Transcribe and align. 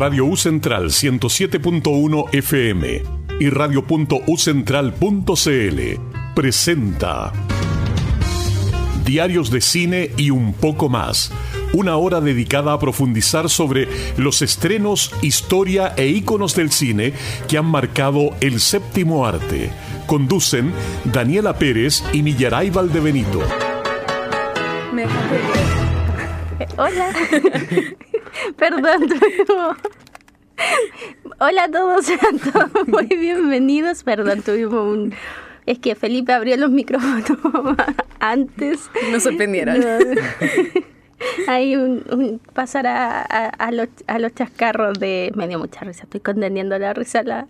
Radio 0.00 0.24
U 0.24 0.34
Central 0.34 0.86
107.1 0.86 2.32
FM 2.32 3.02
y 3.38 3.50
radio.ucentral.cl 3.50 6.00
presenta 6.34 7.32
Diarios 9.04 9.50
de 9.50 9.60
cine 9.60 10.10
y 10.16 10.30
un 10.30 10.54
poco 10.54 10.88
más. 10.88 11.30
Una 11.74 11.98
hora 11.98 12.22
dedicada 12.22 12.72
a 12.72 12.78
profundizar 12.78 13.50
sobre 13.50 13.88
los 14.16 14.40
estrenos, 14.40 15.12
historia 15.20 15.92
e 15.98 16.06
íconos 16.06 16.56
del 16.56 16.70
cine 16.70 17.12
que 17.46 17.58
han 17.58 17.66
marcado 17.66 18.34
el 18.40 18.60
séptimo 18.60 19.26
arte. 19.26 19.70
Conducen 20.06 20.72
Daniela 21.04 21.58
Pérez 21.58 22.02
y 22.14 22.22
Millaray 22.22 22.70
Valdebenito. 22.70 23.40
Hola. 26.78 27.12
Perdón. 28.56 29.06
Hola 31.38 31.64
a 31.64 31.70
todos, 31.70 32.06
sean 32.06 32.38
todos 32.38 32.70
muy 32.88 33.06
bienvenidos. 33.06 34.02
Perdón, 34.04 34.42
tuvimos 34.42 34.86
un... 34.86 35.14
Es 35.66 35.78
que 35.78 35.94
Felipe 35.94 36.32
abrió 36.32 36.56
los 36.56 36.70
micrófonos 36.70 37.24
antes. 38.20 38.90
Nos 39.12 39.22
sorprendieron. 39.22 39.76
Hay 41.46 41.76
un, 41.76 42.40
pasar 42.54 42.86
a, 42.86 43.70
los, 43.72 43.88
a 44.06 44.18
los 44.18 44.34
chascarros 44.34 44.98
de... 44.98 45.32
Me 45.34 45.46
dio 45.48 45.58
mucha 45.58 45.80
risa, 45.80 46.04
estoy 46.04 46.20
contendiendo 46.20 46.78
la 46.78 46.94
risa, 46.94 47.22
la, 47.22 47.46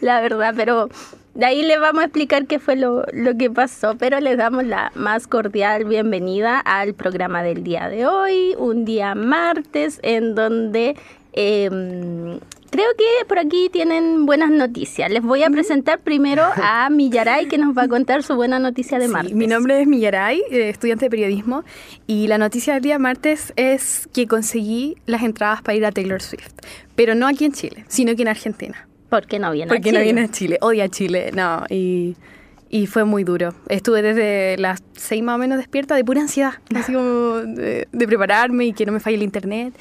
la 0.00 0.20
verdad, 0.20 0.54
pero 0.56 0.88
de 1.34 1.46
ahí 1.46 1.62
les 1.62 1.80
vamos 1.80 2.02
a 2.02 2.04
explicar 2.06 2.46
qué 2.46 2.58
fue 2.58 2.76
lo, 2.76 3.04
lo, 3.12 3.36
que 3.36 3.50
pasó, 3.50 3.96
pero 3.98 4.20
les 4.20 4.36
damos 4.36 4.64
la 4.64 4.92
más 4.94 5.26
cordial 5.26 5.84
bienvenida 5.84 6.58
al 6.60 6.94
programa 6.94 7.42
del 7.42 7.64
día 7.64 7.88
de 7.88 8.06
hoy, 8.06 8.54
un 8.58 8.84
día 8.84 9.14
martes 9.14 10.00
en 10.02 10.34
donde 10.34 10.96
eh, 11.32 12.38
Creo 12.74 12.88
que 12.98 13.24
por 13.26 13.38
aquí 13.38 13.68
tienen 13.70 14.26
buenas 14.26 14.50
noticias. 14.50 15.08
Les 15.08 15.22
voy 15.22 15.44
a 15.44 15.50
presentar 15.50 16.00
primero 16.00 16.42
a 16.56 16.88
Millaray, 16.90 17.46
que 17.46 17.56
nos 17.56 17.78
va 17.78 17.82
a 17.82 17.88
contar 17.88 18.24
su 18.24 18.34
buena 18.34 18.58
noticia 18.58 18.98
de 18.98 19.06
martes. 19.06 19.32
mi 19.32 19.46
nombre 19.46 19.80
es 19.80 19.86
Millaray, 19.86 20.42
eh, 20.50 20.70
estudiante 20.70 21.04
de 21.04 21.10
periodismo, 21.10 21.62
y 22.08 22.26
la 22.26 22.36
noticia 22.36 22.74
del 22.74 22.82
día 22.82 22.98
martes 22.98 23.52
es 23.54 24.08
que 24.12 24.26
conseguí 24.26 24.96
las 25.06 25.22
entradas 25.22 25.62
para 25.62 25.76
ir 25.76 25.86
a 25.86 25.92
Taylor 25.92 26.20
Swift, 26.20 26.50
pero 26.96 27.14
no 27.14 27.28
aquí 27.28 27.44
en 27.44 27.52
Chile, 27.52 27.84
sino 27.86 28.16
que 28.16 28.22
en 28.22 28.28
Argentina. 28.28 28.88
¿Por 29.14 29.26
qué 29.26 29.38
no 29.38 29.52
viene 29.52 29.70
a 29.70 29.74
Chile? 29.74 29.80
Porque 29.80 29.92
no 29.92 30.02
viene 30.02 30.20
a 30.22 30.28
Chile, 30.28 30.58
odia 30.60 30.88
Chile, 30.88 31.30
no, 31.34 31.64
y... 31.68 32.16
Y 32.70 32.88
fue 32.88 33.04
muy 33.04 33.22
duro. 33.22 33.54
Estuve 33.68 34.02
desde 34.02 34.56
las 34.58 34.82
seis 34.94 35.22
más 35.22 35.36
o 35.36 35.38
menos 35.38 35.58
despierta 35.58 35.94
de 35.94 36.04
pura 36.04 36.22
ansiedad, 36.22 36.54
así 36.74 36.92
como 36.92 37.36
de, 37.36 37.86
de 37.92 38.06
prepararme 38.08 38.64
y 38.64 38.72
que 38.72 38.84
no 38.84 38.90
me 38.90 38.98
falle 38.98 39.14
el 39.14 39.22
internet 39.22 39.74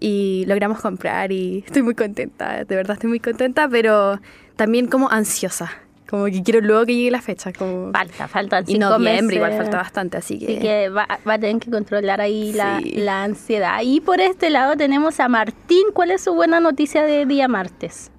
y 0.00 0.44
logramos 0.48 0.80
comprar 0.80 1.30
y 1.30 1.62
estoy 1.64 1.82
muy 1.82 1.94
contenta, 1.94 2.64
de 2.64 2.74
verdad 2.74 2.94
estoy 2.94 3.08
muy 3.08 3.20
contenta, 3.20 3.68
pero 3.68 4.18
también 4.56 4.88
como 4.88 5.08
ansiosa. 5.08 5.70
Como 6.10 6.26
que 6.26 6.42
quiero 6.42 6.60
luego 6.60 6.84
que 6.84 6.94
llegue 6.94 7.10
la 7.10 7.22
fecha. 7.22 7.54
Como... 7.54 7.90
Falta, 7.90 8.28
falta. 8.28 8.62
Y 8.66 8.78
noviembre 8.78 9.36
igual 9.36 9.56
falta 9.56 9.78
bastante, 9.78 10.18
así 10.18 10.38
que... 10.38 10.44
Así 10.44 10.58
que 10.58 10.88
va, 10.90 11.08
va, 11.26 11.34
a 11.34 11.38
tener 11.38 11.58
que 11.58 11.70
controlar 11.70 12.20
ahí 12.20 12.52
la, 12.52 12.82
la 12.84 13.22
ansiedad. 13.22 13.80
Y 13.82 14.00
por 14.02 14.20
este 14.20 14.50
lado 14.50 14.76
tenemos 14.76 15.20
a 15.20 15.28
Martín. 15.28 15.84
¿Cuál 15.94 16.10
es 16.10 16.20
su 16.20 16.34
buena 16.34 16.60
noticia 16.60 17.02
de 17.04 17.24
día 17.24 17.48
martes? 17.48 18.11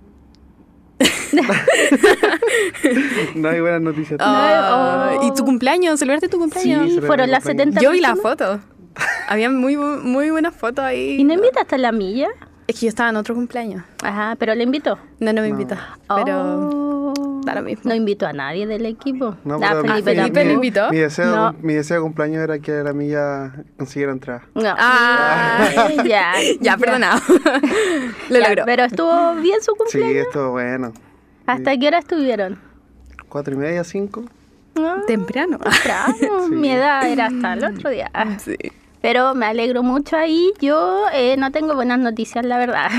no 3.35 3.49
hay 3.49 3.61
buenas 3.61 3.81
noticias. 3.81 4.19
Oh. 4.23 5.19
¿Y 5.23 5.33
tu 5.33 5.45
cumpleaños? 5.45 5.99
¿Celebraste 5.99 6.29
tu 6.29 6.39
cumpleaños? 6.39 6.91
Sí, 6.91 7.01
fueron 7.01 7.31
las 7.31 7.43
70 7.43 7.81
Yo 7.81 7.91
vi 7.91 7.99
la 7.99 8.15
foto. 8.15 8.59
Había 9.27 9.49
muy, 9.49 9.75
muy 9.75 10.29
buenas 10.29 10.55
fotos 10.55 10.85
ahí. 10.85 11.17
¿Y 11.19 11.23
no 11.23 11.33
invitaste 11.33 11.75
a 11.75 11.79
la 11.79 11.91
milla? 11.91 12.27
Es 12.67 12.79
que 12.79 12.85
yo 12.85 12.89
estaba 12.89 13.09
en 13.09 13.17
otro 13.17 13.35
cumpleaños. 13.35 13.83
Ajá, 14.03 14.35
pero 14.37 14.55
le 14.55 14.63
invitó. 14.63 14.97
No, 15.19 15.33
no 15.33 15.41
me 15.41 15.49
invitó. 15.49 15.75
Pero 16.15 17.02
da 17.02 17.02
lo 17.45 17.61
mismo. 17.61 17.89
No 17.89 17.95
invitó 17.95 18.27
a 18.27 18.33
nadie 18.33 18.65
del 18.67 18.85
equipo. 18.85 19.35
No, 19.43 19.59
ah, 19.61 19.81
Felipe, 19.81 20.15
Felipe 20.15 20.45
le 20.45 20.53
invitó. 20.53 20.89
Mi 20.91 20.97
deseo, 20.97 21.53
mi 21.61 21.73
deseo 21.73 21.97
de 21.97 22.03
cumpleaños 22.03 22.43
era 22.43 22.59
que 22.59 22.71
la 22.83 22.93
milla 22.93 23.53
consiguiera 23.77 24.11
entrar. 24.11 24.43
No. 24.55 24.73
Ah, 24.77 25.89
ya. 26.05 26.33
Ya, 26.59 26.77
perdonado. 26.77 27.21
lo 28.29 28.39
logró. 28.39 28.63
Pero 28.65 28.83
estuvo 28.83 29.35
bien 29.35 29.61
su 29.61 29.73
cumpleaños. 29.75 30.11
Sí, 30.11 30.17
estuvo 30.17 30.51
bueno. 30.51 30.93
¿Hasta 31.45 31.77
qué 31.77 31.87
hora 31.87 31.99
estuvieron? 31.99 32.59
Cuatro 33.29 33.53
y 33.53 33.57
media, 33.57 33.83
cinco. 33.83 34.23
Temprano. 35.07 35.59
Temprano. 35.59 36.47
Mi 36.49 36.71
edad 36.71 37.07
era 37.07 37.27
hasta 37.27 37.53
el 37.53 37.63
otro 37.63 37.89
día. 37.89 38.11
Sí. 38.39 38.55
Pero 39.01 39.35
me 39.35 39.45
alegro 39.45 39.83
mucho 39.83 40.15
ahí. 40.15 40.53
Yo 40.61 41.05
eh, 41.13 41.35
no 41.37 41.51
tengo 41.51 41.75
buenas 41.75 41.99
noticias, 41.99 42.45
la 42.45 42.57
verdad, 42.57 42.89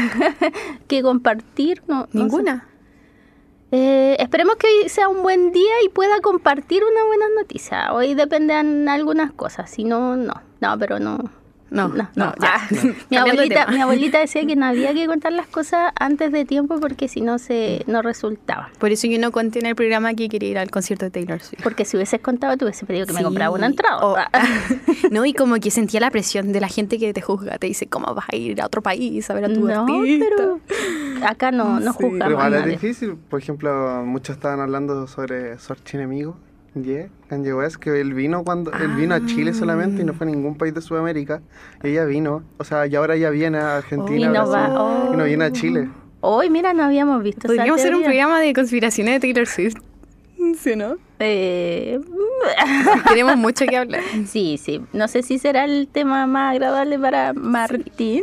que 0.87 1.03
compartir. 1.03 1.83
No, 1.89 2.09
¿Ninguna? 2.13 2.69
Eh, 3.77 4.17
esperemos 4.21 4.55
que 4.55 4.69
hoy 4.69 4.89
sea 4.89 5.09
un 5.09 5.25
buen 5.25 5.51
día 5.51 5.73
y 5.85 5.89
pueda 5.89 6.21
compartir 6.21 6.85
una 6.85 7.05
buena 7.07 7.27
noticia. 7.37 7.93
Hoy 7.93 8.15
dependen 8.15 8.89
algunas 8.89 9.33
cosas, 9.33 9.69
si 9.69 9.83
no, 9.83 10.15
no. 10.15 10.33
No, 10.61 10.79
pero 10.79 11.01
no, 11.01 11.19
no, 11.75 11.89
no, 11.89 12.09
no, 12.15 12.33
ah, 12.41 12.69
mi, 13.11 13.17
abuelita, 13.17 13.67
mi 13.67 13.81
abuelita 13.81 14.21
decía 14.21 14.47
que 14.47 14.55
no 14.55 14.65
había 14.75 14.95
que 14.95 15.07
contar 15.07 15.33
las 15.33 15.49
cosas 15.49 15.93
antes 15.99 16.31
de 16.31 16.45
tiempo 16.45 16.79
porque 16.81 17.09
si 17.09 17.21
no 17.21 17.39
se 17.39 17.83
no 17.87 18.01
resultaba. 18.01 18.71
Por 18.79 18.93
eso 18.93 19.07
yo 19.09 19.19
no 19.19 19.33
conté 19.33 19.59
en 19.59 19.67
el 19.67 19.75
programa 19.75 20.15
que 20.15 20.29
quería 20.29 20.51
ir 20.51 20.59
al 20.59 20.71
concierto 20.71 21.05
de 21.05 21.11
Taylor 21.11 21.41
Swift. 21.41 21.63
Porque 21.63 21.85
si 21.85 21.97
hubieses 21.97 22.21
contado, 22.21 22.57
te 22.57 22.65
hubiese 22.65 22.87
pedido 22.87 23.07
que 23.07 23.13
me 23.13 23.23
comprara 23.23 23.51
una 23.51 23.67
entrada. 23.67 23.99
Oh. 24.03 24.17
no, 25.11 25.25
y 25.25 25.35
como 25.35 25.57
que 25.57 25.71
sentía 25.71 26.01
la 26.01 26.11
presión 26.11 26.53
de 26.53 26.61
la 26.61 26.69
gente 26.69 26.99
que 26.99 27.13
te 27.13 27.21
juzga, 27.21 27.59
te 27.59 27.67
dice, 27.67 27.89
¿cómo 27.89 28.15
vas 28.15 28.27
a 28.33 28.37
ir 28.37 28.61
a 28.61 28.67
otro 28.67 28.81
país 28.81 29.29
a 29.29 29.35
ver 29.35 29.47
a 29.47 29.49
tu 29.49 29.67
no, 29.67 29.87
pero 29.87 30.61
acá 31.27 31.51
no, 31.51 31.81
no 31.81 31.93
sí. 31.93 31.99
Pero 32.19 32.31
igual 32.31 32.55
es 32.55 32.67
difícil. 32.67 33.17
Por 33.17 33.41
ejemplo, 33.41 34.05
muchos 34.05 34.37
estaban 34.37 34.61
hablando 34.61 35.07
sobre 35.07 35.59
su 35.59 35.73
archienemigo 35.73 36.37
Yeah, 36.75 37.09
Kanye 37.29 37.55
West, 37.55 37.77
que 37.77 38.01
él 38.01 38.15
vino 38.15 38.43
cuando 38.43 38.73
él 38.73 38.97
vino 38.97 39.15
a 39.15 39.25
Chile 39.25 39.55
solamente 39.55 40.03
y 40.03 40.05
no 40.05 40.13
fue 40.13 40.27
a 40.27 40.31
ningún 40.31 40.57
país 40.57 40.75
de 40.75 40.81
Sudamérica. 40.81 41.41
Ella 41.85 42.05
vino, 42.05 42.43
o 42.59 42.65
sea, 42.65 42.87
y 42.89 42.97
ahora 42.97 43.17
ya 43.17 43.31
viene 43.31 43.59
a 43.59 43.77
Argentina, 43.77 44.27
y 44.27 44.29
no, 44.29 44.49
va, 44.49 45.11
y 45.13 45.17
no 45.17 45.25
viene 45.25 45.45
a 45.45 45.53
Chile. 45.53 45.89
Hoy, 46.21 46.51
mira, 46.51 46.73
no 46.73 46.83
habíamos 46.83 47.23
visto 47.23 47.47
Podríamos 47.47 47.81
hacer 47.81 47.95
un 47.95 48.03
programa 48.03 48.41
de 48.41 48.53
conspiraciones 48.55 49.15
de 49.15 49.21
Taylor 49.21 49.47
Swift. 49.47 49.77
¿Sí, 50.59 50.75
no? 50.75 50.97
Eh... 51.21 52.01
Tenemos 53.09 53.37
mucho 53.37 53.67
que 53.67 53.77
hablar. 53.77 54.03
Sí, 54.27 54.59
sí. 54.61 54.81
No 54.93 55.07
sé 55.07 55.23
si 55.23 55.39
será 55.39 55.65
el 55.65 55.87
tema 55.87 56.27
más 56.27 56.53
agradable 56.53 56.99
para 56.99 57.33
Martín 57.35 58.23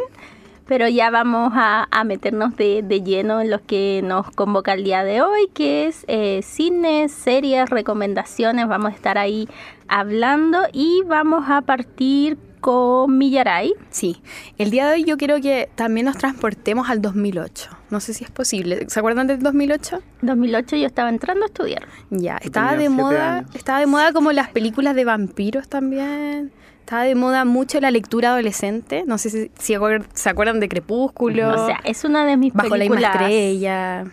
pero 0.71 0.87
ya 0.87 1.09
vamos 1.09 1.51
a, 1.53 2.03
meternos 2.05 2.55
de, 2.55 2.81
lleno 3.03 3.41
en 3.41 3.49
lo 3.49 3.61
que 3.61 3.99
nos 4.05 4.31
convoca 4.31 4.71
el 4.71 4.85
día 4.85 5.03
de 5.03 5.21
hoy, 5.21 5.49
que 5.53 5.85
es 5.85 6.05
eh, 6.07 6.39
cines, 6.43 7.11
series, 7.11 7.69
recomendaciones, 7.69 8.69
vamos 8.69 8.93
a 8.93 8.95
estar 8.95 9.17
ahí 9.17 9.49
hablando 9.89 10.61
y 10.71 11.01
vamos 11.05 11.49
a 11.49 11.59
partir 11.59 12.37
con 12.61 13.17
Millaray. 13.17 13.73
Sí, 13.89 14.21
el 14.57 14.71
día 14.71 14.87
de 14.87 14.93
hoy 14.93 15.03
yo 15.03 15.17
quiero 15.17 15.41
que 15.41 15.67
también 15.75 16.05
nos 16.05 16.17
transportemos 16.17 16.89
al 16.89 17.01
2008. 17.01 17.69
No 17.89 17.99
sé 17.99 18.13
si 18.13 18.23
es 18.23 18.31
posible. 18.31 18.85
¿Se 18.87 18.97
acuerdan 18.97 19.27
del 19.27 19.43
2008? 19.43 20.01
2008 20.21 20.77
yo 20.77 20.87
estaba 20.87 21.09
entrando 21.09 21.43
a 21.43 21.47
estudiar. 21.47 21.85
Ya, 22.11 22.37
estaba 22.37 22.77
de 22.77 22.87
moda, 22.87 23.43
estaba 23.53 23.81
de 23.81 23.87
moda 23.87 24.13
como 24.13 24.31
las 24.31 24.47
películas 24.47 24.95
de 24.95 25.03
vampiros 25.03 25.67
también. 25.67 26.53
Estaba 26.81 27.03
de 27.03 27.15
moda 27.15 27.45
mucho 27.45 27.79
la 27.79 27.89
lectura 27.89 28.29
adolescente. 28.29 29.03
No 29.07 29.17
sé 29.17 29.29
si, 29.29 29.51
se 29.57 30.29
acuerdan 30.29 30.59
de 30.59 30.67
Crepúsculo. 30.67 31.63
O 31.63 31.65
sea, 31.65 31.79
es 31.85 32.03
una 32.03 32.25
de 32.25 32.37
mis 32.37 32.53
Bajo 32.53 32.69
películas. 32.69 33.13
Bajo 33.13 33.19
la 33.19 33.29
estrella 33.29 34.11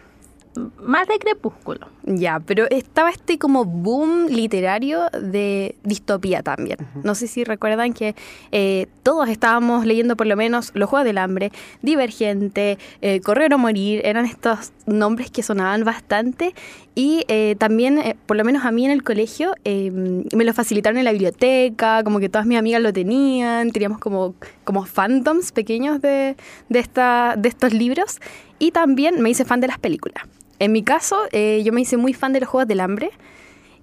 más 0.82 1.08
de 1.08 1.18
crepúsculo. 1.18 1.88
Ya, 2.04 2.40
pero 2.40 2.66
estaba 2.70 3.10
este 3.10 3.38
como 3.38 3.64
boom 3.64 4.26
literario 4.28 5.10
de 5.10 5.74
distopía 5.82 6.42
también. 6.42 6.78
No 7.04 7.14
sé 7.14 7.26
si 7.26 7.44
recuerdan 7.44 7.92
que 7.92 8.14
eh, 8.50 8.86
todos 9.02 9.28
estábamos 9.28 9.84
leyendo 9.84 10.16
por 10.16 10.26
lo 10.26 10.36
menos 10.36 10.70
Los 10.74 10.88
Juegos 10.88 11.04
del 11.04 11.18
Hambre, 11.18 11.52
Divergente, 11.82 12.78
eh, 13.02 13.20
Correr 13.20 13.52
o 13.52 13.58
Morir, 13.58 14.00
eran 14.04 14.24
estos 14.24 14.72
nombres 14.86 15.30
que 15.30 15.42
sonaban 15.42 15.84
bastante 15.84 16.54
y 16.94 17.24
eh, 17.28 17.56
también, 17.58 18.16
por 18.26 18.36
lo 18.36 18.44
menos 18.44 18.64
a 18.64 18.72
mí 18.72 18.84
en 18.84 18.90
el 18.90 19.02
colegio, 19.02 19.52
me 19.64 20.44
lo 20.44 20.52
facilitaron 20.52 20.98
en 20.98 21.04
la 21.04 21.12
biblioteca, 21.12 22.02
como 22.02 22.18
que 22.18 22.28
todas 22.28 22.46
mis 22.46 22.58
amigas 22.58 22.82
lo 22.82 22.92
tenían, 22.92 23.70
teníamos 23.70 23.98
como, 23.98 24.34
como 24.64 24.84
fandoms 24.84 25.52
pequeños 25.52 26.00
de, 26.00 26.36
de, 26.68 26.78
esta, 26.78 27.34
de 27.36 27.48
estos 27.48 27.72
libros 27.72 28.18
y 28.58 28.72
también 28.72 29.20
me 29.20 29.30
hice 29.30 29.44
fan 29.44 29.60
de 29.60 29.68
las 29.68 29.78
películas. 29.78 30.24
En 30.58 30.72
mi 30.72 30.82
caso, 30.82 31.16
eh, 31.32 31.62
yo 31.64 31.72
me 31.72 31.80
hice 31.80 31.96
muy 31.96 32.14
fan 32.14 32.32
de 32.32 32.40
los 32.40 32.48
Juegos 32.48 32.68
del 32.68 32.80
Hambre 32.80 33.10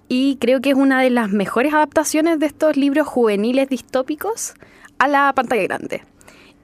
y 0.07 0.37
creo 0.37 0.61
que 0.61 0.71
es 0.71 0.75
una 0.75 1.01
de 1.01 1.09
las 1.09 1.29
mejores 1.29 1.73
adaptaciones 1.73 2.39
de 2.39 2.45
estos 2.45 2.77
libros 2.77 3.07
juveniles 3.07 3.69
distópicos 3.69 4.53
a 4.99 5.07
la 5.07 5.31
pantalla 5.33 5.63
grande. 5.63 6.03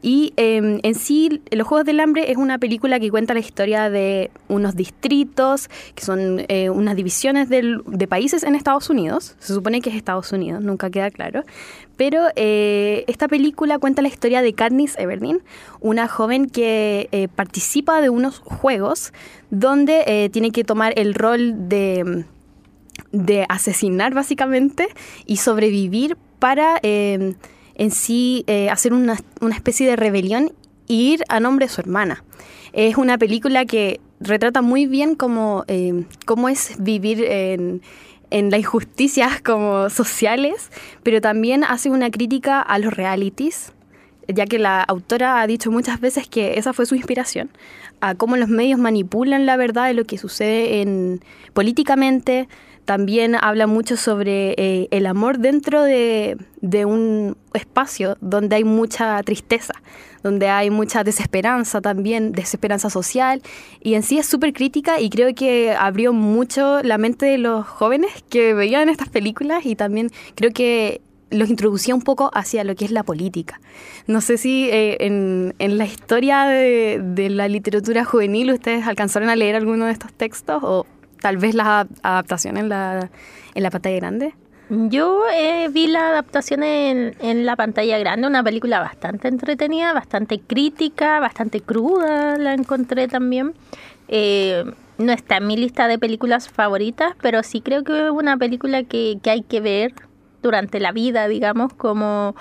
Y 0.02 0.34
em, 0.36 0.80
en 0.82 0.96
sí, 0.96 1.42
Los 1.52 1.68
Juegos 1.68 1.86
del 1.86 2.00
Hambre 2.00 2.32
es 2.32 2.38
una 2.38 2.58
película 2.58 3.00
que 3.00 3.12
cuenta 3.12 3.34
la 3.34 3.40
historia 3.40 3.90
de 3.90 4.32
unos 4.48 4.76
distritos, 4.76 5.70
que 5.94 6.04
son 6.04 6.44
eh, 6.48 6.70
unas 6.70 6.96
divisiones 6.96 7.50
de 7.50 8.08
países 8.08 8.44
en 8.44 8.56
Estados 8.56 8.90
Unidos. 8.90 9.36
Se 9.40 9.54
supone 9.54 9.82
que 9.82 9.92
es 9.92 9.96
Estados 9.96 10.32
Unidos, 10.32 10.64
nunca 10.64 10.90
queda 10.90 11.12
claro. 11.12 11.44
Pero 11.98 12.24
eh, 12.36 13.04
esta 13.08 13.28
película 13.28 13.78
cuenta 13.78 14.02
la 14.02 14.08
historia 14.08 14.42
de 14.42 14.54
Katniss 14.54 14.98
Everdeen, 14.98 15.44
una 15.82 16.08
joven 16.08 16.50
que 16.50 17.08
eh, 17.12 17.28
participa 17.28 18.02
de 18.02 18.10
unos 18.10 18.40
juegos 18.40 19.14
donde 19.52 20.30
tiene 20.32 20.52
que 20.52 20.64
tomar 20.64 20.94
el 20.96 21.14
rol 21.14 21.70
de, 21.70 22.26
de 23.12 23.46
asesinar 23.50 24.14
básicamente 24.14 24.88
y 25.26 25.38
sobrevivir 25.38 26.18
para 26.40 26.80
em, 26.82 27.36
en 27.82 27.90
sí 27.90 28.44
eh, 28.46 28.70
hacer 28.70 28.94
una, 28.94 29.18
especie 29.56 29.88
de 29.88 29.96
rebelión 29.96 30.54
e 30.88 30.94
ir 30.94 31.24
a 31.30 31.40
nombre 31.40 31.66
de 31.66 31.74
su 31.74 31.82
hermana. 31.82 32.24
Es 32.74 32.96
una 32.96 33.18
película 33.18 33.66
que 33.66 34.00
retrata 34.20 34.62
muy 34.62 34.86
bien 34.86 35.16
cómo, 35.16 35.64
em, 35.68 36.06
cómo 36.28 36.48
es 36.48 36.76
vivir 36.78 37.24
en, 37.24 37.82
en 38.30 38.52
las 38.52 38.60
injusticias 38.60 39.42
como 39.42 39.90
sociales, 39.90 40.70
pero 41.02 41.22
también 41.22 41.64
hace 41.64 41.90
una 41.90 42.12
crítica 42.12 42.62
a 42.62 42.78
los 42.78 42.94
realities, 42.94 43.74
ya 44.28 44.46
que 44.46 44.60
la 44.60 44.84
autora 44.84 45.42
ha 45.42 45.48
dicho 45.48 45.72
muchas 45.72 46.00
veces 46.00 46.28
que 46.28 46.60
esa 46.60 46.74
fue 46.74 46.86
su 46.86 46.94
inspiración, 46.94 47.50
a 48.00 48.14
cómo 48.14 48.38
los 48.38 48.50
medios 48.50 48.80
manipulan 48.80 49.48
la 49.48 49.58
verdad 49.58 49.88
de 49.88 49.96
lo 49.96 50.06
que 50.06 50.20
sucede 50.20 50.82
en, 50.82 51.24
políticamente, 51.54 52.48
también 52.86 53.36
habla 53.36 53.68
mucho 53.68 53.98
sobre 53.98 54.54
eh, 54.58 54.88
el 54.92 55.06
amor 55.06 55.40
dentro 55.40 55.84
de, 55.84 56.38
un 56.86 57.38
espacio 57.54 58.18
donde 58.22 58.56
hay 58.56 58.64
mucha 58.64 59.22
tristeza, 59.24 59.74
donde 60.24 60.50
hay 60.50 60.70
mucha 60.70 61.04
desesperanza 61.04 61.82
también, 61.82 62.32
desesperanza 62.32 62.90
social, 62.90 63.42
y 63.82 63.94
en 63.94 64.04
sí 64.04 64.18
es 64.18 64.26
súper 64.26 64.54
crítica 64.54 65.00
y 65.00 65.10
creo 65.10 65.34
que 65.36 65.72
abrió 65.72 66.14
mucho 66.14 66.82
la 66.84 66.98
mente 66.98 67.26
de 67.26 67.38
los 67.38 67.66
jóvenes 67.66 68.12
que 68.30 68.54
veían 68.54 68.90
estas 68.90 69.10
películas 69.10 69.66
y 69.66 69.76
también 69.76 70.10
creo 70.36 70.52
que 70.52 71.02
los 71.30 71.50
introducía 71.50 71.96
un 71.96 72.02
poco 72.02 72.30
hacia 72.34 72.64
lo 72.66 72.76
que 72.76 72.84
es 72.84 72.92
la 72.92 73.04
política. 73.04 73.62
No 74.06 74.20
sé 74.20 74.38
si 74.38 74.70
eh, 74.70 74.98
en, 75.00 75.54
la 75.78 75.86
historia 75.86 76.44
de, 76.44 77.00
de 77.02 77.30
la 77.30 77.48
literatura 77.48 78.04
juvenil 78.04 78.52
ustedes 78.52 78.86
alcanzaron 78.86 79.30
a 79.30 79.36
leer 79.36 79.56
alguno 79.56 79.86
de 79.86 79.94
estos 79.94 80.12
textos 80.12 80.62
o 80.62 80.86
tal 81.22 81.38
vez 81.38 81.56
la 81.56 81.88
adaptación 82.04 82.58
en 82.58 82.68
la, 82.68 83.10
en 83.56 83.64
la 83.64 83.72
pantalla 83.72 83.96
grande? 83.96 84.34
Yo 84.70 85.24
eh, 85.34 85.68
vi 85.70 85.88
la 85.88 86.10
adaptación 86.10 86.64
en, 86.64 87.14
en, 87.20 87.46
la 87.46 87.58
pantalla 87.58 87.98
grande, 88.00 88.28
una 88.28 88.42
película 88.42 88.80
bastante 88.80 89.28
entretenida, 89.28 89.92
bastante 89.92 90.40
crítica, 90.40 91.20
bastante 91.20 91.60
cruda, 91.60 92.38
la 92.38 92.54
encontré 92.54 93.08
también. 93.10 93.54
Eh, 94.08 94.64
no 94.98 95.12
está 95.12 95.38
en 95.38 95.48
mi 95.48 95.58
lista 95.58 95.88
de 95.88 96.00
películas 96.00 96.48
favoritas, 96.50 97.14
pero 97.22 97.44
sí 97.44 97.62
creo 97.62 97.84
que 97.84 98.06
es 98.06 98.12
una 98.12 98.38
película 98.38 98.84
que, 98.84 99.18
que 99.22 99.30
hay 99.30 99.42
que 99.42 99.60
ver 99.60 99.94
durante 100.42 100.80
la 100.80 100.92
vida, 100.92 101.28
digamos, 101.28 101.74
como, 101.74 102.36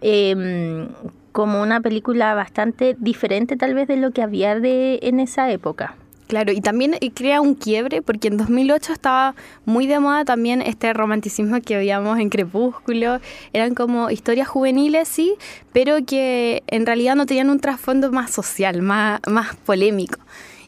em, 0.00 0.88
como 1.32 1.62
una 1.62 1.80
película 1.80 2.34
bastante 2.34 2.96
diferente 2.98 3.56
tal 3.56 3.74
vez 3.74 3.86
de 3.88 3.96
lo 3.96 4.10
que 4.10 4.22
había 4.22 4.58
de, 4.58 4.98
en 5.02 5.20
esa 5.20 5.50
época. 5.50 5.94
Claro, 6.26 6.52
y 6.52 6.60
también 6.60 6.96
crea 7.14 7.40
un 7.40 7.54
quiebre, 7.54 8.02
porque 8.02 8.28
en 8.28 8.36
2008 8.36 8.92
estaba 8.92 9.36
muy 9.64 9.86
de 9.86 10.00
moda 10.00 10.24
también 10.24 10.60
este 10.60 10.92
romanticismo 10.92 11.60
que 11.60 11.76
veíamos 11.76 12.18
en 12.18 12.30
Crepúsculo. 12.30 13.20
Eran 13.52 13.74
como 13.74 14.10
historias 14.10 14.48
juveniles, 14.48 15.06
sí, 15.06 15.34
pero 15.72 16.04
que 16.04 16.64
en 16.66 16.84
realidad 16.84 17.14
no 17.14 17.26
tenían 17.26 17.48
un 17.48 17.60
trasfondo 17.60 18.10
más 18.10 18.32
social, 18.32 18.82
más, 18.82 19.20
más 19.28 19.54
polémico. 19.54 20.18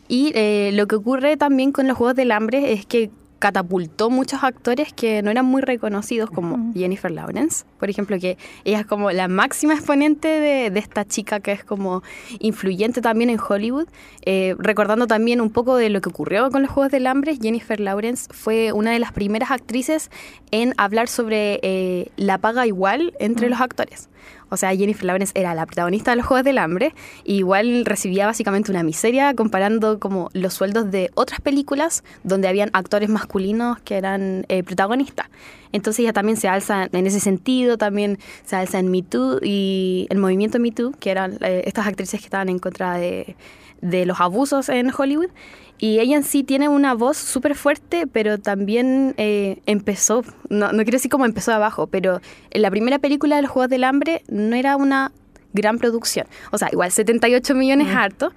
Y 0.06 0.30
eh, 0.34 0.70
lo 0.74 0.86
que 0.86 0.94
ocurre 0.94 1.36
también 1.36 1.72
con 1.72 1.88
los 1.88 1.96
Juegos 1.96 2.14
del 2.14 2.30
Hambre 2.30 2.72
es 2.72 2.86
que 2.86 3.10
catapultó 3.38 4.10
muchos 4.10 4.42
actores 4.42 4.92
que 4.92 5.22
no 5.22 5.30
eran 5.30 5.46
muy 5.46 5.62
reconocidos, 5.62 6.30
como 6.30 6.72
Jennifer 6.74 7.10
Lawrence, 7.10 7.64
por 7.78 7.88
ejemplo, 7.90 8.18
que 8.18 8.36
ella 8.64 8.80
es 8.80 8.86
como 8.86 9.10
la 9.10 9.28
máxima 9.28 9.74
exponente 9.74 10.28
de, 10.28 10.70
de 10.70 10.80
esta 10.80 11.04
chica 11.04 11.40
que 11.40 11.52
es 11.52 11.64
como 11.64 12.02
influyente 12.40 13.00
también 13.00 13.30
en 13.30 13.38
Hollywood. 13.40 13.88
Eh, 14.24 14.54
recordando 14.58 15.06
también 15.06 15.40
un 15.40 15.50
poco 15.50 15.76
de 15.76 15.88
lo 15.90 16.00
que 16.00 16.08
ocurrió 16.08 16.50
con 16.50 16.62
los 16.62 16.70
Juegos 16.70 16.92
del 16.92 17.06
Hambre, 17.06 17.38
Jennifer 17.40 17.80
Lawrence 17.80 18.28
fue 18.32 18.72
una 18.72 18.90
de 18.90 18.98
las 18.98 19.12
primeras 19.12 19.50
actrices 19.50 20.10
en 20.50 20.74
hablar 20.76 21.08
sobre 21.08 21.60
eh, 21.62 22.10
la 22.16 22.38
paga 22.38 22.66
igual 22.66 23.14
entre 23.18 23.48
los 23.48 23.60
actores. 23.60 24.08
O 24.50 24.56
sea, 24.56 24.74
Jennifer 24.74 25.04
Lawrence 25.04 25.32
era 25.34 25.54
la 25.54 25.66
protagonista 25.66 26.12
de 26.12 26.16
los 26.16 26.26
Juegos 26.26 26.44
del 26.44 26.58
Hambre 26.58 26.94
y 27.24 27.36
igual 27.36 27.84
recibía 27.84 28.26
básicamente 28.26 28.70
una 28.70 28.82
miseria 28.82 29.34
comparando 29.34 29.98
como 29.98 30.30
los 30.32 30.54
sueldos 30.54 30.90
de 30.90 31.10
otras 31.14 31.40
películas 31.40 32.02
donde 32.24 32.48
habían 32.48 32.70
actores 32.72 33.08
masculinos 33.08 33.78
que 33.80 33.96
eran 33.96 34.46
eh, 34.48 34.62
protagonistas. 34.62 35.26
Entonces 35.72 36.00
ella 36.00 36.12
también 36.12 36.36
se 36.36 36.48
alza 36.48 36.88
en 36.90 37.06
ese 37.06 37.20
sentido, 37.20 37.76
también 37.76 38.18
se 38.44 38.56
alza 38.56 38.78
en 38.78 38.90
Me 38.90 39.02
Too 39.02 39.40
y 39.42 40.06
el 40.10 40.18
movimiento 40.18 40.58
Me 40.58 40.72
Too, 40.72 40.92
que 40.98 41.10
eran 41.10 41.38
eh, 41.42 41.62
estas 41.66 41.86
actrices 41.86 42.20
que 42.20 42.26
estaban 42.26 42.48
en 42.48 42.58
contra 42.58 42.94
de, 42.94 43.36
de 43.80 44.06
los 44.06 44.20
abusos 44.20 44.68
en 44.68 44.90
Hollywood. 44.96 45.30
Y 45.78 46.00
ella 46.00 46.16
en 46.16 46.24
sí 46.24 46.42
tiene 46.42 46.68
una 46.68 46.94
voz 46.94 47.16
súper 47.16 47.54
fuerte, 47.54 48.06
pero 48.06 48.38
también 48.38 49.14
eh, 49.16 49.60
empezó, 49.66 50.24
no, 50.48 50.72
no 50.72 50.78
quiero 50.78 50.92
decir 50.92 51.10
cómo 51.10 51.24
empezó 51.24 51.52
abajo, 51.52 51.86
pero 51.86 52.20
en 52.50 52.62
la 52.62 52.70
primera 52.70 52.98
película 52.98 53.36
de 53.36 53.42
los 53.42 53.50
Juegos 53.50 53.70
del 53.70 53.84
Hambre 53.84 54.22
no 54.28 54.56
era 54.56 54.76
una 54.76 55.12
gran 55.52 55.78
producción. 55.78 56.26
O 56.50 56.58
sea, 56.58 56.68
igual 56.72 56.90
78 56.90 57.54
millones 57.54 57.88
es 57.88 57.94
harto, 57.94 58.32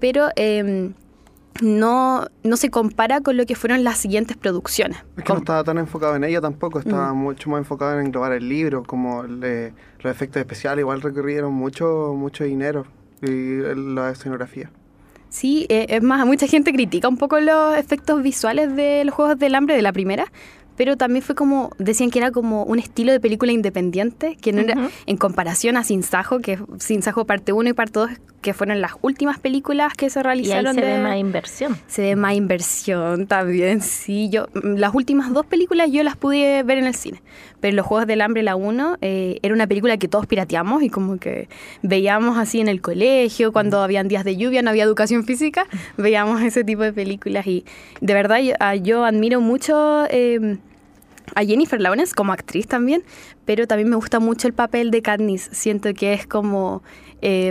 pero 0.00 0.28
em, 0.36 0.94
no, 1.62 2.26
no 2.42 2.56
se 2.56 2.70
compara 2.70 3.20
con 3.20 3.36
lo 3.36 3.46
que 3.46 3.54
fueron 3.54 3.84
las 3.84 3.98
siguientes 3.98 4.36
producciones. 4.36 4.98
Es 5.16 5.24
que 5.24 5.32
no 5.32 5.40
estaba 5.40 5.64
tan 5.64 5.78
enfocado 5.78 6.16
en 6.16 6.24
ella 6.24 6.40
tampoco, 6.40 6.78
estaba 6.78 7.12
mucho 7.12 7.50
más 7.50 7.58
enfocado 7.58 8.00
en 8.00 8.10
grabar 8.10 8.32
el 8.32 8.48
libro, 8.48 8.82
como 8.84 9.24
los 9.24 9.72
efectos 10.04 10.40
especiales, 10.40 10.82
igual 10.82 11.02
requirieron 11.02 11.52
mucho, 11.52 12.14
mucho 12.16 12.44
dinero 12.44 12.86
y 13.22 13.58
la 13.74 14.10
escenografía. 14.10 14.70
Sí, 15.34 15.66
eh, 15.68 15.86
es 15.88 16.00
más, 16.00 16.24
mucha 16.24 16.46
gente 16.46 16.72
critica 16.72 17.08
un 17.08 17.16
poco 17.16 17.40
los 17.40 17.76
efectos 17.76 18.22
visuales 18.22 18.76
de 18.76 19.04
los 19.04 19.12
Juegos 19.12 19.36
del 19.36 19.56
Hambre 19.56 19.74
de 19.74 19.82
la 19.82 19.92
primera, 19.92 20.30
pero 20.76 20.96
también 20.96 21.24
fue 21.24 21.34
como, 21.34 21.72
decían 21.76 22.10
que 22.10 22.20
era 22.20 22.30
como 22.30 22.62
un 22.62 22.78
estilo 22.78 23.10
de 23.10 23.18
película 23.18 23.50
independiente, 23.50 24.36
que 24.36 24.52
no 24.52 24.60
era 24.60 24.90
en 25.06 25.16
comparación 25.16 25.76
a 25.76 25.82
Sin 25.82 26.04
Sajo, 26.04 26.38
que 26.38 26.60
Sin 26.78 27.02
Sajo 27.02 27.24
parte 27.24 27.52
1 27.52 27.68
y 27.68 27.72
parte 27.72 27.98
2 27.98 28.10
que 28.42 28.52
fueron 28.52 28.80
las 28.82 28.92
últimas 29.00 29.40
películas 29.40 29.94
que 29.94 30.10
se 30.10 30.22
realizaron. 30.22 30.76
Y 30.76 30.80
se 30.80 30.84
ve 30.84 30.98
más 30.98 31.16
inversión. 31.16 31.78
Se 31.86 32.02
ve 32.02 32.14
más 32.14 32.34
inversión 32.34 33.26
también, 33.26 33.80
sí. 33.80 34.28
Yo, 34.30 34.48
las 34.52 34.94
últimas 34.94 35.32
dos 35.32 35.46
películas 35.46 35.90
yo 35.90 36.02
las 36.02 36.16
pude 36.16 36.62
ver 36.62 36.76
en 36.76 36.84
el 36.84 36.94
cine, 36.94 37.22
pero 37.64 37.76
Los 37.76 37.86
Juegos 37.86 38.06
del 38.06 38.20
Hambre, 38.20 38.42
la 38.42 38.56
1, 38.56 38.98
eh, 39.00 39.38
era 39.40 39.54
una 39.54 39.66
película 39.66 39.96
que 39.96 40.06
todos 40.06 40.26
pirateamos 40.26 40.82
y 40.82 40.90
como 40.90 41.16
que 41.16 41.48
veíamos 41.80 42.36
así 42.36 42.60
en 42.60 42.68
el 42.68 42.82
colegio, 42.82 43.54
cuando 43.54 43.80
habían 43.80 44.06
días 44.06 44.22
de 44.22 44.36
lluvia, 44.36 44.60
no 44.60 44.68
había 44.68 44.84
educación 44.84 45.24
física, 45.24 45.66
veíamos 45.96 46.42
ese 46.42 46.62
tipo 46.62 46.82
de 46.82 46.92
películas 46.92 47.46
y 47.46 47.64
de 48.02 48.12
verdad 48.12 48.40
yo, 48.82 49.02
admiro 49.06 49.40
mucho... 49.40 50.04
Eh, 50.10 50.58
a 51.34 51.42
Jennifer 51.42 51.80
Lawrence 51.80 52.14
como 52.14 52.34
actriz 52.34 52.66
también, 52.66 53.02
pero 53.46 53.66
también 53.66 53.88
me 53.88 53.96
gusta 53.96 54.20
mucho 54.20 54.46
el 54.46 54.52
papel 54.52 54.90
de 54.90 55.00
Katniss. 55.00 55.48
Siento 55.52 55.94
que 55.94 56.12
es 56.12 56.26
como 56.26 56.82
eh, 57.22 57.50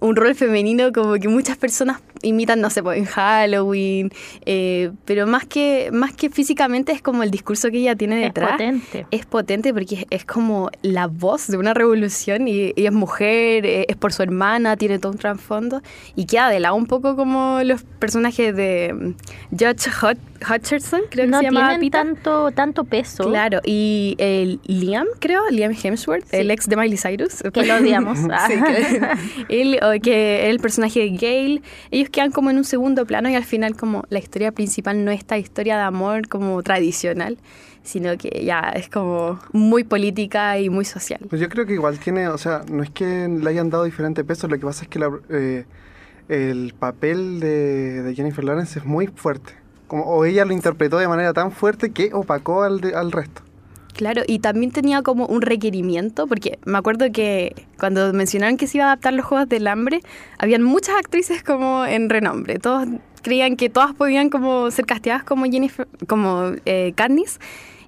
un 0.00 0.16
rol 0.16 0.36
femenino 0.36 0.92
como 0.92 1.14
que 1.14 1.26
muchas 1.26 1.56
personas 1.56 2.00
imitan, 2.22 2.60
no 2.60 2.70
sé, 2.70 2.82
pues, 2.82 2.98
en 2.98 3.04
Halloween, 3.04 4.10
eh, 4.46 4.90
pero 5.04 5.26
más 5.26 5.46
que, 5.46 5.90
más 5.92 6.12
que 6.12 6.30
físicamente 6.30 6.92
es 6.92 7.02
como 7.02 7.22
el 7.22 7.30
discurso 7.30 7.70
que 7.70 7.78
ella 7.78 7.96
tiene 7.96 8.16
detrás. 8.16 8.50
Es 8.50 8.56
potente. 8.56 9.06
Es 9.10 9.26
potente 9.26 9.72
porque 9.72 10.06
es, 10.10 10.24
como 10.24 10.70
la 10.82 11.06
voz 11.06 11.48
de 11.48 11.56
una 11.56 11.74
revolución 11.74 12.48
y 12.48 12.72
ella 12.76 12.88
es 12.88 12.94
mujer, 12.94 13.66
eh, 13.66 13.86
es 13.88 13.96
por 13.96 14.12
su 14.12 14.22
hermana, 14.22 14.76
tiene 14.76 14.98
todo 14.98 15.12
un 15.12 15.18
trasfondo 15.18 15.82
y 16.14 16.26
queda 16.26 16.48
de 16.48 16.60
lado 16.60 16.74
un 16.74 16.86
poco 16.86 17.16
como 17.16 17.60
los 17.64 17.82
personajes 17.98 18.54
de 18.54 18.92
mm, 18.94 19.56
Judge 19.56 19.90
Hutcherson, 20.48 21.02
creo 21.10 21.26
que 21.26 21.36
se 21.36 21.42
llama. 21.42 21.76
No 21.76 21.90
tanto, 21.90 22.50
tanto 22.52 22.84
peso. 22.84 23.24
Claro, 23.24 23.60
y 23.64 24.16
el 24.18 24.60
Liam, 24.64 25.06
creo, 25.18 25.48
Liam 25.50 25.72
Hemsworth, 25.72 26.32
el 26.32 26.50
ex 26.50 26.68
de 26.68 26.76
Miley 26.76 26.98
Cyrus. 26.98 27.42
Que 27.52 27.64
lo 27.64 27.76
odiamos. 27.76 28.18
sí, 28.46 28.54
que, 28.62 29.00
él, 29.62 29.80
que 30.02 30.50
el 30.50 30.58
personaje 30.58 31.00
de 31.00 31.16
Gail, 31.16 31.62
ellos 31.90 32.10
quedan 32.10 32.30
como 32.30 32.50
en 32.50 32.58
un 32.58 32.64
segundo 32.64 33.06
plano 33.06 33.28
y 33.28 33.34
al 33.34 33.44
final 33.44 33.76
como 33.76 34.04
la 34.10 34.18
historia 34.18 34.52
principal 34.52 35.04
no 35.04 35.10
es 35.10 35.20
esta 35.20 35.38
historia 35.38 35.76
de 35.76 35.82
amor 35.82 36.28
como 36.28 36.62
tradicional, 36.62 37.38
sino 37.82 38.16
que 38.16 38.44
ya 38.44 38.72
es 38.74 38.88
como 38.88 39.38
muy 39.52 39.84
política 39.84 40.58
y 40.58 40.70
muy 40.70 40.84
social. 40.84 41.20
Pues 41.28 41.40
yo 41.40 41.48
creo 41.48 41.66
que 41.66 41.74
igual 41.74 41.98
tiene, 41.98 42.28
o 42.28 42.38
sea, 42.38 42.62
no 42.70 42.82
es 42.82 42.90
que 42.90 43.28
le 43.28 43.48
hayan 43.48 43.70
dado 43.70 43.84
diferente 43.84 44.24
peso, 44.24 44.48
lo 44.48 44.58
que 44.58 44.64
pasa 44.64 44.84
es 44.84 44.88
que 44.88 45.00
eh, 45.30 45.64
el 46.28 46.74
papel 46.78 47.40
de, 47.40 48.12
Jennifer 48.14 48.44
Lawrence 48.44 48.78
es 48.78 48.84
muy 48.84 49.08
fuerte. 49.08 49.54
Como, 49.90 50.04
o 50.04 50.24
ella 50.24 50.44
lo 50.44 50.52
interpretó 50.52 50.98
de 50.98 51.08
manera 51.08 51.32
tan 51.32 51.50
fuerte 51.50 51.90
que 51.90 52.10
opacó 52.14 52.62
al, 52.62 52.80
al 52.94 53.10
resto. 53.10 53.42
Claro, 53.92 54.22
y 54.24 54.38
también 54.38 54.70
tenía 54.70 55.02
como 55.02 55.26
un 55.26 55.42
requerimiento, 55.42 56.28
porque 56.28 56.60
me 56.64 56.78
acuerdo 56.78 57.10
que 57.10 57.66
cuando 57.76 58.12
mencionaron 58.12 58.56
que 58.56 58.68
se 58.68 58.78
iba 58.78 58.84
a 58.84 58.92
adaptar 58.92 59.14
los 59.14 59.26
Juegos 59.26 59.48
del 59.48 59.66
Hambre, 59.66 60.00
habían 60.38 60.62
muchas 60.62 60.94
actrices 60.94 61.42
como 61.42 61.84
en 61.84 62.08
renombre. 62.08 62.60
Todos 62.60 62.86
creían 63.22 63.56
que 63.56 63.68
todas 63.68 63.92
podían 63.92 64.30
como 64.30 64.70
ser 64.70 64.86
casteadas 64.86 65.24
como 65.24 65.44
Jennifer, 65.46 65.88
como 66.06 66.52
eh. 66.66 66.94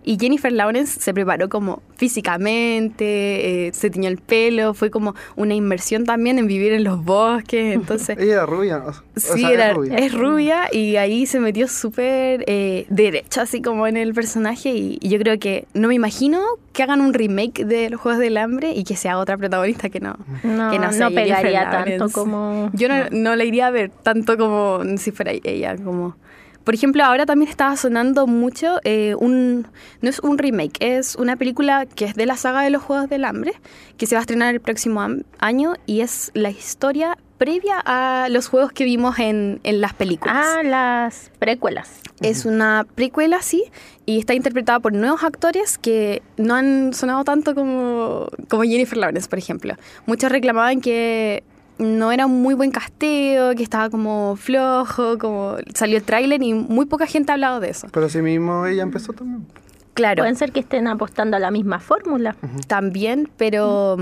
Y 0.04 0.18
Jennifer 0.18 0.50
Lawrence 0.52 1.00
se 1.00 1.14
preparó 1.14 1.48
como 1.48 1.80
físicamente, 1.96 3.68
eh, 3.68 3.72
se 3.72 3.90
tiñó 3.90 4.08
el 4.08 4.18
pelo, 4.18 4.74
fue 4.74 4.90
como 4.90 5.14
una 5.36 5.54
inmersión 5.54 6.04
también 6.04 6.38
en 6.38 6.46
vivir 6.46 6.72
en 6.72 6.84
los 6.84 7.04
bosques, 7.04 7.74
entonces... 7.74 8.18
Ella 8.18 8.32
era 8.34 8.46
rubia, 8.46 8.78
o 8.86 8.92
Sí, 9.18 9.44
era- 9.44 9.70
es 9.70 9.74
rubia. 9.76 9.96
es 9.98 10.12
rubia 10.14 10.68
y 10.72 10.96
ahí 10.96 11.26
se 11.26 11.38
metió 11.40 11.68
súper 11.68 12.44
eh, 12.46 12.86
derecho, 12.88 13.40
así 13.40 13.62
como 13.62 13.86
en 13.86 13.96
el 13.96 14.14
personaje. 14.14 14.70
Y, 14.70 14.98
y 15.00 15.08
yo 15.08 15.18
creo 15.18 15.38
que 15.38 15.66
no 15.74 15.88
me 15.88 15.94
imagino 15.94 16.40
que 16.72 16.82
hagan 16.82 17.00
un 17.00 17.12
remake 17.14 17.64
de 17.64 17.90
los 17.90 18.00
Juegos 18.00 18.18
del 18.20 18.36
Hambre 18.38 18.72
y 18.74 18.84
que 18.84 18.96
sea 18.96 19.18
otra 19.18 19.36
protagonista 19.36 19.88
que 19.90 20.00
no. 20.00 20.16
No, 20.42 20.70
que 20.70 20.78
no, 20.78 20.90
Jennifer 20.90 21.14
pegaría 21.14 21.70
tanto 21.70 22.08
como... 22.10 22.70
Yo 22.72 22.88
no, 22.88 22.94
no 23.10 23.36
la 23.36 23.44
iría 23.44 23.66
a 23.66 23.70
ver 23.70 23.90
tanto 24.02 24.36
como 24.38 24.80
si 24.96 25.10
fuera 25.12 25.32
ella. 25.32 25.76
como 25.76 26.16
Por 26.64 26.74
ejemplo, 26.74 27.04
ahora 27.04 27.26
también 27.26 27.50
estaba 27.50 27.76
sonando 27.76 28.26
mucho 28.26 28.78
eh, 28.84 29.14
un... 29.18 29.66
No 30.00 30.08
es 30.08 30.20
un 30.20 30.38
remake, 30.38 30.76
es 30.80 31.16
una 31.16 31.36
película 31.36 31.86
que 31.86 32.04
es 32.04 32.14
de 32.14 32.26
la 32.26 32.36
saga 32.36 32.62
de 32.62 32.70
los 32.70 32.82
Juegos 32.82 33.08
del 33.08 33.24
Hambre, 33.24 33.52
que 33.96 34.06
se 34.06 34.14
va 34.14 34.20
a 34.20 34.22
estrenar 34.22 34.54
el 34.54 34.60
próximo 34.60 35.06
año 35.38 35.74
y 35.86 36.00
es 36.00 36.30
la 36.34 36.50
historia 36.50 37.18
previa 37.38 37.82
a 37.84 38.28
los 38.30 38.46
juegos 38.46 38.70
que 38.70 38.84
vimos 38.84 39.18
en, 39.18 39.58
en 39.64 39.80
las 39.80 39.94
películas. 39.94 40.36
Ah, 40.38 40.62
las 40.62 41.32
precuelas. 41.40 41.90
Es 42.20 42.44
una 42.44 42.86
precuela, 42.94 43.42
sí, 43.42 43.64
y 44.06 44.20
está 44.20 44.34
interpretada 44.34 44.78
por 44.78 44.92
nuevos 44.92 45.24
actores 45.24 45.76
que 45.76 46.22
no 46.36 46.54
han 46.54 46.94
sonado 46.94 47.24
tanto 47.24 47.56
como, 47.56 48.28
como 48.48 48.62
Jennifer 48.62 48.96
Lawrence, 48.96 49.28
por 49.28 49.40
ejemplo. 49.40 49.74
Muchos 50.06 50.30
reclamaban 50.30 50.80
que 50.80 51.42
no 51.78 52.12
era 52.12 52.26
un 52.26 52.42
muy 52.42 52.54
buen 52.54 52.70
casteo, 52.70 53.54
que 53.54 53.62
estaba 53.62 53.90
como 53.90 54.36
flojo, 54.36 55.18
como 55.18 55.56
salió 55.74 55.96
el 55.96 56.02
tráiler 56.04 56.42
y 56.42 56.54
muy 56.54 56.86
poca 56.86 57.06
gente 57.06 57.32
ha 57.32 57.34
hablado 57.34 57.60
de 57.60 57.70
eso. 57.70 57.88
Pero 57.92 58.06
así 58.06 58.22
mismo 58.22 58.66
ella 58.66 58.82
empezó 58.82 59.12
también. 59.12 59.46
Claro, 59.94 60.22
Pueden 60.22 60.36
ser 60.36 60.52
que 60.52 60.60
estén 60.60 60.86
apostando 60.88 61.36
a 61.36 61.40
la 61.40 61.50
misma 61.50 61.78
fórmula. 61.78 62.34
también, 62.66 63.28
pero, 63.36 63.96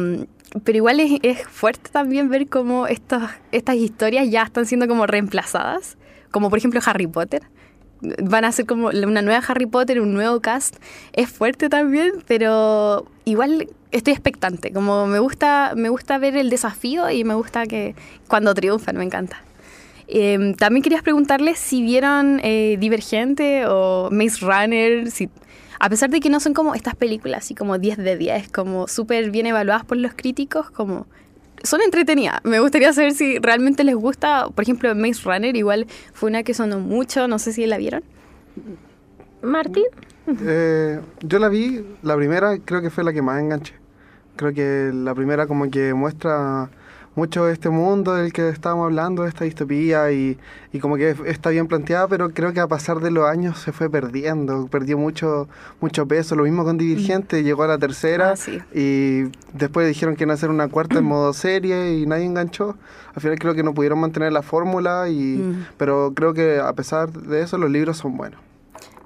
pero 0.62 0.76
igual 0.76 1.00
es, 1.00 1.18
es 1.22 1.46
fuerte 1.48 1.90
también 1.90 2.28
ver 2.28 2.48
cómo 2.48 2.86
estos, 2.86 3.22
estas 3.50 3.76
historias 3.76 4.30
ya 4.30 4.42
están 4.42 4.66
siendo 4.66 4.86
como 4.86 5.06
reemplazadas, 5.06 5.96
como 6.30 6.48
por 6.48 6.58
ejemplo 6.58 6.80
Harry 6.84 7.08
Potter. 7.08 7.42
Van 8.22 8.44
a 8.44 8.52
ser 8.52 8.66
como 8.66 8.86
una 8.88 9.20
nueva 9.20 9.42
Harry 9.46 9.66
Potter, 9.66 10.00
un 10.00 10.14
nuevo 10.14 10.40
cast. 10.40 10.76
Es 11.12 11.28
fuerte 11.28 11.68
también, 11.68 12.12
pero 12.26 13.04
igual 13.24 13.68
estoy 13.90 14.12
expectante. 14.12 14.72
Como 14.72 15.06
me 15.06 15.18
gusta, 15.18 15.72
me 15.76 15.88
gusta 15.88 16.18
ver 16.18 16.36
el 16.36 16.50
desafío 16.50 17.10
y 17.10 17.24
me 17.24 17.34
gusta 17.34 17.66
que 17.66 17.94
cuando 18.28 18.54
triunfan, 18.54 18.96
me 18.96 19.04
encanta. 19.04 19.42
Eh, 20.08 20.54
también 20.58 20.82
querías 20.82 21.02
preguntarles 21.02 21.58
si 21.58 21.82
vieron 21.82 22.40
eh, 22.42 22.76
Divergente 22.80 23.64
o 23.66 24.08
Maze 24.10 24.44
Runner, 24.44 25.10
si, 25.10 25.28
a 25.78 25.88
pesar 25.88 26.10
de 26.10 26.18
que 26.20 26.28
no 26.30 26.40
son 26.40 26.52
como 26.52 26.74
estas 26.74 26.96
películas, 26.96 27.44
así 27.44 27.54
como 27.54 27.78
10 27.78 27.98
de 27.98 28.16
10, 28.16 28.50
como 28.50 28.88
súper 28.88 29.30
bien 29.30 29.46
evaluadas 29.46 29.84
por 29.84 29.96
los 29.98 30.12
críticos, 30.14 30.70
como 30.70 31.06
son 31.62 31.80
entretenidas. 31.82 32.40
Me 32.42 32.58
gustaría 32.58 32.92
saber 32.92 33.12
si 33.12 33.38
realmente 33.38 33.84
les 33.84 33.94
gusta, 33.94 34.48
por 34.48 34.62
ejemplo, 34.62 34.92
Maze 34.96 35.22
Runner, 35.24 35.54
igual 35.56 35.86
fue 36.12 36.28
una 36.30 36.42
que 36.42 36.54
sonó 36.54 36.80
mucho, 36.80 37.28
no 37.28 37.38
sé 37.38 37.52
si 37.52 37.64
la 37.66 37.78
vieron. 37.78 38.02
Martín, 39.42 39.84
Eh, 40.42 41.00
yo 41.22 41.38
la 41.38 41.48
vi, 41.48 41.84
la 42.02 42.16
primera 42.16 42.58
creo 42.58 42.82
que 42.82 42.90
fue 42.90 43.04
la 43.04 43.12
que 43.12 43.22
más 43.22 43.40
enganché. 43.40 43.79
Creo 44.36 44.52
que 44.54 44.90
la 44.94 45.14
primera 45.14 45.46
como 45.46 45.70
que 45.70 45.92
muestra 45.94 46.70
mucho 47.16 47.48
este 47.48 47.68
mundo 47.70 48.14
del 48.14 48.32
que 48.32 48.48
estábamos 48.48 48.84
hablando, 48.86 49.26
esta 49.26 49.44
distopía 49.44 50.12
y, 50.12 50.38
y 50.72 50.78
como 50.78 50.96
que 50.96 51.14
está 51.26 51.50
bien 51.50 51.66
planteada, 51.66 52.06
pero 52.06 52.30
creo 52.30 52.52
que 52.52 52.60
a 52.60 52.68
pasar 52.68 53.00
de 53.00 53.10
los 53.10 53.28
años 53.28 53.58
se 53.58 53.72
fue 53.72 53.90
perdiendo, 53.90 54.68
perdió 54.68 54.96
mucho 54.96 55.48
mucho 55.80 56.06
peso. 56.06 56.36
Lo 56.36 56.44
mismo 56.44 56.64
con 56.64 56.78
Divergente, 56.78 57.42
llegó 57.42 57.64
a 57.64 57.66
la 57.66 57.78
tercera 57.78 58.30
Ah, 58.30 58.36
sí. 58.36 58.60
y 58.72 59.24
después 59.52 59.88
dijeron 59.88 60.14
que 60.14 60.22
iban 60.22 60.30
a 60.30 60.34
hacer 60.34 60.50
una 60.50 60.68
cuarta 60.68 60.98
en 61.00 61.04
modo 61.04 61.32
serie 61.32 61.94
y 61.98 62.06
nadie 62.06 62.24
enganchó. 62.24 62.76
Al 63.14 63.20
final 63.20 63.38
creo 63.40 63.54
que 63.54 63.64
no 63.64 63.74
pudieron 63.74 63.98
mantener 63.98 64.32
la 64.32 64.42
fórmula, 64.42 65.08
y, 65.08 65.38
Mm. 65.38 65.66
pero 65.76 66.12
creo 66.14 66.32
que 66.32 66.60
a 66.60 66.72
pesar 66.74 67.10
de 67.12 67.42
eso 67.42 67.58
los 67.58 67.70
libros 67.70 67.96
son 67.98 68.16
buenos. 68.16 68.40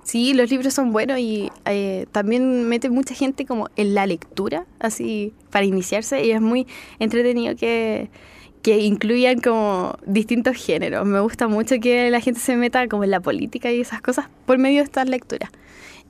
Sí, 0.05 0.35
los 0.35 0.51
libros 0.51 0.75
son 0.75 0.93
buenos 0.93 1.19
y 1.19 1.51
eh, 1.65 2.07
también 2.13 2.69
mete 2.69 2.91
mucha 2.91 3.15
gente 3.15 3.47
como 3.47 3.71
en 3.77 3.95
la 3.95 4.07
lectura, 4.07 4.67
así 4.79 5.33
para 5.51 5.65
iniciarse 5.65 6.25
y 6.25 6.31
es 6.31 6.43
muy 6.43 6.67
entretenido 6.99 7.57
que, 7.57 8.11
que 8.63 8.81
incluyan 8.81 9.41
como 9.41 9.97
distintos 10.07 10.57
géneros. 10.57 11.07
Me 11.07 11.21
gusta 11.21 11.49
mucho 11.49 11.77
que 11.81 12.11
la 12.11 12.21
gente 12.21 12.41
se 12.41 12.55
meta 12.57 12.87
como 12.87 13.05
en 13.05 13.11
la 13.11 13.21
política 13.21 13.73
y 13.73 13.81
esas 13.81 14.03
cosas 14.03 14.29
por 14.45 14.59
medio 14.59 14.79
de 14.79 14.85
estas 14.85 15.09
lecturas. 15.09 15.51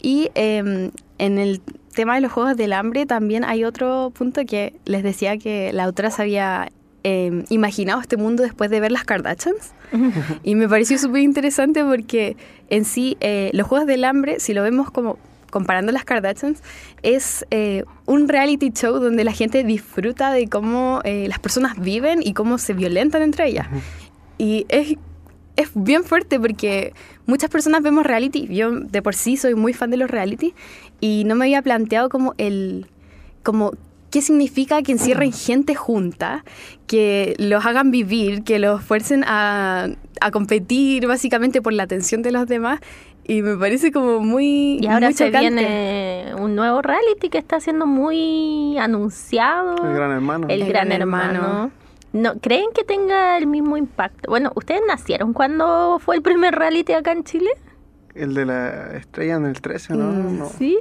Y 0.02 0.28
eh, 0.34 0.90
en 1.18 1.38
el 1.38 1.60
tema 1.94 2.16
de 2.16 2.20
los 2.20 2.32
Juegos 2.32 2.56
del 2.56 2.72
Hambre 2.72 3.06
también 3.06 3.44
hay 3.44 3.64
otro 3.64 4.12
punto 4.12 4.44
que 4.44 4.74
les 4.84 5.04
decía 5.04 5.38
que 5.38 5.72
la 5.72 5.84
autora 5.84 6.10
se 6.10 6.22
había 6.22 6.68
eh, 7.04 7.44
imaginado 7.50 8.00
este 8.00 8.16
mundo 8.16 8.42
después 8.42 8.70
de 8.70 8.80
ver 8.80 8.90
las 8.90 9.04
Kardashians. 9.04 9.73
Y 10.42 10.56
me 10.56 10.68
pareció 10.68 10.99
súper 10.99 11.23
interesante 11.23 11.84
porque 11.84 12.37
en 12.68 12.84
sí 12.84 13.16
eh, 13.20 13.50
los 13.52 13.66
Juegos 13.68 13.87
del 13.87 14.04
Hambre, 14.04 14.40
si 14.40 14.54
lo 14.54 14.62
vemos 14.62 14.90
como 14.90 15.18
comparando 15.50 15.92
las 15.92 16.04
Kardashians, 16.04 16.64
es 17.02 17.46
eh, 17.52 17.84
un 18.06 18.26
reality 18.26 18.70
show 18.70 18.99
donde 18.99 19.23
la 19.23 19.30
gente 19.30 19.62
disfruta 19.62 20.32
de 20.32 20.49
cómo 20.49 21.00
eh, 21.04 21.28
las 21.28 21.38
personas 21.38 21.78
viven 21.78 22.20
y 22.25 22.32
cómo 22.32 22.58
se 22.58 22.73
violentan 22.73 23.23
entre 23.23 23.46
ellas. 23.46 23.68
Y 24.37 24.66
es, 24.68 24.96
es 25.54 25.70
bien 25.75 26.02
fuerte 26.02 26.40
porque 26.40 26.92
muchas 27.26 27.50
personas 27.50 27.82
vemos 27.82 28.04
reality. 28.04 28.49
Yo 28.49 28.73
de 28.73 29.00
por 29.00 29.14
sí 29.14 29.37
soy 29.37 29.54
muy 29.54 29.73
fan 29.75 29.90
de 29.90 29.96
los 29.96 30.11
reality 30.11 30.54
y 31.00 31.23
no 31.25 31.37
me 31.37 31.44
había 31.44 31.62
planteado 31.62 32.08
como 32.08 32.34
el... 32.37 32.88
como 33.44 33.75
qué 34.14 34.23
significa 34.23 34.80
que 34.83 34.92
encierren 34.92 35.33
gente 35.33 35.75
junta, 35.75 36.44
que 36.87 37.35
los 37.38 37.66
hagan 37.66 37.90
vivir, 37.90 38.44
que 38.44 38.61
los 38.61 38.80
fuercen 38.80 39.25
a, 39.26 39.88
a 40.21 40.30
competir 40.30 41.09
básicamente 41.09 41.61
por 41.61 41.73
la 41.73 41.83
atención 41.83 42.23
de 42.23 42.30
los 42.30 42.47
demás. 42.47 42.78
Y 43.26 43.42
me 43.42 43.56
parece 43.56 43.90
como 43.90 44.21
muy... 44.21 44.78
y 44.80 44.87
ahora 44.87 45.09
muy 45.09 45.14
se 45.14 45.26
chocante. 45.26 45.49
viene 45.50 46.33
un 46.38 46.54
nuevo 46.54 46.80
reality 46.80 47.28
que 47.28 47.38
está 47.38 47.59
siendo 47.59 47.87
muy 47.87 48.78
anunciado. 48.78 49.85
El 49.85 49.94
Gran 49.94 50.12
Hermano. 50.12 50.47
El 50.49 50.62
El 50.62 50.68
Gran 50.68 50.87
Gran 50.88 51.00
Hermano. 51.00 51.33
Hermano. 51.40 51.71
No, 52.12 52.35
¿Creen 52.40 52.66
que 52.73 52.85
tenga 52.85 53.37
el 53.37 53.49
mismo 53.49 53.76
impacto? 53.76 54.30
Bueno, 54.30 54.52
¿ustedes 54.54 54.83
nacieron 54.87 55.33
cuando 55.33 55.99
fue 55.99 56.14
el 56.14 56.23
primer 56.23 56.54
reality 56.54 56.92
acá 56.92 57.11
en 57.11 57.25
Chile? 57.25 57.50
El 58.14 58.35
de 58.35 58.47
la 58.47 58.97
estrella 58.97 59.35
en 59.35 59.47
el 59.47 59.61
13, 59.61 59.94
¿no? 59.97 60.04
Mm, 60.04 60.38
No. 60.38 60.49
Sí. 60.56 60.78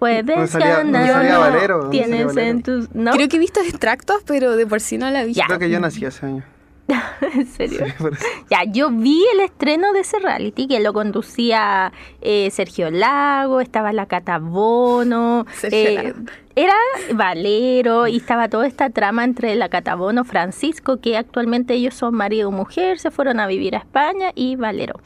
Puedes 0.00 0.24
¿Dónde 0.26 0.46
salía- 0.48 0.76
ganar, 0.78 1.06
salía 1.08 1.68
no 1.68 1.90
Tienes 1.90 2.32
salía 2.32 2.48
en 2.48 2.62
tus... 2.62 2.94
¿No? 2.94 3.12
Creo 3.12 3.28
que 3.28 3.36
he 3.36 3.38
visto 3.38 3.60
extractos, 3.60 4.22
pero 4.26 4.56
de 4.56 4.66
por 4.66 4.80
sí 4.80 4.96
no 4.98 5.10
la 5.10 5.22
he 5.22 5.26
visto. 5.26 5.40
Ya. 5.42 5.46
Creo 5.46 5.58
que 5.58 5.70
yo 5.70 5.78
nací 5.78 6.04
ese 6.04 6.24
año. 6.26 6.42
¿En 7.34 7.46
serio? 7.46 7.86
Sí, 7.86 7.92
por 7.98 8.14
eso. 8.14 8.24
Ya, 8.50 8.64
yo 8.64 8.90
vi 8.90 9.22
el 9.34 9.40
estreno 9.40 9.92
de 9.92 10.00
ese 10.00 10.18
reality 10.18 10.66
que 10.66 10.80
lo 10.80 10.92
conducía 10.92 11.92
eh, 12.20 12.50
Sergio 12.50 12.90
Lago, 12.90 13.60
estaba 13.60 13.92
la 13.92 14.06
Catabono, 14.06 15.46
eh, 15.62 16.14
era 16.56 16.74
Valero 17.14 18.08
y 18.08 18.16
estaba 18.16 18.48
toda 18.48 18.66
esta 18.66 18.90
trama 18.90 19.24
entre 19.24 19.54
la 19.54 19.68
Catabono, 19.68 20.24
Francisco, 20.24 21.00
que 21.00 21.16
actualmente 21.16 21.74
ellos 21.74 21.94
son 21.94 22.14
marido 22.14 22.50
y 22.50 22.52
mujer, 22.54 22.98
se 22.98 23.10
fueron 23.10 23.38
a 23.38 23.46
vivir 23.46 23.76
a 23.76 23.78
España 23.78 24.32
y 24.34 24.56
Valero. 24.56 25.00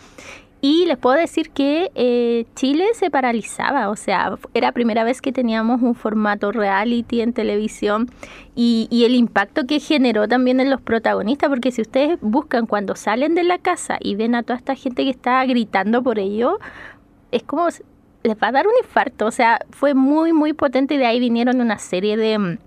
Y 0.66 0.86
les 0.86 0.96
puedo 0.96 1.18
decir 1.18 1.50
que 1.50 1.90
eh, 1.94 2.46
Chile 2.54 2.86
se 2.94 3.10
paralizaba, 3.10 3.90
o 3.90 3.96
sea, 3.96 4.38
era 4.54 4.72
primera 4.72 5.04
vez 5.04 5.20
que 5.20 5.30
teníamos 5.30 5.82
un 5.82 5.94
formato 5.94 6.52
reality 6.52 7.20
en 7.20 7.34
televisión 7.34 8.08
y, 8.54 8.88
y 8.90 9.04
el 9.04 9.14
impacto 9.14 9.66
que 9.66 9.78
generó 9.78 10.26
también 10.26 10.60
en 10.60 10.70
los 10.70 10.80
protagonistas, 10.80 11.50
porque 11.50 11.70
si 11.70 11.82
ustedes 11.82 12.18
buscan 12.22 12.64
cuando 12.64 12.96
salen 12.96 13.34
de 13.34 13.44
la 13.44 13.58
casa 13.58 13.98
y 14.00 14.14
ven 14.14 14.34
a 14.34 14.42
toda 14.42 14.56
esta 14.56 14.74
gente 14.74 15.04
que 15.04 15.10
está 15.10 15.44
gritando 15.44 16.02
por 16.02 16.18
ello, 16.18 16.58
es 17.30 17.42
como 17.42 17.68
les 18.22 18.36
va 18.42 18.48
a 18.48 18.52
dar 18.52 18.66
un 18.66 18.72
infarto, 18.82 19.26
o 19.26 19.32
sea, 19.32 19.60
fue 19.68 19.92
muy, 19.92 20.32
muy 20.32 20.54
potente 20.54 20.94
y 20.94 20.96
de 20.96 21.04
ahí 21.04 21.20
vinieron 21.20 21.60
una 21.60 21.78
serie 21.78 22.16
de, 22.16 22.58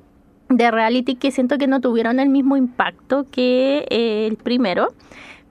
de 0.50 0.70
reality 0.70 1.16
que 1.16 1.32
siento 1.32 1.58
que 1.58 1.66
no 1.66 1.82
tuvieron 1.82 2.20
el 2.20 2.30
mismo 2.30 2.58
impacto 2.58 3.26
que 3.32 3.88
eh, 3.90 4.28
el 4.28 4.36
primero 4.36 4.94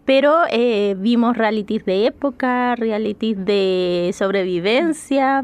pero 0.07 0.35
eh, 0.51 0.95
vimos 0.99 1.37
realities 1.37 1.85
de 1.85 2.07
época, 2.07 2.75
realities 2.77 3.37
de 3.45 4.13
sobrevivencia 4.17 5.43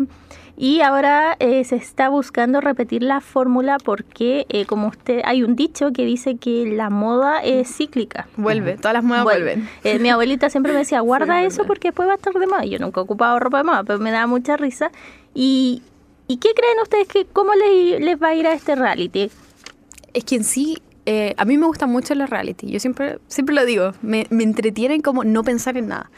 y 0.57 0.81
ahora 0.83 1.37
eh, 1.40 1.64
se 1.64 1.76
está 1.76 2.09
buscando 2.09 2.61
repetir 2.61 3.02
la 3.02 3.21
fórmula 3.21 3.78
porque 3.85 4.47
eh, 4.49 4.64
como 4.66 4.88
usted 4.88 5.21
hay 5.25 5.42
un 5.42 5.57
dicho 5.57 5.92
que 5.92 6.04
dice 6.04 6.37
que 6.37 6.66
la 6.66 6.88
moda 6.90 7.40
es 7.42 7.75
cíclica. 7.75 8.28
Vuelve, 8.37 8.76
todas 8.76 8.92
las 8.92 9.02
modas 9.04 9.25
vuelven. 9.25 9.69
eh, 9.83 9.99
mi 9.99 10.11
abuelita 10.11 10.49
siempre 10.50 10.73
me 10.73 10.78
decía, 10.81 11.00
guarda 11.11 11.40
Sí, 11.40 11.47
eso 11.47 11.64
porque 11.64 11.88
después 11.88 12.07
va 12.09 12.12
a 12.12 12.16
estar 12.16 12.35
de 12.35 12.47
moda. 12.47 12.64
Yo 12.64 12.78
nunca 12.78 13.00
he 13.00 13.02
ocupado 13.04 13.38
ropa 13.40 13.59
de 13.59 13.64
moda, 13.64 13.83
pero 13.85 13.99
me 13.99 14.11
daba 14.11 14.26
mucha 14.26 14.57
risa. 14.57 14.90
Y, 15.35 15.83
¿Y 16.28 16.37
qué 16.37 16.50
creen 16.54 16.78
ustedes 16.83 17.09
que 17.09 17.25
cómo 17.25 17.52
le- 17.54 17.99
les 18.00 18.23
va 18.23 18.28
a 18.28 18.35
ir 18.35 18.47
a 18.47 18.52
este 18.52 18.75
reality? 18.76 19.31
Es 20.14 20.25
que 20.25 20.37
en 20.37 20.45
sí, 20.45 20.81
eh, 21.07 21.35
a 21.37 21.45
mí 21.45 21.59
me 21.59 21.67
gustan 21.67 21.91
mucho 21.91 22.15
los 22.15 22.31
reality. 22.31 22.71
Yo 22.71 22.79
siempre, 22.81 23.19
siempre 23.27 23.55
lo 23.55 23.65
digo, 23.65 23.93
me, 24.03 24.27
me 24.31 24.43
entretienen 24.45 25.01
como 25.03 25.25
no 25.25 25.43
pensar 25.43 25.77
en 25.77 25.89
nada. 25.89 26.11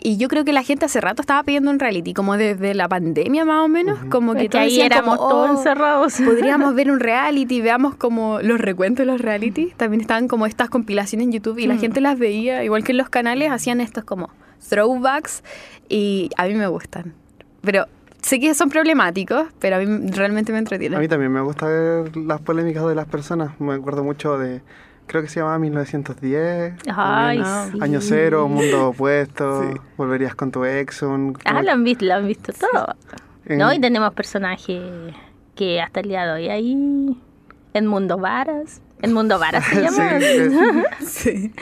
Y 0.00 0.16
yo 0.16 0.28
creo 0.28 0.44
que 0.44 0.52
la 0.52 0.62
gente 0.62 0.84
hace 0.84 1.00
rato 1.00 1.22
estaba 1.22 1.42
pidiendo 1.42 1.72
un 1.72 1.80
reality, 1.80 2.14
como 2.14 2.36
desde 2.36 2.72
la 2.72 2.88
pandemia 2.88 3.44
más 3.44 3.64
o 3.64 3.68
menos, 3.68 3.98
como 4.10 4.34
que, 4.34 4.42
Es 4.42 4.44
que 4.44 4.48
todos 4.50 4.62
ahí 4.62 4.70
decían 4.70 4.86
éramos 4.92 5.16
como, 5.16 5.28
todos 5.28 5.50
"Oh, 5.50 5.52
encerrados. 5.58 6.14
Podríamos 6.24 6.74
ver 6.76 6.90
un 6.92 7.00
reality, 7.00 7.60
veamos 7.60 7.96
como 7.96 8.40
los 8.40 8.60
recuentos 8.60 9.04
de 9.04 9.10
los 9.12 9.20
reality. 9.20 9.72
También 9.76 10.00
estaban 10.00 10.28
como 10.28 10.46
estas 10.46 10.70
compilaciones 10.70 11.26
en 11.26 11.32
YouTube 11.32 11.58
y 11.58 11.66
la 11.66 11.74
Mm. 11.74 11.80
gente 11.80 12.00
las 12.00 12.16
veía, 12.16 12.62
igual 12.62 12.84
que 12.84 12.92
en 12.92 12.98
los 12.98 13.08
canales, 13.08 13.50
hacían 13.50 13.80
estos 13.80 14.04
como 14.04 14.30
throwbacks 14.68 15.42
y 15.88 16.30
a 16.36 16.46
mí 16.46 16.54
me 16.54 16.66
gustan. 16.68 17.14
Pero 17.62 17.86
sé 18.22 18.40
que 18.40 18.54
son 18.54 18.68
problemáticos, 18.70 19.46
pero 19.58 19.76
a 19.76 19.78
mí 19.80 20.10
realmente 20.10 20.52
me 20.52 20.58
entretienen. 20.58 20.98
A 20.98 21.00
mí 21.00 21.08
también 21.08 21.32
me 21.32 21.40
gusta 21.40 21.66
ver 21.66 22.16
las 22.16 22.40
polémicas 22.40 22.86
de 22.86 22.94
las 22.94 23.06
personas. 23.06 23.58
Me 23.60 23.74
acuerdo 23.74 24.04
mucho 24.04 24.38
de, 24.38 24.60
creo 25.06 25.22
que 25.22 25.28
se 25.28 25.40
llamaba 25.40 25.58
1910. 25.58 26.74
Ay, 26.94 27.38
también 27.42 27.72
sí. 27.72 27.78
Año 27.80 28.00
cero, 28.00 28.48
mundo 28.48 28.88
opuesto, 28.88 29.62
Sí. 29.62 29.78
volverías 29.96 30.34
con 30.34 30.50
tu 30.50 30.64
ex. 30.64 31.02
un- 31.02 31.36
Ah, 31.44 31.62
lo 31.62 31.72
han 31.72 31.84
visto, 31.84 32.04
lo 32.04 32.14
han 32.14 32.26
visto 32.26 32.52
todo. 32.52 32.94
En- 33.46 33.58
¿No? 33.58 33.72
Y 33.72 33.80
tenemos 33.80 34.12
personajes 34.14 34.82
que 35.54 35.80
hasta 35.80 36.00
el 36.00 36.08
día 36.08 36.26
de 36.26 36.32
hoy 36.32 36.48
ahí. 36.48 37.16
En 37.74 37.86
Mundo 37.86 38.18
Varas. 38.18 38.80
En 39.02 39.12
Mundo 39.12 39.38
Varas 39.38 39.64
se 39.64 39.80
llama. 39.82 40.18
Sí, 41.00 41.52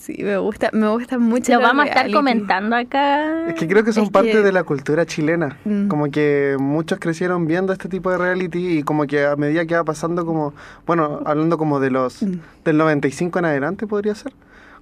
Sí. 0.00 0.16
Me 0.24 0.38
gusta, 0.38 0.70
me 0.72 0.88
gusta 0.88 1.18
mucho. 1.18 1.52
Lo 1.52 1.60
vamos 1.60 1.84
a 1.84 1.88
estar 1.88 2.10
comentando 2.10 2.74
acá. 2.74 3.46
Es 3.48 3.54
que 3.54 3.68
creo 3.68 3.84
que 3.84 3.92
son 3.92 4.04
Es 4.04 4.10
parte 4.10 4.32
que- 4.32 4.40
de 4.40 4.50
la 4.50 4.64
cultura 4.64 5.04
chilena. 5.04 5.58
Mm. 5.66 5.88
Como 5.88 6.10
que 6.10 6.56
muchos 6.58 6.98
crecieron 6.98 7.46
viendo 7.46 7.74
este 7.74 7.90
tipo 7.90 8.10
de 8.10 8.16
reality 8.16 8.78
y 8.78 8.82
como 8.82 9.06
que 9.06 9.26
a 9.26 9.36
medida 9.36 9.66
que 9.66 9.74
va 9.74 9.84
pasando 9.84 10.24
como, 10.24 10.54
bueno, 10.86 11.20
hablando 11.26 11.58
como 11.58 11.80
de 11.80 11.90
los 11.90 12.22
Mm. 12.22 12.32
del 12.64 12.78
95 12.78 13.38
en 13.40 13.44
adelante 13.44 13.86
podría 13.86 14.14
ser. 14.14 14.32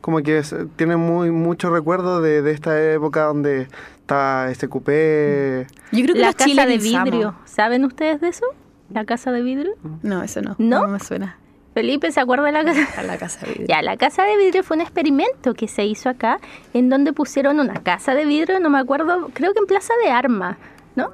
Como 0.00 0.22
que 0.22 0.38
es- 0.38 0.54
tienen 0.76 1.00
muy 1.00 1.32
mucho 1.32 1.68
recuerdo 1.70 2.20
de, 2.22 2.40
de 2.40 2.52
esta 2.52 2.80
época 2.92 3.24
donde 3.24 3.66
está 3.98 4.48
este 4.52 4.68
cupé. 4.68 5.66
Yo 5.90 6.02
creo 6.04 6.14
que 6.14 6.20
La 6.20 6.32
casa 6.32 6.64
de 6.64 6.78
vidrio. 6.78 7.34
¿Saben 7.44 7.84
ustedes 7.84 8.20
de 8.20 8.28
eso? 8.28 8.46
La 8.90 9.04
casa 9.04 9.32
de 9.32 9.42
vidrio. 9.42 9.72
No, 10.04 10.22
eso 10.22 10.40
no. 10.42 10.54
¿No? 10.58 10.86
me 10.86 11.00
suena. 11.00 11.36
Felipe, 11.78 12.10
¿se 12.10 12.18
acuerda 12.20 12.44
de 12.46 12.52
la 12.52 12.64
casa? 12.64 13.02
La 13.04 13.16
casa 13.18 13.46
de 13.46 13.52
vidrio. 13.52 13.66
Ya, 13.68 13.82
la 13.82 13.96
casa 13.96 14.24
de 14.24 14.36
vidrio 14.36 14.64
fue 14.64 14.76
un 14.76 14.80
experimento 14.80 15.54
que 15.54 15.68
se 15.68 15.84
hizo 15.84 16.08
acá, 16.08 16.40
en 16.74 16.88
donde 16.88 17.12
pusieron 17.12 17.60
una 17.60 17.84
casa 17.84 18.16
de 18.16 18.24
vidrio, 18.24 18.58
no 18.58 18.68
me 18.68 18.80
acuerdo, 18.80 19.30
creo 19.32 19.52
que 19.52 19.60
en 19.60 19.66
Plaza 19.66 19.94
de 20.02 20.10
Armas, 20.10 20.56
¿no? 20.96 21.12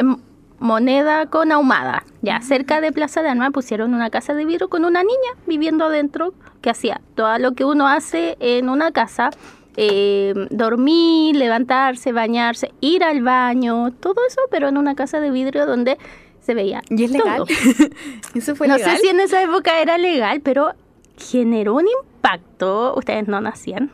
En 0.00 0.16
moneda 0.58 1.26
con 1.26 1.52
ahumada. 1.52 2.02
Ya, 2.20 2.40
cerca 2.40 2.80
de 2.80 2.90
Plaza 2.90 3.22
de 3.22 3.28
Armas 3.28 3.52
pusieron 3.52 3.94
una 3.94 4.10
casa 4.10 4.34
de 4.34 4.44
vidrio 4.44 4.68
con 4.68 4.84
una 4.84 5.04
niña 5.04 5.32
viviendo 5.46 5.84
adentro, 5.84 6.34
que 6.62 6.70
hacía 6.70 7.00
todo 7.14 7.38
lo 7.38 7.52
que 7.52 7.64
uno 7.64 7.86
hace 7.86 8.36
en 8.40 8.68
una 8.68 8.90
casa. 8.90 9.30
eh, 9.78 10.32
dormir, 10.50 11.36
levantarse, 11.36 12.10
bañarse, 12.10 12.72
ir 12.80 13.04
al 13.04 13.22
baño, 13.22 13.92
todo 14.00 14.22
eso, 14.26 14.40
pero 14.50 14.68
en 14.68 14.78
una 14.78 14.94
casa 14.94 15.20
de 15.20 15.30
vidrio 15.30 15.66
donde 15.66 15.98
se 16.46 16.54
veía. 16.54 16.80
¿Y 16.88 17.04
es 17.04 17.10
legal? 17.10 17.38
todo. 17.38 17.46
¿Eso 18.34 18.54
fue 18.54 18.68
no 18.68 18.76
legal? 18.76 18.96
sé 18.96 19.02
si 19.02 19.08
en 19.08 19.18
esa 19.20 19.42
época 19.42 19.80
era 19.82 19.98
legal, 19.98 20.40
pero 20.42 20.72
generó 21.18 21.74
un 21.74 21.86
impacto. 21.88 22.94
Ustedes 22.96 23.26
no 23.26 23.40
nacían. 23.40 23.90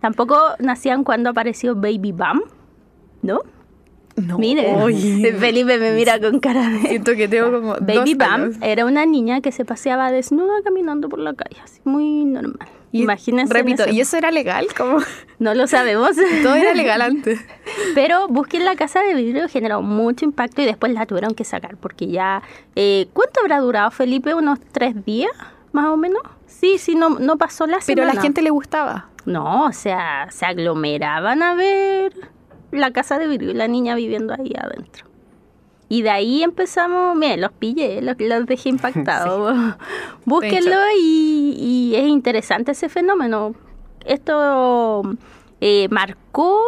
Tampoco 0.00 0.36
nacían 0.58 1.04
cuando 1.04 1.30
apareció 1.30 1.74
Baby 1.74 2.12
Bam, 2.12 2.42
¿no? 3.22 3.40
No. 4.16 4.38
Mire, 4.38 4.74
Oye. 4.76 5.32
Felipe 5.38 5.78
me 5.78 5.92
mira 5.92 6.18
con 6.20 6.40
cara 6.40 6.68
de... 6.68 6.80
Siento 6.88 7.12
que 7.14 7.28
tengo 7.28 7.52
como 7.52 7.74
Baby 7.80 8.14
dos 8.14 8.16
Bam 8.16 8.42
años. 8.44 8.56
era 8.62 8.84
una 8.86 9.06
niña 9.06 9.40
que 9.40 9.52
se 9.52 9.64
paseaba 9.64 10.10
desnuda 10.10 10.54
caminando 10.64 11.08
por 11.08 11.18
la 11.20 11.34
calle, 11.34 11.60
así 11.62 11.80
muy 11.84 12.24
normal. 12.24 12.68
Y- 12.92 13.02
Imagínense. 13.02 13.52
en 13.56 13.64
Repito, 13.66 13.88
¿y 13.88 14.00
eso 14.00 14.16
era 14.16 14.30
legal? 14.30 14.66
Como 14.76 14.98
No 15.38 15.54
lo 15.54 15.66
sabemos. 15.66 16.10
todo 16.42 16.54
era 16.54 16.74
legal 16.74 17.00
antes. 17.02 17.40
Pero 17.94 18.26
busquen 18.28 18.64
la 18.64 18.74
casa 18.76 19.00
de 19.00 19.14
vidrio, 19.14 19.48
generó 19.48 19.80
mucho 19.82 20.24
impacto 20.24 20.60
y 20.62 20.66
después 20.66 20.92
la 20.92 21.06
tuvieron 21.06 21.34
que 21.34 21.44
sacar 21.44 21.76
porque 21.76 22.08
ya... 22.08 22.42
eh, 22.74 23.08
¿Cuánto 23.12 23.40
habrá 23.40 23.60
durado, 23.60 23.90
Felipe? 23.90 24.34
¿Unos 24.34 24.58
tres 24.72 25.04
días, 25.04 25.30
más 25.72 25.86
o 25.86 25.96
menos? 25.96 26.20
Sí, 26.46 26.78
sí, 26.78 26.94
no, 26.96 27.10
no 27.10 27.36
pasó 27.38 27.66
la 27.66 27.78
Pero 27.86 28.02
a 28.02 28.06
semana. 28.06 28.14
la 28.14 28.20
gente 28.22 28.42
le 28.42 28.50
gustaba. 28.50 29.06
No, 29.24 29.66
o 29.66 29.72
sea, 29.72 30.26
se 30.30 30.44
aglomeraban 30.46 31.42
a 31.42 31.54
ver 31.54 32.12
la 32.72 32.90
casa 32.90 33.18
de 33.18 33.28
vidrio 33.28 33.50
y 33.50 33.54
la 33.54 33.68
niña 33.68 33.94
viviendo 33.94 34.34
ahí 34.34 34.52
adentro. 34.58 35.06
Y 35.90 36.02
de 36.02 36.10
ahí 36.10 36.42
empezamos, 36.42 37.16
miren, 37.16 37.42
los 37.42 37.52
pillé, 37.52 38.00
los, 38.00 38.14
los 38.18 38.46
dejé 38.46 38.68
impactados. 38.70 39.74
Búsquenlo 40.24 40.76
y, 40.98 41.54
y 41.58 41.96
es 41.96 42.06
interesante 42.06 42.72
ese 42.72 42.88
fenómeno. 42.88 43.54
Esto 44.06 45.02
eh, 45.60 45.88
marcó, 45.90 46.62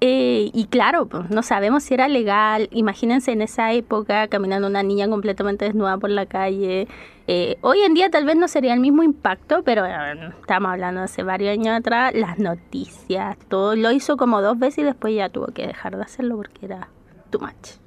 eh, 0.00 0.50
y 0.52 0.66
claro, 0.66 1.06
pues, 1.06 1.30
no 1.30 1.42
sabemos 1.42 1.82
si 1.82 1.94
era 1.94 2.08
legal. 2.08 2.68
Imagínense 2.72 3.32
en 3.32 3.42
esa 3.42 3.72
época 3.72 4.28
caminando 4.28 4.66
una 4.66 4.82
niña 4.82 5.08
completamente 5.08 5.64
desnuda 5.64 5.96
por 5.98 6.10
la 6.10 6.26
calle. 6.26 6.88
Eh, 7.26 7.56
hoy 7.62 7.80
en 7.80 7.94
día 7.94 8.10
tal 8.10 8.26
vez 8.26 8.36
no 8.36 8.48
sería 8.48 8.74
el 8.74 8.80
mismo 8.80 9.02
impacto, 9.02 9.62
pero 9.62 9.86
eh, 9.86 9.92
estamos 10.40 10.72
hablando 10.72 11.00
de 11.00 11.04
hace 11.04 11.22
varios 11.22 11.52
años 11.52 11.78
atrás, 11.78 12.12
las 12.14 12.38
noticias, 12.38 13.38
todo 13.48 13.76
lo 13.76 13.92
hizo 13.92 14.16
como 14.16 14.42
dos 14.42 14.58
veces 14.58 14.78
y 14.78 14.82
después 14.82 15.14
ya 15.14 15.30
tuvo 15.30 15.46
que 15.46 15.66
dejar 15.66 15.96
de 15.96 16.02
hacerlo 16.02 16.36
porque 16.36 16.66
era 16.66 16.88
too 17.30 17.40
much. 17.40 17.83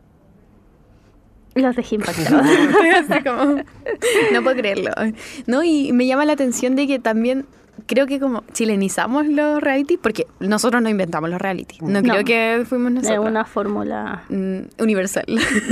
Los 1.57 1.75
dejé 1.75 1.95
impactados. 1.95 2.45
Como, 3.25 3.55
no 4.33 4.43
puedo 4.43 4.55
creerlo. 4.55 4.91
No, 5.45 5.63
y 5.63 5.91
me 5.93 6.05
llama 6.07 6.25
la 6.25 6.33
atención 6.33 6.75
de 6.75 6.87
que 6.87 6.99
también 6.99 7.45
creo 7.85 8.07
que 8.07 8.19
como 8.19 8.43
chilenizamos 8.53 9.27
los 9.27 9.61
reality, 9.61 9.97
porque 9.97 10.25
nosotros 10.39 10.81
no 10.81 10.89
inventamos 10.89 11.29
los 11.29 11.39
reality. 11.39 11.77
No, 11.81 12.01
No. 12.01 12.11
creo 12.13 12.23
que 12.25 12.65
fuimos 12.65 12.91
nosotros. 12.91 13.25
una 13.25 13.45
fórmula 13.45 14.23
Mm, 14.29 14.59
universal. 14.79 15.25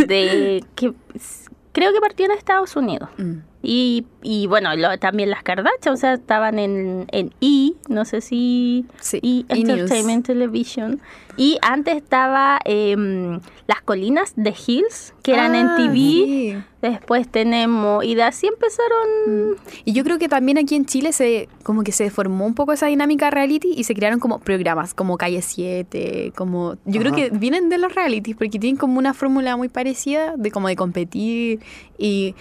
de 0.07 0.63
que 0.75 0.93
creo 1.71 1.91
que 1.93 1.99
partió 1.99 2.25
en 2.25 2.31
Estados 2.31 2.75
Unidos. 2.75 3.09
Mm. 3.17 3.33
Y, 3.67 4.05
y 4.21 4.45
bueno, 4.47 4.75
lo- 4.75 4.97
también 4.99 5.29
las 5.31 5.41
Kardashian, 5.43 5.93
o 5.93 5.97
sea, 5.97 6.13
estaban 6.13 6.59
en, 6.59 7.07
en 7.11 7.33
E, 7.41 7.71
no 7.89 8.05
sé 8.05 8.21
si 8.21 8.85
Sí, 9.01 9.17
E! 9.23 9.45
E! 9.49 9.63
News. 9.63 9.69
Entertainment 9.79 10.25
Television. 10.27 11.01
Y 11.37 11.57
antes 11.61 11.97
estaba 11.97 12.59
em, 12.63 13.41
Las 13.67 13.81
Colinas 13.83 14.33
de 14.37 14.53
Hills, 14.65 15.13
que 15.21 15.33
eran 15.33 15.53
en 15.55 15.67
Ah, 15.67 15.75
TV. 15.77 15.93
sí. 15.93 16.55
Después 16.81 17.27
tenemos, 17.27 18.05
y 18.05 18.13
de 18.13 18.21
así 18.23 18.45
empezaron. 18.47 19.57
Y 19.85 19.93
yo 19.93 20.03
creo 20.03 20.19
que 20.19 20.29
también 20.29 20.59
aquí 20.59 20.75
en 20.75 20.85
Chile 20.85 21.11
se 21.13 21.49
como 21.63 21.83
que 21.83 21.91
se 21.91 22.11
formó 22.11 22.45
un 22.45 22.53
poco 22.53 22.73
esa 22.73 22.85
dinámica 22.85 23.31
reality 23.31 23.73
y 23.75 23.83
se 23.85 23.95
crearon 23.95 24.19
como 24.19 24.37
programas 24.39 24.93
como 24.93 25.17
Calle 25.17 25.41
7, 25.41 26.31
como 26.35 26.75
yo 26.85 27.01
creo 27.01 27.13
que 27.13 27.31
vienen 27.31 27.69
de 27.69 27.79
los 27.79 27.95
realities 27.95 28.37
porque 28.37 28.59
tienen 28.59 28.77
como 28.77 28.99
una 28.99 29.15
fórmula 29.15 29.57
muy 29.57 29.67
parecida 29.67 30.35
de 30.37 30.51
como 30.51 30.67
de 30.67 30.75
competir 30.75 31.59
y 31.97 32.35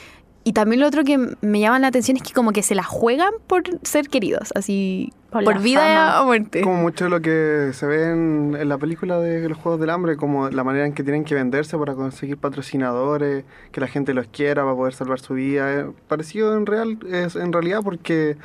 y 0.44 0.52
también 0.52 0.80
lo 0.80 0.87
otro 0.87 1.04
que 1.04 1.18
me 1.40 1.61
llama 1.61 1.78
la 1.78 1.87
atención 1.88 2.18
es 2.18 2.22
que 2.22 2.33
como 2.35 2.52
que 2.52 2.62
se 2.62 2.74
la 2.74 2.85
juegan 2.85 3.33
por 3.46 3.62
ser 3.83 4.09
queridos, 4.09 4.52
así 4.54 5.12
Por 5.30 5.61
vida 5.61 5.80
fama. 5.80 6.22
o 6.22 6.26
muerte. 6.26 6.61
Como 6.61 6.83
mucho 6.83 7.04
de 7.04 7.11
lo 7.11 7.20
que 7.22 7.70
se 7.72 7.87
ve 7.87 8.11
en, 8.11 8.54
en 8.59 8.68
la 8.68 8.76
película 8.76 9.18
de 9.18 9.48
los 9.48 9.57
Juegos 9.57 9.80
del 9.80 9.88
Hambre, 9.88 10.16
como 10.16 10.50
la 10.50 10.62
manera 10.62 10.87
en 10.87 10.92
que 10.92 11.02
tienen 11.02 11.24
que 11.24 11.35
venderse 11.35 11.78
para 11.78 11.94
conseguir 11.94 12.37
patrocinadores, 12.37 13.44
que 13.72 13.80
la 13.80 13.88
gente 13.88 14.12
los 14.12 14.26
quiera 14.26 14.62
para 14.62 14.76
poder 14.76 14.92
salvar 14.92 15.18
su 15.18 15.35
vida. 15.35 15.72
Eh, 15.72 15.87
parecido 16.09 16.57
en 16.57 16.66
real, 16.66 16.98
es 17.11 17.37
en 17.37 17.50
realidad 17.50 17.80
porque 17.83 18.37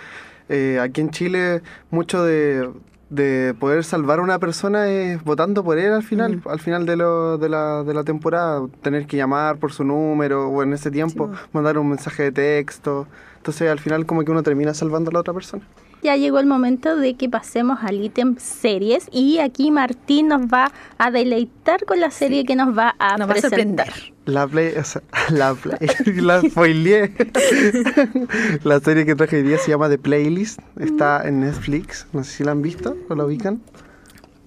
eh, 0.48 0.80
aquí 0.82 1.02
en 1.02 1.12
Chile 1.12 1.62
mucho 1.92 2.24
de, 2.24 2.70
de 3.10 3.56
poder 3.60 3.84
salvar 3.84 4.20
a 4.20 4.22
una 4.22 4.38
persona 4.40 4.88
es 4.88 5.24
votando 5.24 5.64
por 5.64 5.78
él 5.80 5.92
al 5.94 6.04
final, 6.04 6.38
Mm. 6.38 6.48
al 6.50 6.60
final 6.60 6.86
de, 6.86 6.96
lo, 6.96 7.38
de, 7.38 7.50
la, 7.50 7.84
de 7.84 7.94
la 7.94 8.04
temporada, 8.04 8.62
tener 8.82 9.08
que 9.08 9.18
llamar 9.18 9.58
por 9.58 9.72
su 9.72 9.84
número 9.84 10.48
o 10.50 10.62
en 10.64 10.74
ese 10.74 10.92
tiempo 10.92 11.30
Sí. 11.34 11.40
mandar 11.54 11.78
un 11.80 11.90
mensaje 11.90 12.24
de 12.24 12.32
texto. 12.32 13.08
Entonces 13.38 13.70
al 13.70 13.80
final 13.80 14.06
como 14.06 14.24
que 14.24 14.32
uno 14.32 14.44
termina 14.44 14.74
salvando 14.74 15.10
a 15.10 15.14
la 15.14 15.20
otra 15.22 15.34
persona. 15.34 15.64
Ya 16.02 16.16
llegó 16.16 16.40
el 16.40 16.46
momento 16.46 16.96
de 16.96 17.16
que 17.16 17.28
pasemos 17.30 17.80
al 17.82 18.04
ítem 18.04 18.36
series. 18.38 19.08
Y 19.12 19.40
aquí 19.40 19.70
Martín 19.72 20.30
nos 20.30 20.44
va 20.44 20.72
a 20.98 21.12
deleitar 21.12 21.86
con 21.86 22.00
la 22.00 22.10
serie 22.12 22.46
que 22.46 22.56
nos 22.56 22.78
va 22.78 22.96
a 23.00 23.18
Nos 23.18 23.28
va 23.28 23.34
a 23.34 23.36
presentar. 23.36 23.88
sorprender. 23.88 24.14
La 24.26 24.48
play, 24.48 24.74
o 24.78 24.84
sea, 24.84 25.02
la 25.32 25.54
play, 25.56 25.78
la 26.22 26.42
spoileé. 26.42 27.12
la 28.64 28.80
serie 28.80 29.06
que 29.06 29.16
traje 29.16 29.38
hoy 29.38 29.44
día 29.44 29.58
se 29.58 29.72
llama 29.72 29.90
The 29.90 29.98
Playlist, 29.98 30.60
está 30.80 31.28
en 31.28 31.42
Netflix, 31.42 32.08
no 32.14 32.24
sé 32.24 32.32
si 32.32 32.44
la 32.44 32.52
han 32.52 32.62
visto 32.62 32.96
o 33.10 33.16
la 33.16 33.26
ubican. 33.26 33.62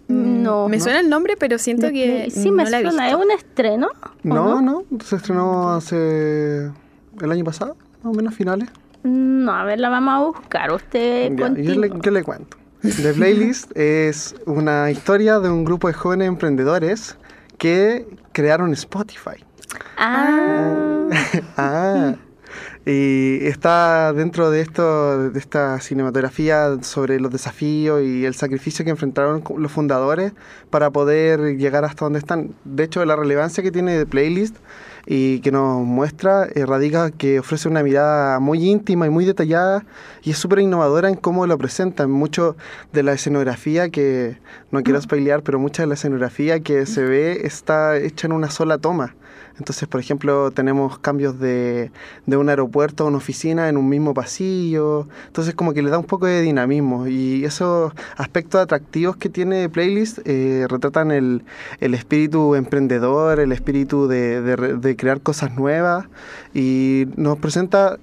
No. 0.08 0.68
me 0.68 0.76
no. 0.76 0.82
suena 0.82 1.00
el 1.00 1.08
nombre, 1.08 1.36
pero 1.38 1.58
siento 1.58 1.88
que 1.90 2.30
sí 2.30 2.50
me 2.50 2.68
la 2.68 2.80
he 2.80 2.82
suena, 2.82 3.08
es 3.08 3.14
un 3.14 3.30
estreno. 3.30 3.88
¿o 3.88 4.10
No, 4.22 4.60
no, 4.60 4.84
se 5.04 5.16
estrenó 5.16 5.70
hace 5.70 6.70
el 7.20 7.30
año 7.32 7.44
pasado, 7.44 7.76
más 8.02 8.12
o 8.12 8.16
menos 8.16 8.34
finales. 8.34 8.68
No, 9.02 9.52
a 9.52 9.64
ver, 9.64 9.80
la 9.80 9.88
vamos 9.88 10.14
a 10.14 10.18
buscar. 10.40 10.72
Usted 10.72 11.32
Ya, 11.36 11.48
yo, 11.48 11.74
le, 11.74 11.88
continúa. 11.88 12.02
yo 12.02 12.10
le 12.10 12.22
cuento. 12.22 12.56
The 12.82 13.12
Playlist 13.14 13.70
es 13.76 14.34
una 14.46 14.90
historia 14.90 15.38
de 15.38 15.48
un 15.48 15.64
grupo 15.64 15.88
de 15.88 15.94
jóvenes 15.94 16.28
emprendedores 16.28 17.16
que 17.58 18.06
crearon 18.32 18.72
Spotify. 18.72 19.44
Ah. 19.96 21.08
ah. 21.56 22.14
Y 22.84 23.38
está 23.46 24.12
dentro 24.12 24.50
de 24.50 24.60
esto, 24.60 25.30
de 25.30 25.38
esta 25.38 25.80
cinematografía 25.80 26.82
sobre 26.82 27.20
los 27.20 27.30
desafíos 27.30 28.02
y 28.02 28.24
el 28.24 28.34
sacrificio 28.34 28.84
que 28.84 28.90
enfrentaron 28.90 29.44
los 29.56 29.70
fundadores 29.70 30.32
para 30.68 30.90
poder 30.90 31.56
llegar 31.56 31.84
hasta 31.84 32.04
donde 32.04 32.18
están. 32.18 32.54
De 32.64 32.82
hecho, 32.82 33.04
la 33.04 33.14
relevancia 33.14 33.62
que 33.62 33.70
tiene 33.70 33.96
de 33.96 34.06
Playlist 34.06 34.56
y 35.06 35.40
que 35.40 35.50
nos 35.50 35.84
muestra 35.84 36.46
eh, 36.54 36.64
radica 36.66 37.10
que 37.10 37.40
ofrece 37.40 37.68
una 37.68 37.82
mirada 37.82 38.38
muy 38.40 38.68
íntima 38.68 39.06
y 39.06 39.10
muy 39.10 39.24
detallada 39.24 39.84
y 40.22 40.30
es 40.30 40.38
súper 40.38 40.60
innovadora 40.60 41.08
en 41.08 41.16
cómo 41.16 41.46
lo 41.46 41.58
presenta. 41.58 42.06
Mucho 42.06 42.56
de 42.92 43.02
la 43.02 43.12
escenografía 43.12 43.90
que, 43.90 44.38
no 44.70 44.82
quiero 44.82 45.00
spoilear, 45.00 45.42
pero 45.42 45.58
mucha 45.58 45.82
de 45.82 45.88
la 45.88 45.94
escenografía 45.94 46.60
que 46.60 46.86
se 46.86 47.02
ve 47.02 47.40
está 47.44 47.96
hecha 47.96 48.26
en 48.26 48.32
una 48.32 48.50
sola 48.50 48.78
toma. 48.78 49.14
Entonces, 49.58 49.86
por 49.86 50.00
ejemplo, 50.00 50.50
tenemos 50.50 50.98
cambios 50.98 51.38
de, 51.38 51.90
de, 52.26 52.36
un 52.36 52.48
aeropuerto 52.48 53.04
a 53.04 53.06
una 53.08 53.18
oficina 53.18 53.68
en 53.68 53.76
un 53.76 53.88
mismo 53.88 54.14
pasillo. 54.14 55.06
Entonces, 55.26 55.54
como 55.54 55.72
que 55.74 55.82
le 55.82 55.90
da 55.90 55.98
un 55.98 56.04
poco 56.04 56.26
de 56.26 56.40
dinamismo. 56.40 57.06
Y 57.06 57.44
esos 57.44 57.92
aspectos 58.16 58.60
atractivos 58.60 59.16
que 59.16 59.28
tiene 59.28 59.68
Playlist 59.68 60.20
eh, 60.24 60.66
retratan 60.68 61.10
el, 61.10 61.44
el, 61.80 61.94
espíritu 61.94 62.54
emprendedor, 62.54 63.40
el 63.40 63.52
espíritu 63.52 64.08
de, 64.08 64.40
de, 64.40 64.91
crear 64.96 65.20
cosas 65.20 65.54
nuevas. 65.54 66.06
Y 66.54 67.06
nos 67.16 67.38
presenta 67.38 67.98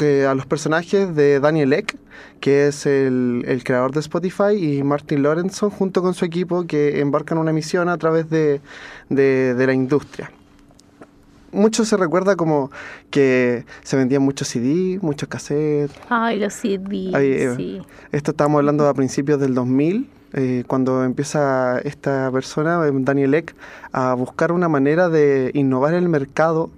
eh, 0.00 0.26
a 0.26 0.34
los 0.34 0.46
personajes 0.46 1.14
de 1.14 1.40
Daniel 1.40 1.72
Eck, 1.72 1.96
que 2.40 2.66
es 2.68 2.86
el, 2.86 3.44
el, 3.46 3.64
creador 3.64 3.92
de 3.92 4.00
Spotify, 4.00 4.54
y 4.56 4.82
Martin 4.82 5.22
Lorenzo, 5.22 5.70
junto 5.70 6.02
con 6.02 6.14
su 6.14 6.24
equipo, 6.24 6.66
que 6.66 7.00
embarcan 7.00 7.38
una 7.38 7.52
misión 7.52 7.88
a 7.88 7.96
través 7.98 8.28
de, 8.30 8.60
de, 9.08 9.54
de 9.54 9.66
la 9.66 9.72
industria 9.72 10.30
mucho 11.54 11.84
se 11.84 11.96
recuerda 11.96 12.36
como 12.36 12.70
que 13.10 13.64
se 13.82 13.96
vendían 13.96 14.22
muchos 14.22 14.48
CD, 14.48 14.98
muchos 15.00 15.28
cassettes. 15.28 15.96
Ay, 16.08 16.38
los 16.38 16.52
CD, 16.52 17.12
eh, 17.14 17.54
sí. 17.56 17.80
Esto 18.12 18.32
estamos 18.32 18.58
hablando 18.58 18.86
a 18.86 18.94
principios 18.94 19.40
del 19.40 19.54
2000, 19.54 20.08
eh, 20.34 20.64
cuando 20.66 21.04
empieza 21.04 21.78
esta 21.78 22.30
persona, 22.30 22.78
Daniel 22.92 23.34
Eck, 23.34 23.54
a 23.92 24.14
buscar 24.14 24.52
una 24.52 24.68
manera 24.68 25.08
de 25.08 25.50
innovar 25.54 25.94
el 25.94 26.08
mercado 26.08 26.70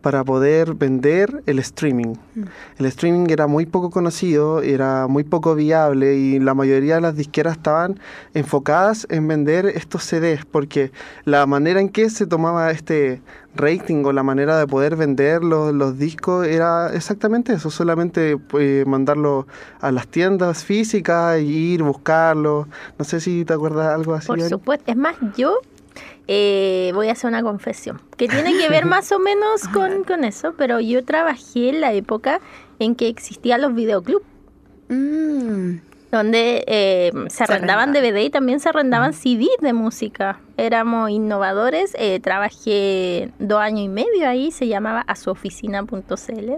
para 0.00 0.24
poder 0.24 0.74
vender 0.74 1.42
el 1.46 1.58
streaming. 1.58 2.14
Mm. 2.34 2.42
El 2.78 2.86
streaming 2.86 3.26
era 3.30 3.46
muy 3.46 3.66
poco 3.66 3.90
conocido, 3.90 4.62
era 4.62 5.06
muy 5.06 5.24
poco 5.24 5.54
viable 5.54 6.16
y 6.16 6.38
la 6.38 6.54
mayoría 6.54 6.96
de 6.96 7.00
las 7.00 7.16
disqueras 7.16 7.56
estaban 7.56 8.00
enfocadas 8.34 9.06
en 9.10 9.28
vender 9.28 9.66
estos 9.66 10.04
CDs 10.04 10.44
porque 10.44 10.92
la 11.24 11.44
manera 11.46 11.80
en 11.80 11.88
que 11.88 12.08
se 12.10 12.26
tomaba 12.26 12.70
este 12.70 13.20
rating 13.54 14.04
o 14.04 14.12
la 14.12 14.22
manera 14.22 14.58
de 14.58 14.66
poder 14.66 14.96
vender 14.96 15.42
los, 15.42 15.72
los 15.72 15.98
discos 15.98 16.46
era 16.46 16.92
exactamente 16.94 17.52
eso, 17.52 17.70
solamente 17.70 18.36
pues, 18.36 18.86
mandarlo 18.86 19.46
a 19.80 19.90
las 19.90 20.06
tiendas 20.08 20.64
físicas 20.64 21.36
e 21.36 21.42
ir 21.42 21.82
buscarlo. 21.82 22.68
No 22.98 23.04
sé 23.04 23.20
si 23.20 23.44
te 23.44 23.54
acuerdas 23.54 23.94
algo 23.94 24.14
así. 24.14 24.28
Por 24.28 24.40
supuesto, 24.42 24.90
es 24.90 24.96
más, 24.96 25.16
yo 25.36 25.58
eh, 26.28 26.92
voy 26.94 27.08
a 27.08 27.12
hacer 27.12 27.28
una 27.28 27.42
confesión, 27.42 28.00
que 28.16 28.28
tiene 28.28 28.56
que 28.56 28.68
ver 28.68 28.86
más 28.86 29.10
o 29.12 29.18
menos 29.18 29.66
con, 29.72 30.04
con 30.04 30.24
eso, 30.24 30.54
pero 30.56 30.80
yo 30.80 31.04
trabajé 31.04 31.70
en 31.70 31.80
la 31.80 31.92
época 31.92 32.40
en 32.78 32.94
que 32.94 33.08
existían 33.08 33.62
los 33.62 33.74
videoclubs. 33.74 34.24
Mm. 34.88 35.89
Donde 36.10 36.64
eh, 36.66 37.12
se 37.28 37.44
arrendaban 37.44 37.92
DVD 37.92 38.18
y 38.18 38.30
también 38.30 38.58
se 38.58 38.68
arrendaban 38.68 39.12
CDs 39.12 39.60
de 39.60 39.72
música. 39.72 40.40
Éramos 40.56 41.10
innovadores. 41.10 41.94
Eh, 41.98 42.18
trabajé 42.20 43.30
dos 43.38 43.60
años 43.60 43.82
y 43.82 43.88
medio 43.88 44.28
ahí, 44.28 44.50
se 44.50 44.66
llamaba 44.66 45.02
a 45.02 45.14
su 45.14 45.30
oficina.cl. 45.30 46.52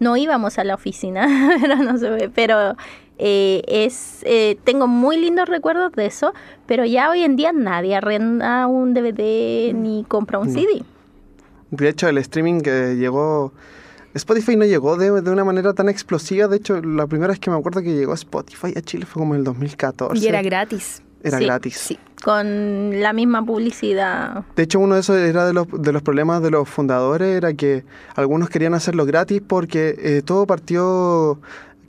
No 0.00 0.16
íbamos 0.16 0.58
a 0.58 0.64
la 0.64 0.74
oficina, 0.74 1.28
pero 1.60 1.76
no 1.76 1.96
se 1.96 2.10
ve. 2.10 2.28
Pero 2.28 2.74
eh, 3.18 3.62
es, 3.66 4.22
eh, 4.24 4.56
tengo 4.62 4.86
muy 4.86 5.16
lindos 5.16 5.48
recuerdos 5.48 5.92
de 5.92 6.06
eso, 6.06 6.32
pero 6.66 6.84
ya 6.84 7.10
hoy 7.10 7.22
en 7.22 7.34
día 7.34 7.52
nadie 7.52 7.96
arrenda 7.96 8.66
un 8.68 8.94
DVD 8.94 9.74
ni 9.74 10.04
compra 10.06 10.38
un 10.38 10.50
CD. 10.50 10.84
De 11.70 11.88
hecho, 11.88 12.08
el 12.08 12.18
streaming 12.18 12.60
que 12.60 12.96
llegó... 12.96 13.52
Spotify 14.14 14.56
no 14.56 14.64
llegó 14.64 14.96
de, 14.96 15.10
una 15.10 15.44
manera 15.44 15.74
tan 15.74 15.88
explosiva. 15.88 16.48
De 16.48 16.56
hecho, 16.56 16.80
la 16.82 17.06
primera 17.06 17.28
vez 17.28 17.38
que 17.38 17.50
me 17.50 17.56
acuerdo 17.56 17.82
que 17.82 17.94
llegó 17.94 18.14
Spotify 18.14 18.72
a 18.76 18.80
Chile 18.80 19.06
fue 19.06 19.20
como 19.20 19.34
en 19.34 19.40
el 19.40 19.44
2014. 19.44 20.24
Y 20.24 20.28
era 20.28 20.42
gratis. 20.42 21.02
Era 21.22 21.40
gratis. 21.40 21.76
Sí, 21.76 21.98
con 22.22 23.00
la 23.00 23.12
misma 23.12 23.44
publicidad. 23.44 24.44
De 24.54 24.62
hecho, 24.62 24.78
uno 24.78 24.94
de 24.94 25.00
esos 25.00 25.16
era 25.16 25.46
de 25.46 25.52
los, 25.52 25.66
de 25.70 25.92
los 25.92 26.02
problemas 26.02 26.42
de 26.42 26.50
los 26.50 26.68
fundadores, 26.68 27.36
era 27.36 27.52
que 27.54 27.84
algunos 28.14 28.48
querían 28.48 28.74
hacerlo 28.74 29.04
gratis 29.04 29.42
porque 29.46 29.96
eh, 29.98 30.22
todo 30.24 30.46
partió 30.46 31.40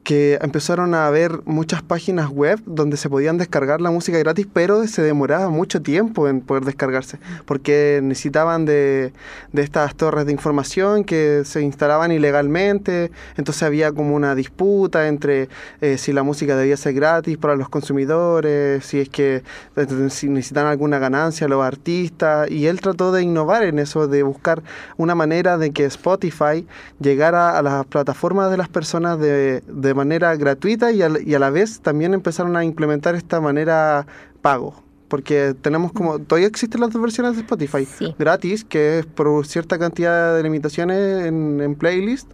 que 0.03 0.39
empezaron 0.41 0.93
a 0.93 1.07
haber 1.07 1.41
muchas 1.45 1.81
páginas 1.81 2.29
web 2.29 2.59
donde 2.65 2.97
se 2.97 3.09
podían 3.09 3.37
descargar 3.37 3.81
la 3.81 3.91
música 3.91 4.17
gratis, 4.17 4.47
pero 4.51 4.85
se 4.87 5.01
demoraba 5.01 5.49
mucho 5.49 5.81
tiempo 5.81 6.27
en 6.27 6.41
poder 6.41 6.65
descargarse, 6.65 7.19
porque 7.45 7.99
necesitaban 8.01 8.65
de, 8.65 9.13
de 9.51 9.61
estas 9.61 9.95
torres 9.95 10.25
de 10.25 10.31
información 10.31 11.03
que 11.03 11.43
se 11.45 11.61
instalaban 11.61 12.11
ilegalmente, 12.11 13.11
entonces 13.37 13.63
había 13.63 13.91
como 13.91 14.15
una 14.15 14.35
disputa 14.35 15.07
entre 15.07 15.49
eh, 15.81 15.97
si 15.97 16.13
la 16.13 16.23
música 16.23 16.55
debía 16.55 16.77
ser 16.77 16.93
gratis 16.93 17.37
para 17.37 17.55
los 17.55 17.69
consumidores, 17.69 18.85
si 18.85 18.99
es 18.99 19.09
que 19.09 19.43
eh, 19.75 20.09
si 20.09 20.29
necesitaban 20.29 20.71
alguna 20.71 20.99
ganancia 20.99 21.47
los 21.47 21.63
artistas, 21.63 22.49
y 22.49 22.67
él 22.67 22.81
trató 22.81 23.11
de 23.11 23.21
innovar 23.21 23.63
en 23.63 23.79
eso, 23.79 24.07
de 24.07 24.23
buscar 24.23 24.63
una 24.97 25.15
manera 25.15 25.57
de 25.57 25.71
que 25.71 25.85
Spotify 25.85 26.65
llegara 26.99 27.57
a 27.57 27.61
las 27.61 27.85
plataformas 27.85 28.49
de 28.51 28.57
las 28.57 28.69
personas 28.69 29.19
de 29.19 29.61
manera 29.93 30.35
gratuita 30.35 30.91
y 30.91 31.01
a, 31.01 31.09
y 31.23 31.33
a 31.33 31.39
la 31.39 31.49
vez 31.49 31.81
también 31.81 32.13
empezaron 32.13 32.55
a 32.55 32.63
implementar 32.63 33.15
esta 33.15 33.41
manera 33.41 34.05
pago 34.41 34.83
porque 35.09 35.55
tenemos 35.59 35.91
como 35.91 36.19
todavía 36.19 36.47
existen 36.47 36.81
las 36.81 36.91
dos 36.91 37.01
versiones 37.01 37.35
de 37.35 37.41
Spotify 37.41 37.87
gratis 38.17 38.63
que 38.63 38.99
es 38.99 39.05
por 39.05 39.45
cierta 39.45 39.77
cantidad 39.77 40.35
de 40.35 40.43
limitaciones 40.43 41.25
en, 41.25 41.75
playlist 41.75 42.31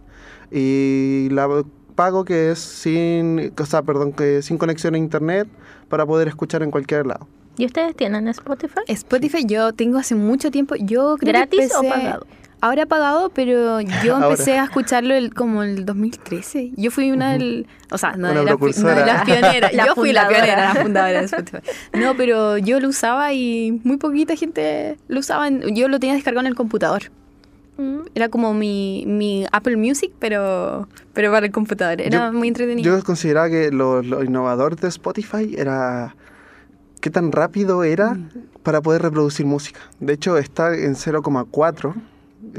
y 0.52 1.28
la 1.30 1.64
pago 1.94 2.24
que 2.24 2.50
es 2.52 2.58
sin 2.58 3.52
o 3.58 3.66
sea, 3.66 3.82
perdón 3.82 4.12
que 4.12 4.42
sin 4.42 4.58
conexión 4.58 4.94
a 4.94 4.98
internet 4.98 5.48
para 5.88 6.06
poder 6.06 6.28
escuchar 6.28 6.62
en 6.62 6.70
cualquier 6.70 7.06
lado 7.06 7.26
¿Y 7.58 7.64
ustedes 7.64 7.96
tienen 7.96 8.28
Spotify? 8.28 8.80
Spotify 8.86 9.46
yo 9.46 9.72
tengo 9.72 9.96
hace 9.96 10.14
mucho 10.14 10.50
tiempo. 10.50 10.74
Yo 10.76 11.16
¿Gratis 11.18 11.72
o 11.74 11.82
pagado? 11.88 12.26
Ahora 12.60 12.82
he 12.82 12.86
pagado, 12.86 13.30
pero 13.30 13.80
yo 13.80 14.16
empecé 14.22 14.58
a 14.58 14.64
escucharlo 14.64 15.14
el, 15.14 15.34
como 15.34 15.62
el 15.62 15.84
2013. 15.84 16.72
Yo 16.76 16.90
fui 16.90 17.10
una 17.10 17.32
del... 17.32 17.66
O 17.90 17.98
sea, 17.98 18.12
no, 18.16 18.28
de, 18.28 18.44
las 18.44 18.56
pioneras. 19.24 19.72
yo 19.72 19.94
fui 19.94 20.12
la 20.12 20.28
pionera, 20.28 20.74
la 20.74 20.82
fundadora 20.82 21.20
de 21.20 21.26
Spotify. 21.26 21.58
No, 21.92 22.16
pero 22.16 22.58
yo 22.58 22.80
lo 22.80 22.88
usaba 22.88 23.32
y 23.32 23.80
muy 23.84 23.98
poquita 23.98 24.36
gente 24.36 24.96
lo 25.08 25.20
usaba. 25.20 25.48
yo 25.50 25.88
lo 25.88 26.00
tenía 26.00 26.14
descargado 26.14 26.40
en 26.40 26.48
el 26.48 26.54
computador. 26.54 27.04
Mm. 27.76 28.00
Era 28.14 28.28
como 28.30 28.54
mi, 28.54 29.04
mi 29.06 29.46
Apple 29.52 29.76
Music, 29.76 30.12
pero, 30.18 30.88
pero 31.12 31.30
para 31.30 31.46
el 31.46 31.52
computador. 31.52 32.00
Era 32.00 32.32
muy 32.32 32.48
entretenido. 32.48 32.96
Yo 32.96 33.04
consideraba 33.04 33.50
que 33.50 33.70
lo, 33.70 34.02
lo 34.02 34.24
innovador 34.24 34.76
de 34.76 34.88
Spotify 34.88 35.54
era 35.56 36.16
qué 37.00 37.10
tan 37.10 37.32
rápido 37.32 37.84
era 37.84 38.14
mm. 38.14 38.30
para 38.62 38.80
poder 38.80 39.02
reproducir 39.02 39.44
música. 39.44 39.80
De 40.00 40.14
hecho, 40.14 40.38
está 40.38 40.74
en 40.74 40.94
0,4 40.94 41.94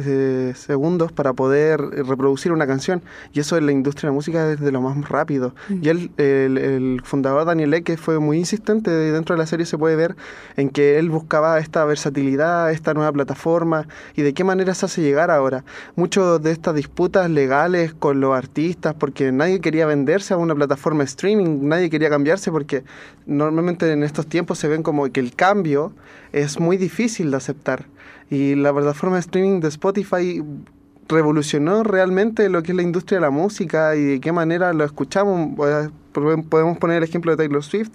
eh, 0.05 0.53
segundos 0.55 1.11
para 1.11 1.33
poder 1.33 1.79
reproducir 1.79 2.51
una 2.51 2.67
canción. 2.67 3.01
Y 3.33 3.39
eso 3.39 3.57
en 3.57 3.65
la 3.65 3.71
industria 3.71 4.07
de 4.07 4.11
la 4.11 4.15
música 4.15 4.51
es 4.51 4.59
de 4.59 4.71
lo 4.71 4.81
más 4.81 5.09
rápido. 5.09 5.53
Mm. 5.69 5.79
Y 5.81 5.89
él, 5.89 6.11
el, 6.17 7.01
fundador 7.03 7.45
Daniel 7.45 7.73
Eke 7.73 7.97
fue 7.97 8.19
muy 8.19 8.37
insistente. 8.37 8.91
Dentro 8.91 9.35
de 9.35 9.39
la 9.39 9.47
serie 9.47 9.65
se 9.65 9.77
puede 9.77 9.95
ver 9.95 10.15
en 10.55 10.69
que 10.69 10.99
él 10.99 11.09
buscaba 11.09 11.59
esta 11.59 11.85
versatilidad, 11.85 12.71
esta 12.71 12.93
nueva 12.93 13.11
plataforma 13.11 13.87
y 14.15 14.21
de 14.21 14.33
qué 14.33 14.43
manera 14.43 14.73
se 14.73 14.85
hace 14.85 15.01
llegar 15.01 15.31
ahora. 15.31 15.63
Muchas 15.95 16.41
de 16.41 16.51
estas 16.51 16.75
disputas 16.75 17.29
legales 17.29 17.93
con 17.93 18.19
los 18.19 18.35
artistas, 18.35 18.93
porque 18.93 19.31
nadie 19.31 19.61
quería 19.61 19.85
venderse 19.85 20.33
a 20.33 20.37
una 20.37 20.55
plataforma 20.55 21.03
streaming, 21.03 21.67
nadie 21.67 21.89
quería 21.89 22.09
cambiarse 22.09 22.51
porque 22.51 22.83
normalmente 23.25 23.91
en 23.91 24.03
estos 24.03 24.27
tiempos 24.27 24.59
se 24.59 24.67
ven 24.67 24.83
como 24.83 25.09
que 25.11 25.19
el 25.19 25.35
cambio 25.35 25.93
es 26.31 26.59
muy 26.59 26.77
difícil 26.77 27.31
de 27.31 27.37
aceptar. 27.37 27.85
Y 28.29 28.55
la 28.55 28.73
plataforma 28.73 29.15
de 29.15 29.21
streaming 29.21 29.59
de 29.61 29.69
Spotify 29.69 30.43
revolucionó 31.07 31.83
realmente 31.83 32.49
lo 32.49 32.63
que 32.63 32.71
es 32.71 32.75
la 32.75 32.83
industria 32.83 33.17
de 33.17 33.21
la 33.21 33.29
música 33.29 33.95
y 33.95 34.03
de 34.03 34.19
qué 34.19 34.31
manera 34.31 34.73
lo 34.73 34.83
escuchamos. 34.83 35.51
Podemos 36.11 36.77
poner 36.77 36.97
el 36.97 37.03
ejemplo 37.03 37.31
de 37.31 37.37
Taylor 37.37 37.63
Swift, 37.63 37.91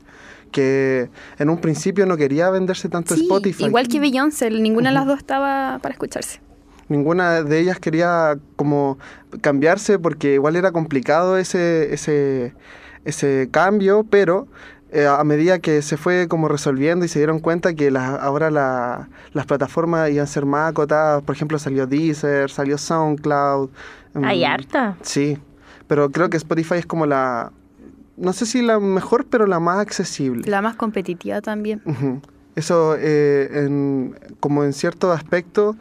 que 0.50 1.10
en 1.38 1.50
un 1.50 1.58
principio 1.58 2.06
no 2.06 2.16
quería 2.16 2.50
venderse 2.50 2.88
tanto 2.88 3.14
Spotify. 3.14 3.64
Igual 3.64 3.88
que 3.88 4.00
Beyoncé, 4.00 4.50
ninguna 4.50 4.90
de 4.90 4.94
las 4.94 5.06
dos 5.06 5.18
estaba 5.18 5.78
para 5.82 5.92
escucharse. 5.92 6.40
Ninguna 6.88 7.42
de 7.42 7.58
ellas 7.58 7.78
quería 7.78 8.38
como 8.56 8.98
cambiarse 9.40 9.98
porque 9.98 10.34
igual 10.34 10.56
era 10.56 10.72
complicado 10.72 11.38
ese, 11.38 11.92
ese, 11.94 12.54
ese 13.04 13.48
cambio, 13.50 14.04
pero 14.04 14.46
eh, 14.92 15.06
a 15.06 15.24
medida 15.24 15.58
que 15.58 15.80
se 15.82 15.96
fue 15.96 16.28
como 16.28 16.48
resolviendo 16.48 17.04
y 17.04 17.08
se 17.08 17.18
dieron 17.18 17.38
cuenta 17.40 17.74
que 17.74 17.90
la- 17.90 18.16
ahora 18.16 18.50
la- 18.50 19.08
las 19.32 19.46
plataformas 19.46 20.10
iban 20.10 20.24
a 20.24 20.26
ser 20.26 20.44
más 20.46 20.70
acotadas, 20.70 21.22
por 21.22 21.34
ejemplo 21.34 21.58
salió 21.58 21.86
Deezer, 21.86 22.50
salió 22.50 22.76
SoundCloud. 22.78 23.70
Hay 24.22 24.42
mm, 24.42 24.44
harta. 24.46 24.96
Sí, 25.02 25.38
pero 25.86 26.10
creo 26.10 26.28
que 26.28 26.36
Spotify 26.36 26.74
es 26.76 26.86
como 26.86 27.06
la, 27.06 27.50
no 28.18 28.32
sé 28.34 28.44
si 28.44 28.60
la 28.62 28.78
mejor, 28.78 29.24
pero 29.26 29.46
la 29.46 29.58
más 29.60 29.78
accesible. 29.78 30.42
La 30.50 30.60
más 30.60 30.76
competitiva 30.76 31.40
también. 31.40 31.80
Ujú. 31.86 32.20
Eso, 32.54 32.94
eh, 32.98 33.48
en- 33.64 34.14
como 34.40 34.62
en 34.64 34.74
cierto 34.74 35.10
aspecto, 35.10 35.74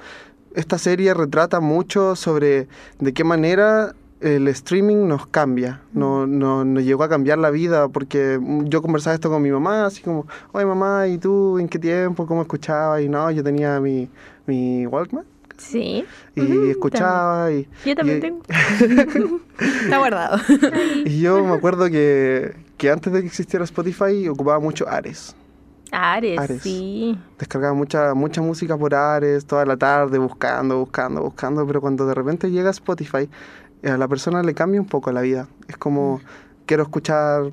esta 0.55 0.77
serie 0.77 1.13
retrata 1.13 1.59
mucho 1.59 2.15
sobre 2.15 2.67
de 2.99 3.13
qué 3.13 3.23
manera 3.25 3.93
el 4.21 4.47
streaming 4.49 5.07
nos 5.07 5.25
cambia, 5.27 5.81
no, 5.93 6.25
no- 6.27 6.63
nos 6.63 6.83
llegó 6.83 7.03
a 7.03 7.09
cambiar 7.09 7.37
la 7.39 7.49
vida, 7.49 7.87
porque 7.89 8.39
yo 8.65 8.81
conversaba 8.81 9.13
esto 9.15 9.29
con 9.29 9.41
mi 9.41 9.51
mamá, 9.51 9.85
así 9.87 10.01
como, 10.01 10.25
oye 10.51 10.65
mamá, 10.65 11.07
¿y 11.07 11.17
tú 11.17 11.57
en 11.59 11.67
qué 11.67 11.79
tiempo? 11.79 12.25
¿Cómo 12.27 12.41
escuchabas? 12.43 13.01
Y 13.01 13.09
no, 13.09 13.29
yo 13.31 13.43
tenía 13.43 13.79
mi, 13.79 14.09
mi 14.45 14.85
Walkman 14.87 15.25
Sí. 15.57 16.03
y 16.35 16.69
escuchaba 16.71 17.51
y, 17.51 17.67
Yo 17.85 17.95
también 17.95 18.17
y- 18.17 18.21
tengo. 18.21 18.41
Está 19.59 19.97
guardado. 19.97 20.37
y 21.05 21.19
yo 21.21 21.43
me 21.45 21.53
acuerdo 21.53 21.85
que, 21.89 22.55
que 22.77 22.89
antes 22.89 23.13
de 23.13 23.21
que 23.21 23.27
existiera 23.27 23.63
Spotify 23.65 24.27
ocupaba 24.27 24.59
mucho 24.59 24.87
Ares. 24.89 25.35
Ares, 25.91 26.39
Ares. 26.39 26.61
sí. 26.63 27.19
descargaba 27.37 27.73
mucha, 27.73 28.13
mucha 28.13 28.41
música 28.41 28.77
por 28.77 28.95
Ares, 28.95 29.45
toda 29.45 29.65
la 29.65 29.75
tarde 29.77 30.17
buscando, 30.17 30.79
buscando, 30.79 31.21
buscando, 31.21 31.67
pero 31.67 31.81
cuando 31.81 32.05
de 32.05 32.13
repente 32.13 32.49
llega 32.49 32.69
Spotify, 32.69 33.29
a 33.83 33.97
la 33.97 34.07
persona 34.07 34.43
le 34.43 34.53
cambia 34.53 34.79
un 34.79 34.87
poco 34.87 35.11
la 35.11 35.21
vida. 35.21 35.47
Es 35.67 35.77
como, 35.77 36.21
quiero 36.65 36.83
escuchar, 36.83 37.51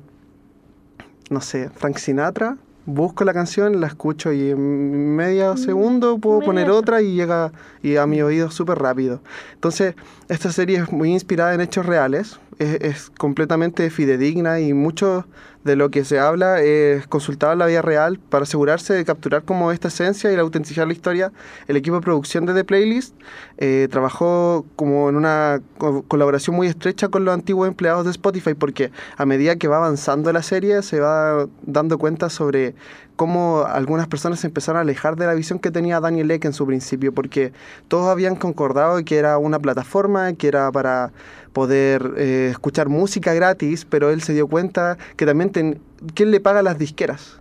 no 1.29 1.41
sé, 1.41 1.69
Frank 1.75 1.97
Sinatra, 1.97 2.57
busco 2.85 3.23
la 3.23 3.33
canción, 3.33 3.79
la 3.79 3.87
escucho 3.87 4.31
y 4.31 4.51
en 4.51 5.15
medio 5.15 5.55
segundo 5.57 6.17
puedo 6.17 6.39
poner 6.39 6.69
otra 6.69 7.01
y 7.01 7.15
llega 7.15 7.51
y 7.83 7.97
a 7.97 8.05
mi 8.05 8.21
oído 8.21 8.49
súper 8.51 8.79
rápido. 8.79 9.21
Entonces, 9.53 9.95
esta 10.27 10.51
serie 10.51 10.79
es 10.79 10.91
muy 10.91 11.11
inspirada 11.11 11.53
en 11.53 11.61
hechos 11.61 11.85
reales, 11.85 12.39
es, 12.57 12.81
es 12.81 13.09
completamente 13.11 13.89
fidedigna 13.89 14.59
y 14.59 14.73
mucho 14.73 15.25
de 15.63 15.75
lo 15.75 15.89
que 15.91 16.05
se 16.05 16.19
habla 16.19 16.61
es 16.61 17.05
consultado 17.07 17.51
en 17.53 17.59
la 17.59 17.65
vida 17.65 17.81
real 17.81 18.17
para 18.17 18.43
asegurarse 18.43 18.93
de 18.93 19.03
capturar 19.03 19.43
como 19.43 19.71
esta 19.71 19.89
esencia 19.89 20.31
y 20.31 20.35
la 20.35 20.41
autenticidad 20.41 20.83
de 20.83 20.87
la 20.87 20.93
historia. 20.93 21.31
El 21.67 21.75
equipo 21.75 21.97
de 21.97 22.01
producción 22.01 22.45
de 22.45 22.53
The 22.53 22.63
Playlist 22.63 23.13
eh, 23.57 23.87
trabajó 23.91 24.65
como 24.77 25.09
en 25.09 25.17
una 25.17 25.61
co- 25.77 26.03
colaboración 26.03 26.55
muy 26.55 26.67
estrecha 26.67 27.09
con 27.09 27.25
los 27.25 27.33
antiguos 27.33 27.67
empleados 27.67 28.05
de 28.05 28.11
Spotify 28.11 28.53
porque 28.53 28.91
a 29.17 29.25
medida 29.25 29.57
que 29.57 29.67
va 29.67 29.77
avanzando 29.77 30.31
la 30.31 30.43
serie 30.43 30.81
se 30.81 30.99
va 31.01 31.47
dando 31.63 31.97
cuenta 31.97 32.29
sobre 32.29 32.73
cómo 33.19 33.65
algunas 33.67 34.07
personas 34.07 34.39
se 34.39 34.47
empezaron 34.47 34.77
a 34.77 34.81
alejar 34.81 35.17
de 35.17 35.25
la 35.25 35.33
visión 35.33 35.59
que 35.59 35.71
tenía 35.71 35.99
Daniel 35.99 36.31
Ek 36.31 36.45
en 36.45 36.53
su 36.53 36.65
principio, 36.65 37.13
porque 37.13 37.51
todos 37.89 38.07
habían 38.07 38.37
concordado 38.37 39.03
que 39.03 39.17
era 39.17 39.37
una 39.37 39.59
plataforma, 39.59 40.31
que 40.31 40.47
era 40.47 40.71
para 40.71 41.11
poder 41.51 42.13
eh, 42.15 42.47
escuchar 42.49 42.87
música 42.87 43.33
gratis, 43.33 43.83
pero 43.83 44.09
él 44.09 44.21
se 44.21 44.31
dio 44.33 44.47
cuenta 44.47 44.97
que 45.17 45.25
también, 45.25 45.49
ten- 45.49 45.81
¿quién 46.13 46.31
le 46.31 46.39
paga 46.39 46.61
las 46.61 46.77
disqueras? 46.77 47.38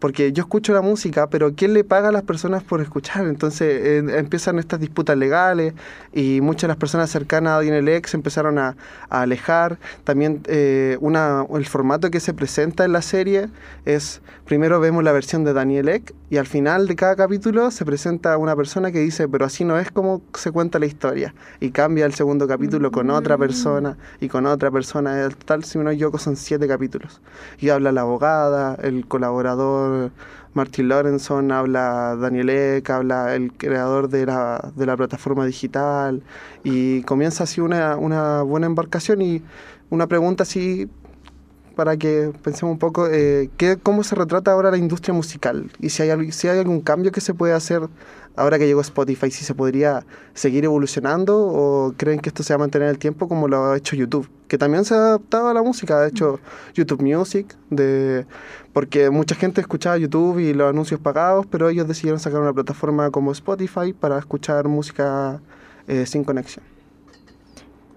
Porque 0.00 0.32
yo 0.32 0.42
escucho 0.42 0.72
la 0.72 0.80
música, 0.80 1.28
pero 1.28 1.54
¿quién 1.54 1.74
le 1.74 1.84
paga 1.84 2.08
a 2.08 2.12
las 2.12 2.22
personas 2.22 2.64
por 2.64 2.80
escuchar? 2.80 3.26
Entonces 3.26 3.68
eh, 3.84 4.18
empiezan 4.18 4.58
estas 4.58 4.80
disputas 4.80 5.16
legales 5.16 5.74
y 6.12 6.40
muchas 6.40 6.62
de 6.62 6.68
las 6.68 6.76
personas 6.78 7.10
cercanas 7.10 7.52
a 7.52 7.56
Daniel 7.56 7.86
Ek 7.88 8.06
se 8.06 8.16
empezaron 8.16 8.58
a, 8.58 8.76
a 9.10 9.22
alejar. 9.22 9.78
También 10.04 10.40
eh, 10.46 10.96
una, 11.00 11.44
el 11.54 11.66
formato 11.66 12.10
que 12.10 12.18
se 12.18 12.32
presenta 12.32 12.84
en 12.84 12.92
la 12.92 13.02
serie 13.02 13.50
es, 13.84 14.22
primero 14.46 14.80
vemos 14.80 15.04
la 15.04 15.12
versión 15.12 15.44
de 15.44 15.52
Daniel 15.52 15.88
Ek 15.90 16.14
y 16.30 16.38
al 16.38 16.46
final 16.46 16.86
de 16.86 16.96
cada 16.96 17.14
capítulo 17.14 17.70
se 17.70 17.84
presenta 17.84 18.38
una 18.38 18.56
persona 18.56 18.90
que 18.92 19.00
dice, 19.00 19.28
pero 19.28 19.44
así 19.44 19.64
no 19.64 19.78
es 19.78 19.90
como 19.90 20.22
se 20.34 20.50
cuenta 20.50 20.78
la 20.78 20.86
historia. 20.86 21.34
Y 21.60 21.72
cambia 21.72 22.06
el 22.06 22.14
segundo 22.14 22.48
capítulo 22.48 22.90
con 22.90 23.10
otra 23.10 23.36
persona 23.36 23.98
y 24.20 24.28
con 24.28 24.46
otra 24.46 24.70
persona. 24.70 25.24
El 25.24 25.36
tal, 25.36 25.64
si 25.64 25.78
no 25.78 25.90
equivoco, 25.90 26.18
son 26.18 26.36
siete 26.36 26.66
capítulos. 26.66 27.20
Y 27.58 27.68
habla 27.68 27.92
la 27.92 28.02
abogada, 28.02 28.76
el 28.82 29.06
colaborador 29.06 29.89
Martin 30.54 30.88
Lorenson, 30.88 31.52
habla 31.52 32.16
Daniel 32.20 32.50
Ek, 32.50 32.90
habla 32.90 33.34
el 33.34 33.52
creador 33.52 34.08
de 34.08 34.26
la, 34.26 34.72
de 34.74 34.86
la 34.86 34.96
plataforma 34.96 35.46
digital. 35.46 36.22
Y 36.64 37.02
comienza 37.02 37.44
así 37.44 37.60
una, 37.60 37.96
una 37.96 38.42
buena 38.42 38.66
embarcación. 38.66 39.22
Y 39.22 39.42
una 39.90 40.06
pregunta 40.06 40.42
así 40.42 40.88
para 41.76 41.96
que 41.96 42.32
pensemos 42.42 42.72
un 42.72 42.78
poco 42.78 43.06
eh, 43.08 43.48
¿qué, 43.56 43.78
cómo 43.82 44.02
se 44.04 44.14
retrata 44.14 44.52
ahora 44.52 44.70
la 44.70 44.76
industria 44.76 45.14
musical 45.14 45.70
y 45.78 45.88
si 45.90 46.02
hay, 46.02 46.10
al- 46.10 46.32
si 46.32 46.48
hay 46.48 46.58
algún 46.58 46.80
cambio 46.80 47.10
que 47.10 47.20
se 47.22 47.32
puede 47.32 47.54
hacer 47.54 47.82
ahora 48.36 48.58
que 48.58 48.66
llegó 48.66 48.80
Spotify, 48.82 49.30
si 49.30 49.44
se 49.44 49.54
podría 49.54 50.04
seguir 50.34 50.64
evolucionando 50.64 51.38
o 51.38 51.94
creen 51.96 52.20
que 52.20 52.28
esto 52.28 52.42
se 52.42 52.52
va 52.52 52.56
a 52.56 52.58
mantener 52.58 52.88
en 52.88 52.94
el 52.94 52.98
tiempo 52.98 53.28
como 53.28 53.48
lo 53.48 53.64
ha 53.66 53.76
hecho 53.78 53.96
YouTube, 53.96 54.28
que 54.48 54.58
también 54.58 54.84
se 54.84 54.94
ha 54.94 54.98
adaptado 54.98 55.48
a 55.48 55.54
la 55.54 55.62
música, 55.62 56.00
ha 56.02 56.08
hecho 56.08 56.38
YouTube 56.74 57.02
Music, 57.02 57.54
de, 57.70 58.26
porque 58.72 59.10
mucha 59.10 59.34
gente 59.34 59.60
escuchaba 59.60 59.96
YouTube 59.98 60.38
y 60.38 60.54
los 60.54 60.70
anuncios 60.70 61.00
pagados, 61.00 61.46
pero 61.46 61.68
ellos 61.68 61.88
decidieron 61.88 62.20
sacar 62.20 62.40
una 62.40 62.52
plataforma 62.52 63.10
como 63.10 63.32
Spotify 63.32 63.92
para 63.92 64.18
escuchar 64.18 64.68
música 64.68 65.40
eh, 65.88 66.06
sin 66.06 66.24
conexión. 66.24 66.64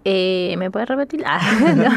Eh, 0.06 0.56
¿Me 0.58 0.70
puedes 0.70 0.90
repetir? 0.90 1.24
Ah, 1.26 1.40
no. 1.76 1.92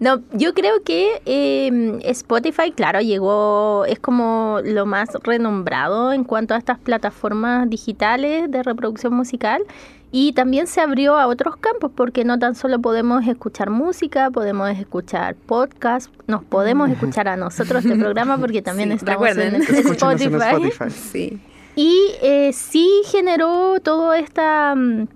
No, 0.00 0.22
yo 0.32 0.54
creo 0.54 0.82
que 0.84 1.20
eh, 1.26 1.98
Spotify, 2.04 2.70
claro, 2.70 3.00
llegó, 3.00 3.84
es 3.86 3.98
como 3.98 4.60
lo 4.64 4.86
más 4.86 5.08
renombrado 5.24 6.12
en 6.12 6.22
cuanto 6.22 6.54
a 6.54 6.58
estas 6.58 6.78
plataformas 6.78 7.68
digitales 7.68 8.48
de 8.48 8.62
reproducción 8.62 9.12
musical 9.12 9.62
y 10.10 10.32
también 10.32 10.66
se 10.66 10.80
abrió 10.80 11.18
a 11.18 11.26
otros 11.26 11.56
campos 11.56 11.90
porque 11.94 12.24
no 12.24 12.38
tan 12.38 12.54
solo 12.54 12.78
podemos 12.80 13.26
escuchar 13.26 13.70
música, 13.70 14.30
podemos 14.30 14.70
escuchar 14.70 15.34
podcast, 15.34 16.12
nos 16.26 16.42
podemos 16.44 16.88
escuchar 16.90 17.28
a 17.28 17.36
nosotros 17.36 17.84
este 17.84 17.98
programa 17.98 18.38
porque 18.40 18.62
también 18.62 18.90
Sí, 18.90 18.96
estamos 18.96 19.36
en 19.36 19.56
Spotify. 19.56 20.34
Spotify. 20.34 20.90
Sí. 20.90 21.40
Y 21.76 21.94
eh, 22.22 22.52
sí 22.54 22.88
generó 23.06 23.78
todo 23.80 24.14
esta, 24.14 24.74
mm, 24.74 25.06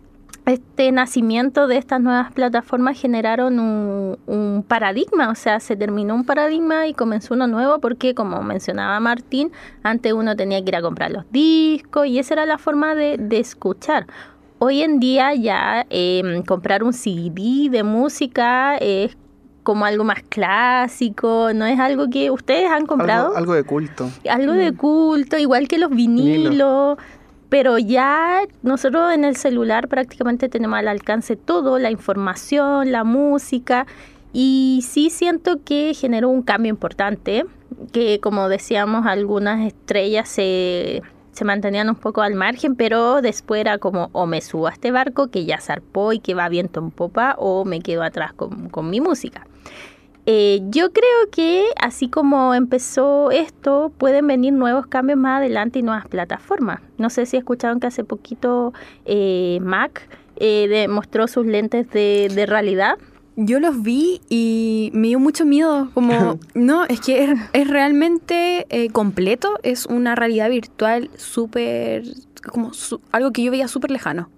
este 0.46 0.92
nacimiento 0.92 1.66
de 1.68 1.76
estas 1.78 2.00
nuevas 2.00 2.32
plataformas, 2.32 3.00
generaron 3.00 3.58
un, 3.58 4.18
un 4.26 4.64
paradigma, 4.66 5.30
o 5.30 5.34
sea, 5.34 5.58
se 5.60 5.74
terminó 5.76 6.14
un 6.14 6.24
paradigma 6.24 6.86
y 6.86 6.94
comenzó 6.94 7.34
uno 7.34 7.46
nuevo 7.46 7.78
porque, 7.78 8.14
como 8.14 8.42
mencionaba 8.42 9.00
Martín, 9.00 9.52
antes 9.82 10.12
uno 10.12 10.36
tenía 10.36 10.62
que 10.62 10.68
ir 10.68 10.76
a 10.76 10.82
comprar 10.82 11.10
los 11.12 11.24
discos 11.32 12.06
y 12.06 12.18
esa 12.18 12.34
era 12.34 12.46
la 12.46 12.58
forma 12.58 12.94
de, 12.94 13.16
de 13.18 13.38
escuchar. 13.38 14.06
Hoy 14.64 14.80
en 14.82 15.00
día 15.00 15.34
ya 15.34 15.86
eh, 15.90 16.22
comprar 16.46 16.84
un 16.84 16.92
CD 16.92 17.68
de 17.68 17.82
música 17.82 18.76
es 18.76 19.16
como 19.64 19.84
algo 19.84 20.04
más 20.04 20.22
clásico, 20.22 21.50
no 21.52 21.66
es 21.66 21.80
algo 21.80 22.08
que 22.08 22.30
ustedes 22.30 22.70
han 22.70 22.86
comprado 22.86 23.30
Algo, 23.30 23.38
algo 23.38 23.54
de 23.54 23.64
culto. 23.64 24.08
algo 24.30 24.52
de 24.52 24.72
culto, 24.72 25.36
igual 25.36 25.66
que 25.66 25.78
los 25.78 25.90
vinilos, 25.90 26.96
pero 27.48 27.76
ya 27.78 28.42
nosotros 28.62 29.12
en 29.12 29.24
el 29.24 29.34
celular 29.34 29.88
prácticamente 29.88 30.48
tenemos 30.48 30.78
al 30.78 30.86
alcance 30.86 31.34
todo, 31.34 31.80
la 31.80 31.90
información, 31.90 32.92
la 32.92 33.02
música, 33.02 33.88
y 34.32 34.84
sí 34.88 35.10
siento 35.10 35.58
que 35.64 35.92
generó 35.92 36.28
un 36.28 36.42
cambio 36.42 36.70
importante, 36.70 37.46
que 37.90 38.20
como 38.20 38.48
decíamos, 38.48 39.06
algunas 39.06 39.66
estrellas 39.66 40.28
se, 40.28 41.02
se 41.32 41.44
mantenían 41.44 41.88
un 41.88 41.96
poco 41.96 42.22
al 42.22 42.34
margen, 42.34 42.76
pero 42.76 43.22
después 43.22 43.60
era 43.60 43.78
como 43.78 44.10
o 44.12 44.26
me 44.26 44.40
subo 44.40 44.68
a 44.68 44.70
este 44.70 44.90
barco 44.90 45.28
que 45.28 45.44
ya 45.44 45.60
zarpó 45.60 46.12
y 46.12 46.20
que 46.20 46.34
va 46.34 46.48
viento 46.48 46.80
en 46.80 46.90
popa, 46.90 47.34
o 47.38 47.64
me 47.64 47.80
quedo 47.80 48.02
atrás 48.02 48.32
con, 48.32 48.68
con 48.68 48.90
mi 48.90 49.00
música. 49.00 49.46
Eh, 50.24 50.60
yo 50.68 50.92
creo 50.92 51.30
que 51.32 51.64
así 51.80 52.08
como 52.08 52.54
empezó 52.54 53.32
esto, 53.32 53.92
pueden 53.98 54.28
venir 54.28 54.52
nuevos 54.52 54.86
cambios 54.86 55.18
más 55.18 55.38
adelante 55.38 55.80
y 55.80 55.82
nuevas 55.82 56.06
plataformas. 56.06 56.80
No 56.96 57.10
sé 57.10 57.26
si 57.26 57.36
escucharon 57.36 57.80
que 57.80 57.88
hace 57.88 58.04
poquito 58.04 58.72
eh, 59.04 59.58
Mac 59.62 60.08
eh, 60.36 60.68
demostró 60.68 61.26
sus 61.26 61.44
lentes 61.44 61.90
de, 61.90 62.30
de 62.32 62.46
realidad. 62.46 62.98
Yo 63.36 63.60
los 63.60 63.82
vi 63.82 64.20
y 64.28 64.90
me 64.92 65.08
dio 65.08 65.18
mucho 65.18 65.44
miedo, 65.46 65.90
como, 65.94 66.38
no, 66.54 66.84
es 66.84 67.00
que 67.00 67.24
es, 67.24 67.30
es 67.54 67.68
realmente 67.68 68.66
eh, 68.68 68.90
completo, 68.90 69.58
es 69.62 69.86
una 69.86 70.14
realidad 70.14 70.50
virtual 70.50 71.08
súper, 71.16 72.04
como 72.50 72.74
su- 72.74 73.00
algo 73.10 73.32
que 73.32 73.42
yo 73.42 73.50
veía 73.50 73.68
súper 73.68 73.90
lejano, 73.90 74.28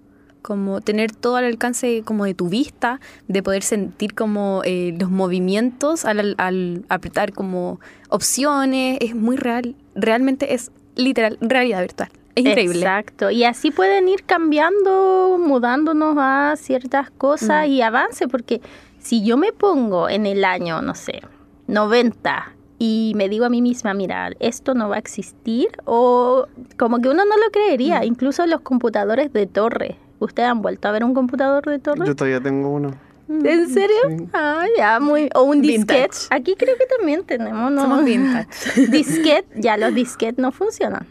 como 0.41 0.79
tener 0.79 1.11
todo 1.11 1.35
al 1.35 1.43
alcance 1.45 2.03
como 2.05 2.23
de 2.23 2.35
tu 2.35 2.47
vista, 2.47 3.01
de 3.27 3.43
poder 3.43 3.63
sentir 3.63 4.13
como 4.15 4.61
eh, 4.63 4.95
los 4.97 5.09
movimientos 5.11 6.05
al, 6.05 6.19
al- 6.19 6.35
al 6.37 6.85
apretar 6.87 7.33
como 7.33 7.79
opciones, 8.09 8.97
es 9.01 9.13
muy 9.15 9.35
real, 9.35 9.75
realmente 9.93 10.53
es 10.53 10.71
literal 10.95 11.37
realidad 11.41 11.81
virtual, 11.81 12.09
es 12.35 12.45
increíble. 12.45 12.77
Exacto. 12.79 13.29
Y 13.31 13.43
así 13.43 13.71
pueden 13.71 14.07
ir 14.07 14.23
cambiando, 14.23 15.37
mudándonos 15.39 16.15
a 16.17 16.55
ciertas 16.57 17.09
cosas 17.11 17.67
Mm. 17.67 17.71
y 17.71 17.81
avance, 17.81 18.27
porque 18.27 18.61
si 19.05 19.23
yo 19.23 19.37
me 19.37 19.53
pongo 19.53 20.09
en 20.09 20.25
el 20.25 20.43
año, 20.43 20.81
no 20.81 20.95
sé, 20.95 21.21
90 21.67 22.53
y 22.79 23.13
me 23.15 23.29
digo 23.29 23.45
a 23.45 23.49
mí 23.49 23.61
misma, 23.61 23.93
mira, 23.93 24.31
esto 24.39 24.73
no 24.73 24.89
va 24.89 24.95
a 24.95 24.99
existir, 24.99 25.67
o 25.85 26.47
como 26.75 26.99
que 26.99 27.09
uno 27.09 27.23
no 27.23 27.37
lo 27.37 27.51
creería, 27.51 28.03
incluso 28.03 28.47
los 28.47 28.61
computadores 28.61 29.31
de 29.31 29.45
torre. 29.45 29.97
¿Ustedes 30.17 30.49
han 30.49 30.63
vuelto 30.63 30.87
a 30.87 30.91
ver 30.91 31.03
un 31.03 31.13
computador 31.13 31.63
de 31.65 31.77
torre? 31.77 32.03
Yo 32.07 32.15
todavía 32.15 32.41
tengo 32.41 32.69
uno. 32.69 32.95
¿En 33.29 33.69
serio? 33.69 33.95
Sí. 34.09 34.27
Ah, 34.33 34.65
ya, 34.75 34.99
muy. 34.99 35.29
O 35.35 35.43
un 35.43 35.61
disquete. 35.61 36.17
Aquí 36.31 36.55
creo 36.55 36.75
que 36.75 36.85
también 36.97 37.23
tenemos, 37.25 37.71
¿no? 37.71 37.83
Somos 37.83 38.05
vintage. 38.05 38.87
disquete, 38.89 39.61
ya 39.61 39.77
los 39.77 39.93
disquetes 39.93 40.39
no 40.39 40.51
funcionan. 40.51 41.05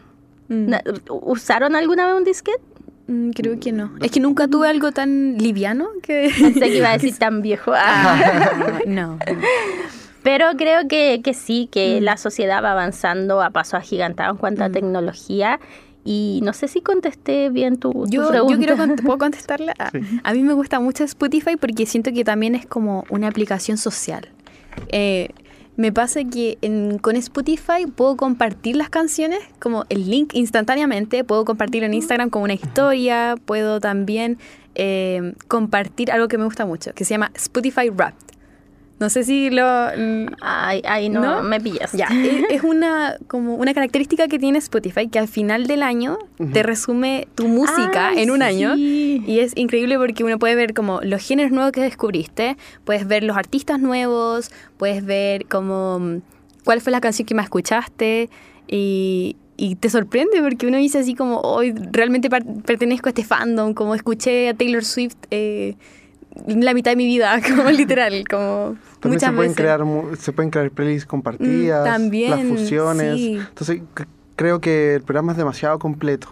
Mm. 0.49 0.73
¿Usaron 1.09 1.75
alguna 1.75 2.07
vez 2.07 2.15
un 2.15 2.25
disquete? 2.25 2.74
Mm, 3.07 3.31
creo 3.31 3.59
que 3.59 3.71
no. 3.71 3.91
Es 4.01 4.11
que 4.11 4.19
nunca 4.19 4.47
tuve 4.47 4.67
algo 4.67 4.91
tan 4.91 5.37
liviano 5.37 5.87
que... 6.01 6.31
Pensé 6.39 6.59
que 6.59 6.77
iba 6.77 6.89
a 6.89 6.93
decir 6.97 7.15
tan 7.17 7.41
viejo. 7.41 7.71
Ah. 7.75 8.19
Ah, 8.23 8.79
no. 8.87 9.19
Pero 10.23 10.45
creo 10.57 10.87
que, 10.87 11.21
que 11.23 11.33
sí, 11.35 11.69
que 11.71 12.01
la 12.01 12.17
sociedad 12.17 12.63
va 12.63 12.71
avanzando 12.71 13.41
a 13.43 13.51
paso 13.51 13.77
agigantado 13.77 14.31
en 14.31 14.37
cuanto 14.37 14.63
a 14.63 14.69
tecnología. 14.71 15.59
Y 16.03 16.39
no 16.43 16.53
sé 16.53 16.67
si 16.67 16.81
contesté 16.81 17.49
bien 17.49 17.77
tu, 17.77 17.91
tu 17.91 18.07
Yo, 18.09 18.27
pregunta. 18.29 18.53
yo 18.53 18.57
quiero 18.59 18.75
cont- 18.77 19.01
¿puedo 19.03 19.17
contestarla. 19.17 19.73
A, 19.79 19.89
Sí. 19.91 19.99
a 20.23 20.33
mí 20.33 20.41
me 20.43 20.53
gusta 20.53 20.79
mucho 20.79 21.03
Spotify 21.03 21.55
porque 21.59 21.85
siento 21.85 22.11
que 22.13 22.23
también 22.23 22.53
es 22.55 22.65
como 22.67 23.05
una 23.09 23.27
aplicación 23.27 23.77
social. 23.77 24.29
Eh, 24.89 25.29
me 25.77 25.91
pasa 25.91 26.23
que 26.23 26.57
en- 26.61 26.97
con 26.99 27.15
Spotify 27.15 27.85
puedo 27.93 28.15
compartir 28.17 28.75
las 28.75 28.89
canciones, 28.89 29.39
como 29.59 29.85
el 29.89 30.09
link 30.09 30.33
instantáneamente, 30.33 31.23
puedo 31.23 31.43
compartirlo 31.45 31.85
en 31.87 31.93
Instagram 31.93 32.29
como 32.29 32.45
una 32.45 32.53
historia, 32.53 33.35
puedo 33.45 33.79
también 33.79 34.37
eh, 34.77 35.33
compartir 35.47 36.11
algo 36.11 36.27
que 36.27 36.37
me 36.37 36.43
gusta 36.43 36.65
mucho, 36.65 36.93
que 36.93 37.05
se 37.05 37.13
llama 37.13 37.31
Spotify 37.35 37.89
Wrapped. 37.89 38.24
No 38.97 39.09
sé 39.09 39.23
si 39.25 39.49
lo... 39.49 39.65
Ay, 40.41 40.81
ay, 40.85 41.09
no, 41.09 41.21
¿No? 41.21 41.43
me 41.43 41.59
pillas. 41.59 41.91
Ya, 41.91 42.07
es, 42.23 42.43
es 42.49 42.63
una 42.63 43.17
como 43.27 43.55
una 43.55 43.73
característica 43.73 44.27
que 44.29 44.39
tiene 44.39 44.57
Spotify 44.59 45.07
que 45.09 45.19
al 45.19 45.27
final 45.27 45.67
del 45.67 45.83
año 45.83 46.17
te 46.53 46.63
resume 46.63 47.27
tu 47.35 47.47
música 47.49 48.09
Ay, 48.09 48.23
en 48.23 48.31
un 48.31 48.41
año 48.41 48.75
y 48.77 49.39
es 49.39 49.51
increíble 49.57 49.97
porque 49.97 50.23
uno 50.23 50.39
puede 50.39 50.55
ver 50.55 50.73
como 50.73 51.01
los 51.01 51.21
géneros 51.27 51.51
nuevos 51.51 51.71
que 51.73 51.81
descubriste, 51.81 52.55
puedes 52.85 53.05
ver 53.05 53.23
los 53.23 53.35
artistas 53.35 53.79
nuevos, 53.81 54.49
puedes 54.77 55.03
ver 55.05 55.45
como 55.47 55.99
mm, 55.99 56.21
cuál 56.63 56.79
fue 56.79 56.91
la 56.91 57.01
canción 57.01 57.25
que 57.25 57.35
más 57.35 57.45
escuchaste 57.45 58.29
y, 58.67 59.35
y 59.57 59.75
te 59.75 59.89
sorprende 59.89 60.41
porque 60.41 60.67
uno 60.67 60.77
dice 60.77 60.99
así 60.99 61.15
como 61.15 61.41
hoy 61.41 61.73
realmente 61.91 62.29
par- 62.29 62.45
pertenezco 62.65 63.09
a 63.09 63.11
este 63.11 63.23
fandom, 63.25 63.73
como 63.73 63.93
escuché 63.93 64.47
a 64.49 64.53
Taylor 64.53 64.83
Swift 64.85 65.15
eh, 65.31 65.75
la 66.47 66.73
mitad 66.73 66.91
de 66.91 66.97
mi 66.97 67.05
vida, 67.05 67.39
como 67.55 67.69
literal, 67.71 68.23
como 68.29 68.75
También 68.99 69.13
muchas 69.13 69.29
se 69.29 69.35
pueden, 69.35 69.51
veces. 69.51 69.55
crear, 69.57 69.85
mu- 69.85 70.15
se 70.15 70.31
pueden 70.31 70.49
crear 70.51 70.71
playlists 70.71 71.07
compartidas, 71.07 71.81
Mm, 71.87 71.91
también, 71.91 72.31
las 72.31 72.43
fusiones. 72.59 73.17
sí. 73.17 73.35
Entonces, 73.37 73.81
creo 74.35 74.59
que 74.59 74.95
el 74.95 75.01
programa 75.03 75.31
es 75.31 75.37
demasiado 75.37 75.79
completo. 75.79 76.27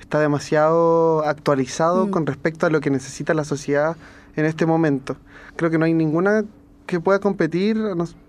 Está 0.00 0.20
demasiado 0.20 1.24
actualizado 1.24 2.06
Mm. 2.06 2.10
con 2.10 2.26
respecto 2.26 2.66
a 2.66 2.70
lo 2.70 2.80
que 2.80 2.90
necesita 2.90 3.34
la 3.34 3.44
sociedad 3.44 3.96
en 4.36 4.44
este 4.44 4.66
momento. 4.66 5.16
Creo 5.56 5.70
que 5.70 5.78
no 5.78 5.84
hay 5.84 5.94
ninguna 5.94 6.44
que 6.86 7.00
pueda 7.00 7.18
competir 7.18 7.76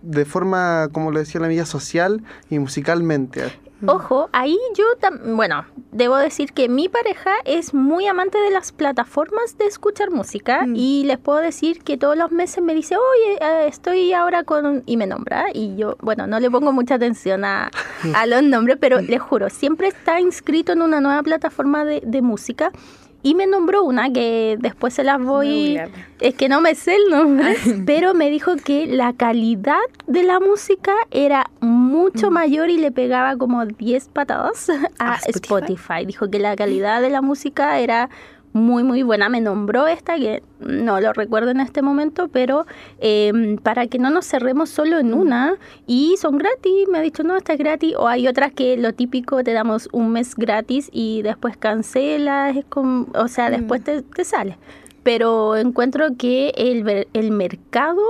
de 0.01 0.25
forma, 0.25 0.87
como 0.91 1.11
lo 1.11 1.19
decía 1.19 1.39
la 1.39 1.45
amiga, 1.47 1.65
social 1.65 2.23
y 2.49 2.57
musicalmente. 2.57 3.43
Ojo, 3.85 4.29
ahí 4.31 4.57
yo, 4.75 4.85
tam- 4.99 5.35
bueno, 5.35 5.65
debo 5.91 6.15
decir 6.17 6.51
que 6.53 6.67
mi 6.67 6.89
pareja 6.89 7.31
es 7.45 7.73
muy 7.75 8.07
amante 8.07 8.39
de 8.39 8.49
las 8.49 8.71
plataformas 8.71 9.57
de 9.57 9.65
escuchar 9.67 10.09
música 10.09 10.63
Mm. 10.65 10.75
y 10.75 11.03
les 11.05 11.17
puedo 11.19 11.37
decir 11.39 11.83
que 11.83 11.97
todos 11.97 12.17
los 12.17 12.31
meses 12.31 12.63
me 12.63 12.73
dice, 12.73 12.95
oye, 12.97 13.37
eh, 13.39 13.67
estoy 13.67 14.13
ahora 14.13 14.43
con... 14.43 14.83
y 14.85 14.97
me 14.97 15.05
nombra 15.05 15.45
y 15.53 15.75
yo, 15.75 15.95
bueno, 16.01 16.25
no 16.25 16.39
le 16.39 16.49
pongo 16.49 16.71
mucha 16.71 16.95
atención 16.95 17.45
a, 17.45 17.69
a 18.15 18.25
los 18.25 18.41
nombres, 18.41 18.77
pero 18.79 18.99
les 19.01 19.21
juro, 19.21 19.49
siempre 19.49 19.89
está 19.89 20.19
inscrito 20.19 20.71
en 20.71 20.81
una 20.81 20.99
nueva 20.99 21.21
plataforma 21.21 21.85
de, 21.85 22.01
de 22.03 22.21
música 22.21 22.71
y 23.27 23.35
me 23.35 23.45
nombró 23.45 23.83
una 23.83 24.13
que 24.13 24.55
después 24.57 24.93
se 24.93 25.03
las 25.03 25.21
voy... 25.21 25.77
Es 26.21 26.33
que 26.33 26.47
no 26.47 26.61
me 26.61 26.75
sé 26.75 26.95
el 26.95 27.11
nombre, 27.11 27.57
pero 27.85 28.13
me 28.13 28.29
dijo 28.29 28.55
que 28.55 28.87
la 28.87 29.11
calidad 29.11 29.81
de 30.07 30.23
la 30.23 30.39
música 30.39 30.93
era 31.11 31.45
mucho 31.59 32.31
mayor 32.31 32.69
y 32.69 32.77
le 32.77 32.91
pegaba 32.91 33.35
como 33.35 33.65
10 33.65 34.07
patadas 34.13 34.69
a, 34.97 35.13
¿A 35.13 35.15
Spotify? 35.17 35.35
Spotify? 35.35 36.05
Dijo 36.05 36.31
que 36.31 36.39
la 36.39 36.55
calidad 36.55 37.01
de 37.01 37.09
la 37.09 37.21
música 37.21 37.79
era 37.79 38.09
muy, 38.53 38.83
muy 38.83 39.03
buena. 39.03 39.29
Me 39.29 39.41
nombró 39.41 39.87
esta, 39.87 40.15
que 40.17 40.43
no 40.59 40.99
lo 40.99 41.13
recuerdo 41.13 41.51
en 41.51 41.59
este 41.59 41.81
momento, 41.81 42.27
pero 42.27 42.65
eh, 42.99 43.57
para 43.63 43.87
que 43.87 43.99
no 43.99 44.09
nos 44.09 44.25
cerremos 44.25 44.69
solo 44.69 44.99
en 44.99 45.13
una, 45.13 45.55
y 45.85 46.15
son 46.17 46.37
gratis, 46.37 46.87
me 46.91 46.97
ha 46.97 47.01
dicho, 47.01 47.23
no, 47.23 47.37
esta 47.37 47.53
es 47.53 47.59
gratis, 47.59 47.95
o 47.97 48.07
hay 48.07 48.27
otras 48.27 48.51
que 48.51 48.77
lo 48.77 48.93
típico, 48.93 49.43
te 49.43 49.53
damos 49.53 49.89
un 49.91 50.11
mes 50.11 50.35
gratis 50.35 50.89
y 50.91 51.21
después 51.21 51.57
cancelas, 51.57 52.55
es 52.55 52.65
como, 52.65 53.07
o 53.13 53.27
sea, 53.27 53.49
después 53.49 53.83
te, 53.83 54.01
te 54.01 54.23
sale. 54.23 54.57
Pero 55.03 55.55
encuentro 55.55 56.07
que 56.17 56.49
el, 56.57 57.07
el 57.13 57.31
mercado 57.31 58.01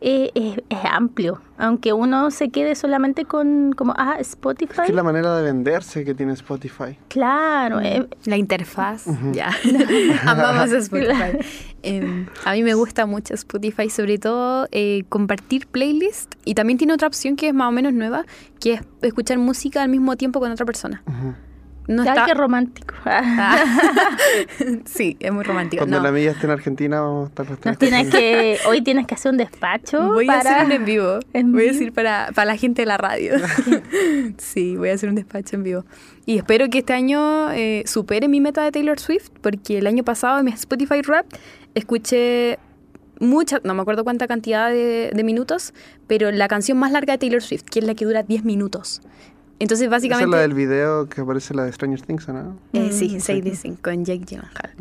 eh, 0.00 0.30
es, 0.34 0.58
es 0.68 0.78
amplio, 0.84 1.40
aunque 1.58 1.92
uno 1.92 2.30
se 2.30 2.50
quede 2.50 2.74
solamente 2.74 3.24
con 3.24 3.72
como, 3.72 3.94
ah, 3.96 4.16
Spotify. 4.20 4.82
Es 4.82 4.86
que 4.86 4.92
la 4.92 5.02
manera 5.02 5.36
de 5.36 5.42
venderse 5.42 6.04
que 6.04 6.14
tiene 6.14 6.32
Spotify. 6.32 6.98
Claro, 7.08 7.80
eh, 7.80 8.08
La 8.24 8.36
interfaz, 8.36 9.06
ya. 9.32 9.50
Amamos 10.26 10.72
Spotify. 10.72 11.38
Em, 11.82 12.26
a 12.44 12.52
mí 12.52 12.62
me 12.62 12.74
gusta 12.74 13.06
mucho 13.06 13.34
Spotify, 13.34 13.90
sobre 13.90 14.18
todo 14.18 14.66
eh, 14.72 15.04
compartir 15.08 15.66
playlist. 15.66 16.34
Y 16.44 16.54
también 16.54 16.78
tiene 16.78 16.94
otra 16.94 17.08
opción 17.08 17.36
que 17.36 17.48
es 17.48 17.54
más 17.54 17.68
o 17.68 17.72
menos 17.72 17.92
nueva, 17.92 18.24
que 18.60 18.74
es 18.74 18.80
escuchar 19.02 19.38
música 19.38 19.82
al 19.82 19.88
mismo 19.88 20.16
tiempo 20.16 20.40
con 20.40 20.50
otra 20.50 20.66
persona. 20.66 21.02
No 21.86 22.02
ay, 22.02 22.08
está... 22.08 22.24
qué 22.24 22.34
romántico. 22.34 22.94
Ah. 23.04 23.64
sí, 24.86 25.16
es 25.20 25.32
muy 25.32 25.44
romántico. 25.44 25.82
Cuando 25.82 25.98
No. 25.98 26.02
la 26.02 26.08
amiga 26.08 26.32
esté 26.32 26.46
en 26.46 26.52
Argentina, 26.52 27.00
vamos 27.00 27.30
a 27.36 27.42
estar 27.42 27.76
tienes 27.76 28.10
que, 28.10 28.58
hoy 28.66 28.80
tienes 28.82 29.06
que 29.06 29.14
hacer 29.14 29.32
un 29.32 29.38
despacho 29.38 30.12
Voy 30.12 30.28
a 30.28 30.38
hacer 30.38 30.64
un 30.64 30.72
en 30.72 30.84
vivo. 30.84 31.18
¿En 31.34 31.52
voy 31.52 31.68
a 31.68 31.72
decir 31.72 31.92
para, 31.92 32.30
para 32.34 32.46
la 32.46 32.56
gente 32.56 32.82
de 32.82 32.86
la 32.86 32.96
radio. 32.96 33.34
sí, 34.38 34.76
voy 34.76 34.88
a 34.88 34.94
hacer 34.94 35.10
un 35.10 35.14
despacho 35.14 35.56
en 35.56 35.62
vivo. 35.62 35.84
Y 36.24 36.38
espero 36.38 36.70
que 36.70 36.78
este 36.78 36.94
año 36.94 37.50
eh, 37.52 37.82
supere 37.86 38.28
mi 38.28 38.40
meta 38.40 38.64
de 38.64 38.72
Taylor 38.72 38.98
Swift, 38.98 39.28
porque 39.42 39.78
el 39.78 39.86
año 39.86 40.04
pasado 40.04 40.38
en 40.38 40.46
mi 40.46 40.52
Spotify 40.52 41.02
Rap 41.02 41.26
escuché 41.74 42.58
mucha, 43.20 43.60
no 43.62 43.74
me 43.74 43.82
acuerdo 43.82 44.04
cuánta 44.04 44.26
cantidad 44.26 44.70
de, 44.70 45.10
de 45.14 45.24
minutos, 45.24 45.74
pero 46.06 46.30
la 46.32 46.48
canción 46.48 46.78
más 46.78 46.92
larga 46.92 47.12
de 47.12 47.18
Taylor 47.18 47.42
Swift, 47.42 47.64
que 47.64 47.80
es 47.80 47.84
la 47.84 47.94
que 47.94 48.06
dura 48.06 48.22
10 48.22 48.44
minutos. 48.44 49.02
Entonces, 49.60 49.86
Esa 49.86 49.96
es 49.96 50.02
básicamente... 50.02 50.30
la 50.36 50.42
del 50.42 50.52
video 50.54 51.08
que 51.08 51.20
aparece 51.20 51.54
la 51.54 51.64
de 51.64 51.72
Stranger 51.72 52.00
Things, 52.02 52.28
¿o 52.28 52.32
¿no? 52.32 52.58
Eh, 52.72 52.88
Mm, 52.90 52.92
sí, 52.92 53.20
6 53.20 53.44
de 53.44 53.54
5 53.54 53.78
con 53.82 54.04
Jake 54.04 54.24
Gyllenhaal. 54.26 54.74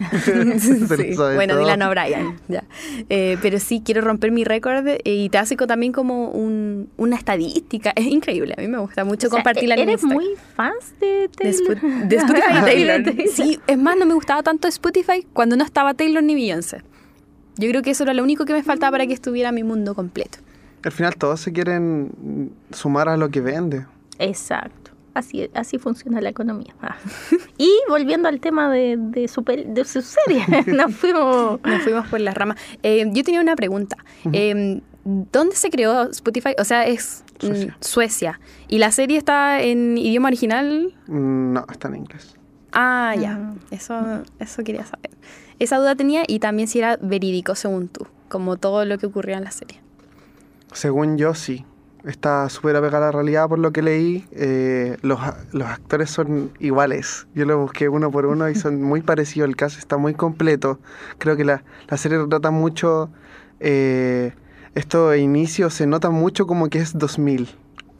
Sí, 0.60 1.14
Bueno, 1.16 1.54
todo. 1.54 1.62
Dylan 1.64 1.82
O'Brien, 1.82 2.36
ya. 2.48 2.64
Eh, 3.08 3.38
pero 3.40 3.58
sí, 3.58 3.82
quiero 3.84 4.02
romper 4.02 4.30
mi 4.30 4.44
récord 4.44 4.86
eh, 4.86 5.00
y 5.04 5.28
te 5.30 5.38
hace 5.38 5.56
también 5.56 5.92
como 5.92 6.28
un- 6.30 6.88
una 6.96 7.16
estadística. 7.16 7.92
Es 7.96 8.06
increíble, 8.06 8.54
a 8.56 8.60
mí 8.60 8.68
me 8.68 8.78
gusta 8.78 9.04
mucho 9.04 9.26
O 9.26 9.30
sea, 9.30 9.38
compartirla 9.38 9.74
en 9.76 9.80
¿Eres 9.88 10.04
muy 10.04 10.26
fans 10.54 10.94
de 11.00 11.06
De, 11.06 11.28
Taylor? 11.28 11.78
Spo- 11.78 12.08
de 12.08 12.16
Spotify 12.16 12.42
y 12.50 12.60
Taylor. 12.64 13.02
Taylor. 13.02 13.28
Sí, 13.34 13.58
es 13.66 13.78
más, 13.78 13.96
no 13.96 14.06
me 14.06 14.14
gustaba 14.14 14.42
tanto 14.42 14.68
Spotify 14.68 15.26
cuando 15.32 15.56
no 15.56 15.64
estaba 15.64 15.94
Taylor 15.94 16.22
ni 16.22 16.34
Beyoncé. 16.34 16.82
Yo 17.56 17.68
creo 17.70 17.82
que 17.82 17.90
eso 17.90 18.04
era 18.04 18.14
lo 18.14 18.22
único 18.22 18.44
que 18.44 18.52
me 18.52 18.62
faltaba 18.62 18.92
para 18.92 19.06
que 19.06 19.12
estuviera 19.14 19.50
mi 19.52 19.64
mundo 19.64 19.94
completo. 19.94 20.38
Al 20.82 20.92
final 20.92 21.14
todos 21.16 21.40
se 21.40 21.52
quieren 21.52 22.52
sumar 22.70 23.08
a 23.08 23.16
lo 23.16 23.28
que 23.30 23.40
vende. 23.40 23.86
Exacto. 24.20 24.92
Así, 25.12 25.50
así 25.54 25.78
funciona 25.78 26.20
la 26.20 26.28
economía. 26.28 26.74
Ah. 26.80 26.96
Y 27.58 27.68
volviendo 27.88 28.28
al 28.28 28.40
tema 28.40 28.70
de, 28.70 28.96
de, 28.96 29.26
su, 29.28 29.42
de 29.42 29.84
su 29.84 30.02
serie, 30.02 30.44
nos 30.72 30.94
fuimos... 30.94 31.60
Nos 31.62 31.82
fuimos 31.82 32.06
por 32.08 32.20
las 32.20 32.34
ramas. 32.34 32.56
Eh, 32.82 33.04
yo 33.12 33.24
tenía 33.24 33.40
una 33.40 33.56
pregunta. 33.56 33.96
Eh, 34.32 34.80
¿Dónde 35.04 35.56
se 35.56 35.68
creó 35.70 36.04
Spotify? 36.10 36.54
O 36.58 36.64
sea, 36.64 36.86
es 36.86 37.24
mm, 37.42 37.46
Suecia. 37.46 37.76
Suecia. 37.80 38.40
¿Y 38.68 38.78
la 38.78 38.92
serie 38.92 39.18
está 39.18 39.60
en 39.60 39.98
idioma 39.98 40.28
original? 40.28 40.94
Mm, 41.08 41.52
No, 41.54 41.66
está 41.70 41.88
en 41.88 41.96
inglés. 41.96 42.36
Ah, 42.72 43.14
ya. 43.18 43.32
Ah. 43.40 43.54
Eso, 43.72 44.22
eso 44.38 44.62
quería 44.62 44.84
saber. 44.86 45.10
Esa 45.58 45.78
duda 45.78 45.96
tenía 45.96 46.22
y 46.26 46.38
también 46.38 46.68
si 46.68 46.78
era 46.78 46.96
verídico 47.00 47.54
según 47.56 47.88
tú, 47.88 48.06
como 48.28 48.56
todo 48.56 48.84
lo 48.84 48.96
que 48.98 49.06
ocurría 49.06 49.36
en 49.38 49.44
la 49.44 49.50
serie. 49.50 49.80
Según 50.72 51.18
yo, 51.18 51.34
sí. 51.34 51.64
Está 52.04 52.48
súper 52.48 52.76
apegada 52.76 53.08
a 53.08 53.08
la 53.08 53.12
realidad 53.12 53.48
por 53.48 53.58
lo 53.58 53.72
que 53.72 53.82
leí. 53.82 54.26
Eh, 54.32 54.96
los, 55.02 55.18
los 55.52 55.68
actores 55.68 56.10
son 56.10 56.50
iguales. 56.58 57.26
Yo 57.34 57.44
lo 57.44 57.58
busqué 57.58 57.88
uno 57.88 58.10
por 58.10 58.26
uno 58.26 58.48
y 58.48 58.54
son 58.54 58.82
muy 58.82 59.02
parecidos. 59.02 59.48
El 59.48 59.56
caso 59.56 59.78
está 59.78 59.96
muy 59.98 60.14
completo. 60.14 60.78
Creo 61.18 61.36
que 61.36 61.44
la, 61.44 61.62
la 61.88 61.96
serie 61.96 62.18
trata 62.28 62.50
mucho... 62.50 63.10
Eh, 63.60 64.32
esto 64.74 65.10
de 65.10 65.18
inicio 65.18 65.68
se 65.68 65.86
nota 65.86 66.10
mucho 66.10 66.46
como 66.46 66.68
que 66.68 66.78
es 66.78 66.96
2000. 66.96 67.48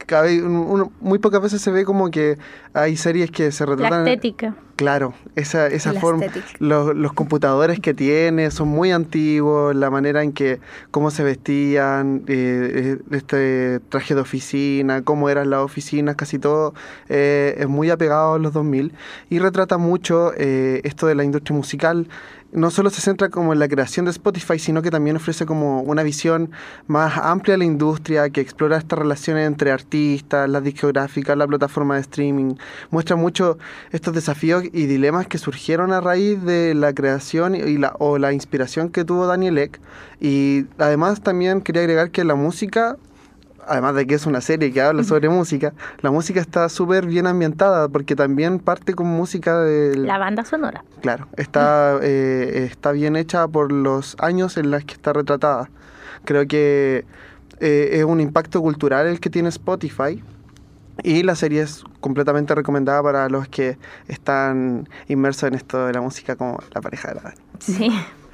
cada 0.07 0.23
vez- 0.23 0.41
un- 0.41 0.55
uno- 0.55 0.91
muy 0.99 1.19
pocas 1.19 1.41
veces 1.41 1.61
se 1.61 1.69
ve 1.71 1.85
como 1.85 2.09
que 2.09 2.37
hay 2.73 2.97
series 2.97 3.29
que 3.29 3.51
se 3.51 3.65
La 3.65 3.71
retratan. 3.73 4.07
estética. 4.07 4.55
Claro, 4.81 5.13
esa, 5.35 5.69
forma. 5.93 6.25
Los, 6.57 6.95
los 6.95 7.13
computadores 7.13 7.79
que 7.79 7.93
tiene 7.93 8.49
son 8.49 8.69
muy 8.69 8.91
antiguos, 8.91 9.75
la 9.75 9.91
manera 9.91 10.23
en 10.23 10.31
que, 10.31 10.59
cómo 10.89 11.11
se 11.11 11.23
vestían, 11.23 12.23
eh, 12.25 12.97
este 13.11 13.79
traje 13.89 14.15
de 14.15 14.21
oficina, 14.21 15.03
cómo 15.03 15.29
eran 15.29 15.51
las 15.51 15.59
oficinas, 15.59 16.15
casi 16.15 16.39
todo 16.39 16.73
eh, 17.09 17.57
es 17.59 17.67
muy 17.67 17.91
apegado 17.91 18.33
a 18.33 18.39
los 18.39 18.53
2000 18.53 18.91
y 19.29 19.37
retrata 19.37 19.77
mucho 19.77 20.33
eh, 20.35 20.81
esto 20.83 21.05
de 21.05 21.13
la 21.13 21.23
industria 21.25 21.55
musical. 21.55 22.07
No 22.53 22.69
solo 22.69 22.89
se 22.89 22.99
centra 22.99 23.29
como 23.29 23.53
en 23.53 23.59
la 23.59 23.69
creación 23.69 24.05
de 24.05 24.11
Spotify, 24.11 24.59
sino 24.59 24.81
que 24.81 24.91
también 24.91 25.15
ofrece 25.15 25.45
como 25.45 25.83
una 25.83 26.03
visión 26.03 26.51
más 26.85 27.17
amplia 27.17 27.53
de 27.53 27.59
la 27.59 27.63
industria, 27.63 28.29
que 28.29 28.41
explora 28.41 28.77
estas 28.77 28.99
relaciones 28.99 29.47
entre 29.47 29.71
artistas, 29.71 30.49
las 30.49 30.61
discográficas, 30.61 31.37
la 31.37 31.47
plataforma 31.47 31.95
de 31.95 32.01
streaming. 32.01 32.55
Muestra 32.89 33.15
mucho 33.15 33.57
estos 33.91 34.13
desafíos 34.13 34.63
y 34.73 34.85
dilemas 34.85 35.27
que 35.27 35.37
surgieron 35.37 35.91
a 35.91 36.01
raíz 36.01 36.41
de 36.43 36.73
la 36.73 36.93
creación 36.93 37.55
y 37.55 37.77
la, 37.77 37.93
o 37.99 38.17
la 38.17 38.33
inspiración 38.33 38.89
que 38.89 39.03
tuvo 39.03 39.27
Daniel 39.27 39.57
Ek. 39.57 39.79
Y 40.19 40.65
además 40.77 41.21
también 41.21 41.61
quería 41.61 41.81
agregar 41.81 42.11
que 42.11 42.23
la 42.23 42.35
música, 42.35 42.97
además 43.67 43.95
de 43.95 44.07
que 44.07 44.15
es 44.15 44.25
una 44.25 44.39
serie 44.39 44.71
que 44.71 44.81
habla 44.81 45.03
sobre 45.03 45.27
música, 45.29 45.73
la 46.01 46.11
música 46.11 46.39
está 46.39 46.69
súper 46.69 47.05
bien 47.05 47.27
ambientada 47.27 47.89
porque 47.89 48.15
también 48.15 48.59
parte 48.59 48.93
con 48.93 49.07
música 49.07 49.59
del... 49.59 50.07
La 50.07 50.17
banda 50.17 50.45
sonora. 50.45 50.83
Claro, 51.01 51.27
está, 51.35 51.99
eh, 52.01 52.67
está 52.71 52.91
bien 52.91 53.15
hecha 53.15 53.47
por 53.47 53.71
los 53.71 54.15
años 54.19 54.57
en 54.57 54.71
los 54.71 54.85
que 54.85 54.93
está 54.93 55.11
retratada. 55.11 55.69
Creo 56.23 56.47
que 56.47 57.05
eh, 57.59 57.89
es 57.93 58.03
un 58.05 58.21
impacto 58.21 58.61
cultural 58.61 59.07
el 59.07 59.19
que 59.19 59.29
tiene 59.29 59.49
Spotify. 59.49 60.23
Y 61.03 61.23
la 61.23 61.35
serie 61.35 61.61
es 61.61 61.83
completamente 61.99 62.53
recomendada 62.55 63.01
para 63.01 63.29
los 63.29 63.47
que 63.47 63.77
están 64.07 64.87
inmersos 65.07 65.43
en 65.43 65.55
esto 65.55 65.87
de 65.87 65.93
la 65.93 66.01
música 66.01 66.35
como 66.35 66.59
la 66.73 66.81
pareja 66.81 67.09
de 67.09 67.15
la 67.15 67.21
Dani. 67.21 67.41
Sí. 67.59 67.91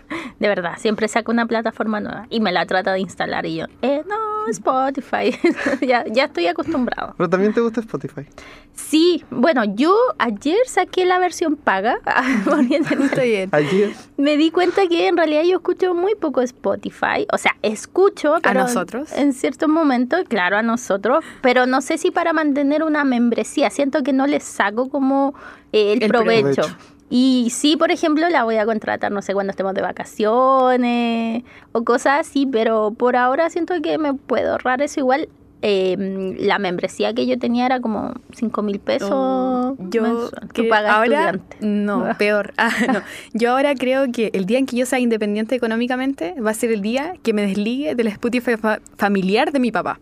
De 0.39 0.47
verdad, 0.47 0.73
siempre 0.77 1.07
saca 1.07 1.31
una 1.31 1.45
plataforma 1.45 1.99
nueva 1.99 2.27
y 2.29 2.39
me 2.39 2.51
la 2.51 2.65
trata 2.65 2.93
de 2.93 2.99
instalar 2.99 3.45
y 3.45 3.55
yo, 3.57 3.65
eh, 3.81 4.03
no, 4.07 4.47
Spotify. 4.49 5.37
ya, 5.85 6.05
ya 6.07 6.25
estoy 6.25 6.47
acostumbrado. 6.47 7.13
Pero 7.17 7.29
también 7.29 7.53
te 7.53 7.61
gusta 7.61 7.81
Spotify. 7.81 8.25
Sí, 8.73 9.25
bueno, 9.31 9.63
yo 9.65 9.93
ayer 10.19 10.59
saqué 10.67 11.05
la 11.05 11.17
versión 11.19 11.55
paga 11.55 11.99
bien. 12.61 13.49
Ayer, 13.51 13.91
me 14.17 14.37
di 14.37 14.51
cuenta 14.51 14.87
que 14.87 15.07
en 15.07 15.17
realidad 15.17 15.43
yo 15.43 15.57
escucho 15.57 15.93
muy 15.93 16.15
poco 16.15 16.41
Spotify. 16.41 17.25
O 17.33 17.37
sea, 17.37 17.55
escucho 17.63 18.35
pero 18.43 18.61
nosotros? 18.61 19.11
En 19.13 19.33
ciertos 19.33 19.67
momentos, 19.67 20.23
claro, 20.29 20.57
a 20.57 20.61
nosotros. 20.61 21.25
Pero 21.41 21.65
no 21.65 21.81
sé 21.81 21.97
si 21.97 22.11
para 22.11 22.33
mantener 22.33 22.83
una 22.83 23.03
membresía. 23.03 23.69
Siento 23.69 24.03
que 24.03 24.13
no 24.13 24.27
les 24.27 24.43
saco 24.43 24.89
como 24.89 25.33
eh, 25.71 25.93
el, 25.93 26.03
El 26.03 26.09
provecho. 26.09 26.61
provecho. 26.61 26.77
Y 27.09 27.49
sí, 27.51 27.77
por 27.77 27.91
ejemplo, 27.91 28.27
la 28.29 28.43
voy 28.43 28.57
a 28.57 28.65
contratar, 28.65 29.11
no 29.11 29.21
sé, 29.21 29.33
cuando 29.33 29.51
estemos 29.51 29.73
de 29.73 29.81
vacaciones 29.81 31.43
o 31.71 31.83
cosas 31.83 32.19
así, 32.27 32.45
pero 32.45 32.91
por 32.91 33.15
ahora 33.15 33.49
siento 33.49 33.73
que 33.81 33.97
me 33.97 34.13
puedo 34.13 34.51
ahorrar 34.51 34.81
eso 34.81 34.99
igual. 34.99 35.29
eh, 35.63 36.35
la 36.39 36.59
membresía 36.59 37.13
que 37.15 37.25
yo 37.25 37.39
tenía 37.39 37.65
era 37.65 37.79
como 37.79 38.13
5 38.35 38.61
mil 38.61 38.79
pesos. 38.79 39.09
Oh, 39.11 39.75
yo 39.89 40.03
mensual. 40.03 40.49
Creo- 40.53 40.69
pagas 40.69 40.91
ahora 40.93 41.31
estudiante. 41.31 41.57
no 41.61 42.05
peor 42.19 42.53
Ah, 42.57 42.69
no. 42.93 43.01
yo 43.33 43.51
ahora 43.51 43.73
creo 43.73 44.11
que 44.11 44.29
el 44.33 44.45
día 44.45 44.59
en 44.59 44.67
que 44.67 44.75
yo 44.77 44.85
sea 44.85 44.99
independiente 44.99 45.55
económicamente 45.55 46.35
va 46.39 46.51
a 46.51 46.53
ser 46.53 46.71
el 46.71 46.81
día 46.83 47.13
que 47.23 47.33
me 47.33 47.41
desligue 47.41 47.95
del 47.95 48.05
Spotify 48.07 48.55
fa- 48.57 48.79
familiar 48.97 49.51
de 49.51 49.59
mi 49.59 49.71
papá 49.71 49.99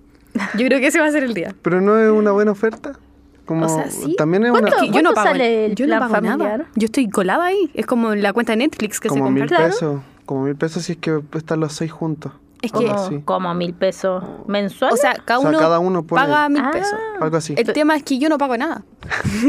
yo 0.58 0.66
creo 0.68 0.82
que 0.82 0.88
ese 0.88 1.00
va 1.00 1.06
a 1.06 1.12
ser 1.12 1.24
el 1.24 1.34
día 1.34 1.56
pero 1.62 1.80
no 1.80 1.98
es 1.98 2.12
una 2.12 2.32
buena 2.34 2.52
oferta. 2.52 3.00
Como, 3.46 3.66
O 3.66 3.70
sea, 3.70 3.90
sí. 3.90 4.16
También 4.18 4.44
es 4.46 4.52
una... 4.52 4.70
Yo 4.92 5.02
no 5.02 5.14
pago, 5.14 5.28
sale 5.28 5.66
el 5.68 5.76
yo 5.76 5.86
no 5.88 6.00
pago 6.00 6.22
nada 6.22 6.66
yo 6.76 6.86
estoy 6.86 7.08
colada 7.10 7.46
ahí 7.46 7.70
es 7.74 7.86
como 7.86 8.16
la 8.16 8.34
cuenta 8.34 8.54
de 8.54 8.58
Netflix 8.58 9.00
que 9.00 9.08
como 9.08 9.26
se 9.26 9.32
mil 9.32 9.42
compra 9.44 9.58
Claro. 9.58 9.72
pesos. 9.72 10.02
Como 10.26 10.44
mil 10.46 10.56
pesos 10.56 10.84
si 10.84 10.94
es 10.94 10.98
que 10.98 11.22
están 11.36 11.60
los 11.60 11.74
seis 11.74 11.92
juntos. 11.92 12.32
Es 12.62 12.72
que 12.72 12.86
Como, 12.88 13.10
sí. 13.10 13.22
como 13.26 13.54
mil 13.54 13.74
pesos 13.74 14.24
mensuales. 14.48 14.98
o 15.00 15.02
sea 15.02 15.14
cada 15.24 15.40
O 15.40 15.42
sea, 15.44 15.50
uno, 15.52 15.60
cada 15.60 15.80
uno 15.80 16.04
pone- 16.04 16.22
paga 16.22 16.50
mil 16.50 16.62
Ah. 16.64 16.72
pesos 16.72 16.96
Algo 17.22 17.38
así. 17.38 17.54
el 17.58 17.74
tema 17.74 17.96
es 17.96 18.04
que 18.04 18.18
yo 18.18 18.28
no 18.30 18.38
pago 18.38 18.58
nada 18.58 18.84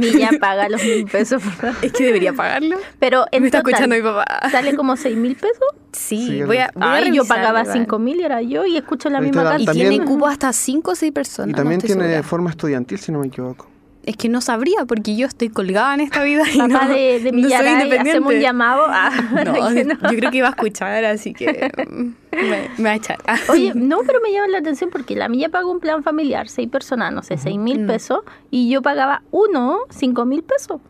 Niña 0.00 0.30
paga 0.40 0.68
los 0.68 0.82
mil 0.82 1.04
pesos. 1.06 1.42
es 1.82 1.92
que 1.92 2.04
debería 2.04 2.32
pagarlo 2.32 2.76
Pero 2.98 3.26
en 3.30 3.42
me 3.42 3.48
está 3.48 3.58
total, 3.62 3.72
escuchando 3.74 3.96
mi 3.96 4.02
papá 4.02 4.50
Sale 4.50 4.74
como 4.74 4.96
seis 4.96 5.16
mil 5.16 5.36
pesos. 5.36 5.58
sí, 5.92 6.26
Sí, 6.26 6.42
voy 6.42 6.58
a, 6.58 6.70
voy 6.74 6.84
a 6.84 7.04
yo 7.12 7.24
pagaba 7.24 7.60
¿verdad? 7.60 7.72
cinco 7.72 7.98
mil 7.98 8.20
y 8.20 8.24
era 8.24 8.42
yo 8.42 8.64
y 8.66 8.76
escucho 8.76 9.08
la 9.10 9.20
misma 9.20 9.44
la- 9.44 9.60
y 9.60 9.66
tiene 9.66 10.04
cupo 10.04 10.26
hasta 10.26 10.52
5 10.52 10.92
o 10.92 10.94
6 10.94 11.12
personas 11.12 11.50
Y 11.50 11.54
también 11.54 11.80
tiene 11.80 12.02
segura. 12.04 12.22
forma 12.22 12.50
estudiantil, 12.50 12.98
si 12.98 13.12
no 13.12 13.18
me 13.20 13.26
equivoco. 13.28 13.66
Es 14.04 14.16
que 14.16 14.28
no 14.30 14.40
sabría 14.40 14.86
porque 14.86 15.14
yo 15.14 15.26
estoy 15.26 15.50
colgada 15.50 15.92
en 15.94 16.00
esta 16.00 16.22
vida 16.24 16.42
y 16.52 16.56
Papá 16.56 16.86
no, 16.86 16.88
de, 16.94 17.20
de 17.20 17.32
no 17.32 17.48
soy 17.48 17.58
independiente. 17.68 18.10
hacemos 18.10 18.32
un 18.32 18.40
llamado. 18.40 18.86
Ah, 18.88 19.10
No, 19.44 20.10
yo 20.10 20.18
creo 20.18 20.30
que 20.30 20.38
iba 20.38 20.48
a 20.48 20.50
escuchar, 20.52 21.04
así 21.04 21.34
que 21.34 21.70
mm, 21.90 22.36
me, 22.36 22.70
me 22.78 22.84
va 22.84 22.90
a 22.90 22.94
echar. 22.94 23.18
Oye, 23.48 23.72
no, 23.74 23.98
pero 24.06 24.20
me 24.22 24.32
llama 24.32 24.48
la 24.48 24.58
atención 24.58 24.88
porque 24.90 25.16
la 25.16 25.28
mía 25.28 25.50
pagó 25.50 25.70
un 25.70 25.80
plan 25.80 26.02
familiar, 26.02 26.48
seis 26.48 26.68
personas, 26.68 27.12
no 27.12 27.22
sé, 27.22 27.36
seis 27.36 27.58
mil 27.58 27.84
pesos, 27.86 28.20
y 28.50 28.70
yo 28.70 28.80
pagaba 28.80 29.22
uno, 29.30 29.80
cinco 29.90 30.24
mil 30.24 30.42
pesos. 30.42 30.80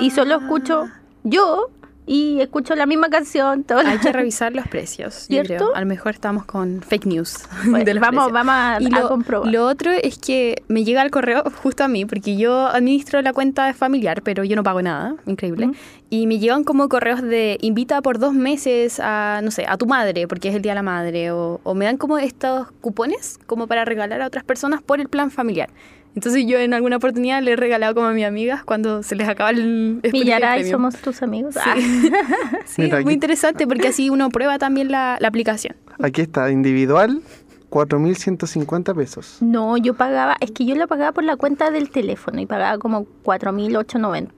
Y 0.00 0.10
solo 0.10 0.36
escucho 0.36 0.88
yo 1.24 1.70
y 2.06 2.40
escucho 2.40 2.74
la 2.74 2.86
misma 2.86 3.08
canción. 3.08 3.62
Todo 3.64 3.78
Hay 3.80 3.98
que 3.98 4.12
revisar 4.12 4.52
los 4.54 4.66
precios, 4.68 5.26
yo 5.28 5.44
¿Cierto? 5.44 5.66
creo. 5.66 5.74
A 5.76 5.80
lo 5.80 5.86
mejor 5.86 6.14
estamos 6.14 6.44
con 6.44 6.82
fake 6.82 7.06
news 7.06 7.38
Bueno, 7.66 7.84
de 7.84 7.94
los 7.94 8.00
vamos, 8.00 8.32
vamos 8.32 8.52
a, 8.54 8.78
Y 8.80 8.86
a 8.86 9.00
lo, 9.00 9.08
comprobar. 9.08 9.50
lo 9.52 9.66
otro 9.66 9.90
es 9.92 10.18
que 10.18 10.62
me 10.68 10.84
llega 10.84 11.02
el 11.02 11.10
correo 11.10 11.44
justo 11.62 11.84
a 11.84 11.88
mí, 11.88 12.04
porque 12.04 12.36
yo 12.36 12.66
administro 12.66 13.22
la 13.22 13.32
cuenta 13.32 13.72
familiar, 13.74 14.22
pero 14.22 14.44
yo 14.44 14.56
no 14.56 14.62
pago 14.62 14.82
nada, 14.82 15.14
increíble. 15.26 15.70
Y 16.08 16.26
me 16.26 16.38
llegan 16.40 16.64
como 16.64 16.88
correos 16.88 17.22
de 17.22 17.56
invita 17.60 18.02
por 18.02 18.18
dos 18.18 18.34
meses 18.34 18.98
a, 19.00 19.40
no 19.44 19.52
sé, 19.52 19.64
a 19.68 19.76
tu 19.76 19.86
madre, 19.86 20.26
porque 20.26 20.48
es 20.48 20.56
el 20.56 20.62
Día 20.62 20.72
de 20.72 20.76
la 20.76 20.82
Madre, 20.82 21.30
o, 21.30 21.60
o 21.62 21.74
me 21.74 21.84
dan 21.84 21.96
como 21.98 22.18
estos 22.18 22.68
cupones 22.80 23.38
como 23.46 23.68
para 23.68 23.84
regalar 23.84 24.20
a 24.20 24.26
otras 24.26 24.42
personas 24.42 24.82
por 24.82 25.00
el 25.00 25.08
plan 25.08 25.30
familiar. 25.30 25.70
Entonces 26.14 26.44
yo 26.46 26.58
en 26.58 26.74
alguna 26.74 26.96
oportunidad 26.96 27.42
le 27.42 27.52
he 27.52 27.56
regalado 27.56 27.94
como 27.94 28.08
a 28.08 28.12
mis 28.12 28.24
amigas 28.24 28.64
cuando 28.64 29.02
se 29.02 29.14
les 29.14 29.28
acaba 29.28 29.50
el 29.50 30.00
Millaray, 30.12 30.68
somos 30.68 30.96
tus 30.96 31.22
amigos. 31.22 31.56
Ah. 31.56 31.74
Sí, 32.66 32.82
Mira, 32.82 32.98
es 32.98 33.04
muy 33.04 33.14
interesante 33.14 33.66
porque 33.66 33.88
así 33.88 34.10
uno 34.10 34.28
prueba 34.30 34.58
también 34.58 34.90
la, 34.90 35.18
la 35.20 35.28
aplicación. 35.28 35.76
Aquí 36.00 36.20
está, 36.22 36.50
individual, 36.50 37.22
4.150 37.70 38.94
pesos. 38.94 39.38
No, 39.40 39.76
yo 39.76 39.94
pagaba, 39.94 40.36
es 40.40 40.50
que 40.50 40.64
yo 40.64 40.74
la 40.74 40.86
pagaba 40.86 41.12
por 41.12 41.24
la 41.24 41.36
cuenta 41.36 41.70
del 41.70 41.90
teléfono 41.90 42.40
y 42.40 42.46
pagaba 42.46 42.78
como 42.78 43.06
4.890. 43.24 44.28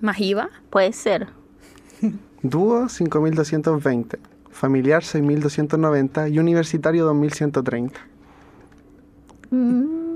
Más 0.00 0.20
IVA. 0.20 0.48
Puede 0.70 0.92
ser. 0.92 1.28
Dúo, 2.42 2.84
5.220. 2.84 4.18
Familiar, 4.50 5.02
6.290. 5.02 6.32
Y 6.32 6.38
universitario, 6.38 7.12
2.130. 7.12 7.92
Mm, 9.50 10.07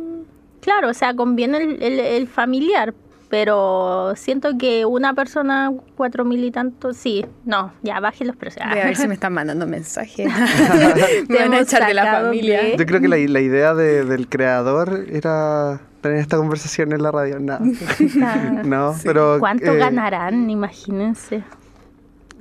claro, 0.63 0.89
o 0.89 0.95
sea, 0.95 1.15
conviene 1.15 1.59
el, 1.59 1.83
el- 1.83 2.01
el 2.01 2.27
familiar, 2.29 2.95
pero 3.29 4.13
siento 4.17 4.59
que 4.59 4.85
una 4.87 5.15
persona, 5.15 5.71
cuatro 5.97 6.25
mil 6.25 6.45
y 6.45 6.51
tanto, 6.51 6.93
sí, 6.95 7.25
no, 7.47 7.73
ya 7.83 7.99
baje 8.01 8.25
los 8.27 8.37
precios. 8.37 8.65
Voy 8.71 8.79
a 8.79 8.85
ver 8.85 8.97
si 8.97 9.09
me 9.09 9.15
están 9.21 9.33
mandando 9.35 9.67
mensajes. 9.67 10.29
Me 11.29 11.39
van 11.39 11.55
a 11.55 11.61
echar 11.61 11.87
de 11.87 11.95
la 11.95 12.13
familia. 12.21 12.63
de- 12.63 12.77
Yo 12.79 12.87
creo 12.87 13.01
que 13.01 13.09
la, 13.09 13.17
la 13.17 13.41
idea 13.41 13.75
de- 13.75 14.05
del 14.05 14.29
creador 14.29 15.07
era 15.11 15.81
tener 16.03 16.19
esta 16.19 16.37
conversación 16.37 16.93
en 16.93 17.03
la 17.03 17.11
radio. 17.13 17.39
No, 18.65 18.95
pero... 19.05 19.37
¿Cuánto 19.39 19.73
eh, 19.73 19.77
ganarán? 19.79 20.51
Imagínense. 20.51 21.43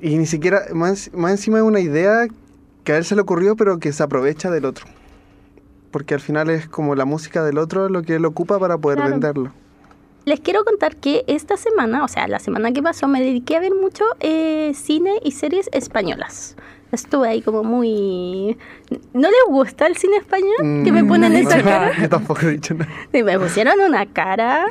Y 0.01 0.17
ni 0.17 0.25
siquiera, 0.25 0.63
más, 0.73 1.11
más 1.13 1.31
encima 1.31 1.59
es 1.59 1.63
una 1.63 1.79
idea 1.79 2.27
que 2.83 2.93
a 2.93 2.97
él 2.97 3.05
se 3.05 3.15
le 3.15 3.21
ocurrió, 3.21 3.55
pero 3.55 3.77
que 3.79 3.93
se 3.93 4.01
aprovecha 4.03 4.49
del 4.49 4.65
otro. 4.65 4.87
Porque 5.91 6.13
al 6.13 6.19
final 6.21 6.49
es 6.49 6.67
como 6.67 6.95
la 6.95 7.05
música 7.05 7.43
del 7.43 7.57
otro 7.57 7.89
lo 7.89 8.01
que 8.01 8.15
él 8.15 8.25
ocupa 8.25 8.57
para 8.59 8.77
poder 8.77 8.97
Claro. 8.97 9.11
venderlo. 9.11 9.53
Les 10.25 10.39
quiero 10.39 10.63
contar 10.63 10.95
que 10.97 11.23
esta 11.27 11.57
semana, 11.57 12.03
o 12.03 12.07
sea, 12.07 12.27
la 12.27 12.39
semana 12.39 12.71
que 12.71 12.81
pasó, 12.83 13.07
me 13.07 13.19
dediqué 13.21 13.57
a 13.57 13.59
ver 13.59 13.73
mucho 13.73 14.03
eh, 14.19 14.71
cine 14.75 15.13
y 15.23 15.31
series 15.31 15.67
españolas. 15.73 16.55
Estuve 16.91 17.27
ahí 17.29 17.41
como 17.41 17.63
muy... 17.63 18.57
¿No 19.13 19.29
les 19.29 19.39
gusta 19.47 19.87
el 19.87 19.95
cine 19.97 20.17
español? 20.17 20.83
Que 20.83 20.91
me 20.91 21.03
Mm, 21.03 21.07
ponen 21.07 21.33
no, 21.33 21.39
esa 21.39 21.57
no, 21.57 21.63
cara. 21.63 21.91
Yo 22.01 22.09
tampoco 22.09 22.41
he 22.41 22.49
dicho 22.51 22.73
nada. 22.73 22.91
Y 23.13 23.23
me 23.23 23.39
pusieron 23.39 23.79
una 23.79 24.05
cara... 24.05 24.65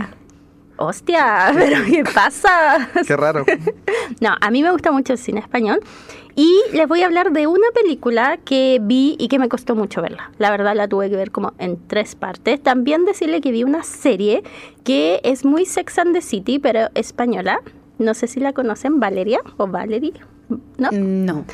Hostia, 0.82 1.52
pero 1.54 1.84
¿qué 1.84 2.02
pasa? 2.04 2.88
Qué 3.06 3.16
raro. 3.16 3.44
No, 4.20 4.34
a 4.40 4.50
mí 4.50 4.62
me 4.62 4.70
gusta 4.70 4.92
mucho 4.92 5.12
el 5.12 5.18
cine 5.18 5.40
español 5.40 5.80
y 6.36 6.62
les 6.72 6.88
voy 6.88 7.02
a 7.02 7.06
hablar 7.06 7.32
de 7.32 7.46
una 7.46 7.66
película 7.74 8.38
que 8.38 8.78
vi 8.82 9.14
y 9.18 9.28
que 9.28 9.38
me 9.38 9.48
costó 9.48 9.74
mucho 9.74 10.00
verla. 10.00 10.30
La 10.38 10.50
verdad 10.50 10.74
la 10.74 10.88
tuve 10.88 11.10
que 11.10 11.16
ver 11.16 11.30
como 11.30 11.52
en 11.58 11.78
tres 11.86 12.14
partes. 12.14 12.62
También 12.62 13.04
decirle 13.04 13.40
que 13.40 13.50
vi 13.50 13.62
una 13.62 13.82
serie 13.82 14.42
que 14.84 15.20
es 15.22 15.44
muy 15.44 15.66
Sex 15.66 15.98
and 15.98 16.14
the 16.14 16.22
City, 16.22 16.58
pero 16.58 16.88
española. 16.94 17.60
No 17.98 18.14
sé 18.14 18.26
si 18.26 18.40
la 18.40 18.52
conocen, 18.52 19.00
Valeria 19.00 19.40
o 19.58 19.66
Valerie. 19.66 20.14
¿No? 20.78 20.90
No. 20.92 21.44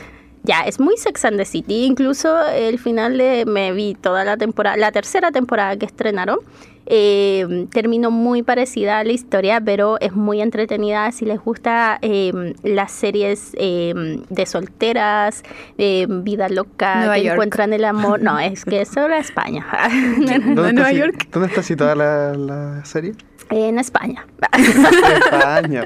Ya, 0.44 0.60
es 0.60 0.78
muy 0.78 0.96
Sex 0.96 1.24
and 1.24 1.38
the 1.38 1.44
City. 1.44 1.84
Incluso 1.84 2.46
el 2.48 2.78
final 2.78 3.18
de 3.18 3.44
me 3.44 3.72
vi 3.72 3.94
toda 3.94 4.24
la 4.24 4.36
temporada, 4.36 4.76
la 4.76 4.92
tercera 4.92 5.32
temporada 5.32 5.76
que 5.76 5.86
estrenaron. 5.86 6.38
Eh, 6.87 7.66
terminó 7.72 8.11
muy 8.11 8.43
parecida 8.43 8.99
a 9.01 9.05
la 9.05 9.12
historia, 9.12 9.61
pero 9.61 9.99
es 10.01 10.12
muy 10.12 10.41
entretenida 10.41 11.11
si 11.12 11.24
les 11.24 11.41
gusta 11.41 11.99
eh, 12.03 12.55
las 12.62 12.93
series 12.93 13.53
eh, 13.59 13.93
de 14.28 14.47
solteras, 14.47 15.43
eh, 15.78 16.07
vida 16.09 16.49
loca, 16.49 16.97
Nueva 16.97 17.14
que 17.14 17.24
York. 17.24 17.34
encuentran 17.34 17.72
el 17.72 17.84
amor. 17.84 18.22
No, 18.22 18.39
es 18.39 18.64
que 18.64 18.82
eso 18.82 19.05
era 19.05 19.18
España. 19.18 19.66
¿Dónde, 20.18 20.39
Nueva 20.72 20.91
está, 20.91 20.93
York. 20.93 21.28
¿Dónde 21.32 21.49
está 21.49 21.62
situada 21.62 21.95
la, 21.95 22.34
la 22.34 22.84
serie? 22.84 23.14
en 23.49 23.78
España. 23.78 24.26
España. 24.53 25.84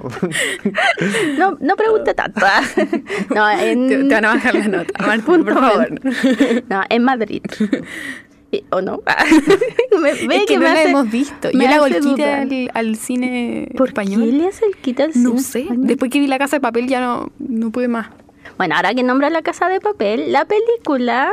No, 1.38 1.58
no 1.60 1.76
pregunte 1.76 2.14
tanto. 2.14 2.40
No, 3.34 3.50
en, 3.50 3.88
Te, 3.88 4.04
te 4.04 4.14
van 4.14 4.24
a 4.24 4.34
bajar 4.34 4.54
la 4.54 4.68
nota. 4.68 4.92
Martín, 5.06 5.24
Punto 5.24 5.44
por 5.52 5.60
favor. 5.60 5.88
No, 6.68 6.82
en 6.88 7.04
Madrid. 7.04 7.42
¿O 8.70 8.80
no? 8.80 9.00
me, 10.00 10.12
ve 10.26 10.36
Es 10.36 10.46
que, 10.46 10.54
no 10.54 10.60
me 10.60 10.66
la 10.66 10.72
hace- 10.72 10.88
hemos 10.90 11.10
visto. 11.10 11.50
Yo 11.50 11.58
le 11.58 11.66
hago 11.68 11.86
el 11.86 12.00
quite 12.00 12.24
al, 12.24 12.70
al 12.74 12.96
cine 12.96 13.68
¿Por 13.76 13.88
español. 13.88 14.24
qué 14.24 14.32
le 14.32 14.46
hace 14.48 14.64
el 14.66 15.02
al 15.02 15.10
No 15.14 15.30
cine 15.30 15.40
sé. 15.42 15.60
español? 15.62 15.86
Después 15.86 16.10
que 16.10 16.18
vi 16.20 16.26
La 16.26 16.38
Casa 16.38 16.56
de 16.56 16.60
Papel 16.60 16.88
ya 16.88 17.00
no, 17.00 17.30
no 17.38 17.70
pude 17.70 17.86
más. 17.88 18.08
Bueno, 18.58 18.74
ahora 18.76 18.92
que 18.94 19.02
nombra 19.02 19.30
La 19.30 19.42
Casa 19.42 19.68
de 19.68 19.80
Papel, 19.80 20.32
la 20.32 20.44
película 20.46 21.30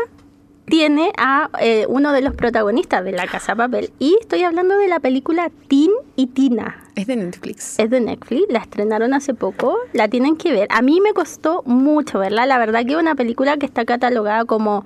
tiene 0.66 1.12
a 1.18 1.50
eh, 1.62 1.86
uno 1.88 2.12
de 2.12 2.22
los 2.22 2.36
protagonistas 2.36 3.04
de 3.04 3.14
La 3.14 3.26
Casa 3.26 3.54
de 3.54 3.58
Papel. 3.58 3.90
Y 4.00 4.18
estoy 4.20 4.44
hablando 4.44 4.78
de 4.78 4.88
la 4.88 5.00
película 5.00 5.50
Tin 5.68 5.90
y 6.18 6.28
Tina. 6.28 6.84
Es 6.96 7.08
de 7.08 7.16
Netflix. 7.16 7.80
Es 7.80 7.90
de 7.90 8.00
Netflix, 8.02 8.46
la 8.50 8.60
estrenaron 8.60 9.14
hace 9.14 9.34
poco, 9.34 9.78
la 9.94 10.08
tienen 10.10 10.36
que 10.36 10.52
ver. 10.52 10.68
A 10.72 10.82
mí 10.82 11.00
me 11.02 11.14
costó 11.14 11.64
mucho 11.66 12.20
verla, 12.20 12.46
la 12.46 12.58
verdad 12.58 12.86
que 12.86 12.92
es 12.94 12.98
una 13.00 13.16
película 13.16 13.58
que 13.58 13.66
está 13.66 13.86
catalogada 13.86 14.46
como 14.46 14.86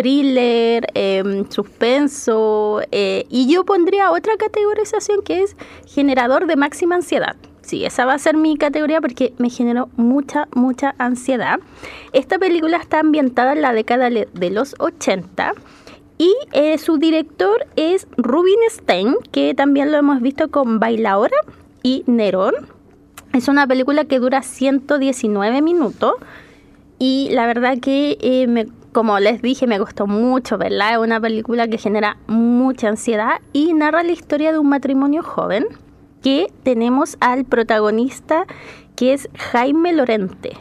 thriller, 0.00 0.86
eh, 0.94 1.44
suspenso, 1.48 2.82
eh, 2.92 3.24
y 3.30 3.50
yo 3.50 3.64
pondría 3.64 4.10
otra 4.10 4.36
categorización 4.36 5.22
que 5.22 5.42
es 5.42 5.56
generador 5.86 6.46
de 6.46 6.56
máxima 6.56 6.96
ansiedad. 6.96 7.34
Sí, 7.62 7.84
esa 7.86 8.04
va 8.04 8.12
a 8.12 8.18
ser 8.18 8.36
mi 8.36 8.56
categoría 8.58 9.00
porque 9.00 9.32
me 9.38 9.48
generó 9.48 9.88
mucha, 9.96 10.48
mucha 10.54 10.94
ansiedad. 10.98 11.58
Esta 12.12 12.38
película 12.38 12.76
está 12.76 13.00
ambientada 13.00 13.54
en 13.54 13.62
la 13.62 13.72
década 13.72 14.10
de 14.10 14.50
los 14.50 14.74
80 14.78 15.54
y 16.18 16.32
eh, 16.52 16.76
su 16.78 16.98
director 16.98 17.66
es 17.76 18.06
Rubin 18.18 18.58
Stein, 18.70 19.14
que 19.32 19.54
también 19.54 19.90
lo 19.90 19.96
hemos 19.98 20.20
visto 20.20 20.50
con 20.50 20.78
Bailaora 20.78 21.36
y 21.82 22.04
Nerón. 22.06 22.54
Es 23.32 23.48
una 23.48 23.66
película 23.66 24.04
que 24.04 24.18
dura 24.20 24.42
119 24.42 25.60
minutos 25.62 26.12
y 26.98 27.28
la 27.32 27.46
verdad 27.46 27.78
que, 27.80 28.16
eh, 28.20 28.46
me- 28.46 28.66
como 28.96 29.18
les 29.20 29.42
dije, 29.42 29.66
me 29.66 29.78
gustó 29.78 30.06
mucho 30.06 30.56
verla. 30.56 30.92
Es 30.92 30.98
una 30.98 31.20
película 31.20 31.68
que 31.68 31.76
genera 31.76 32.16
mucha 32.28 32.88
ansiedad 32.88 33.42
y 33.52 33.74
narra 33.74 34.02
la 34.02 34.12
historia 34.12 34.52
de 34.52 34.58
un 34.58 34.70
matrimonio 34.70 35.22
joven 35.22 35.66
que 36.22 36.46
tenemos 36.62 37.18
al 37.20 37.44
protagonista 37.44 38.46
que 38.94 39.12
es 39.12 39.28
Jaime 39.52 39.92
Lorente. 39.92 40.56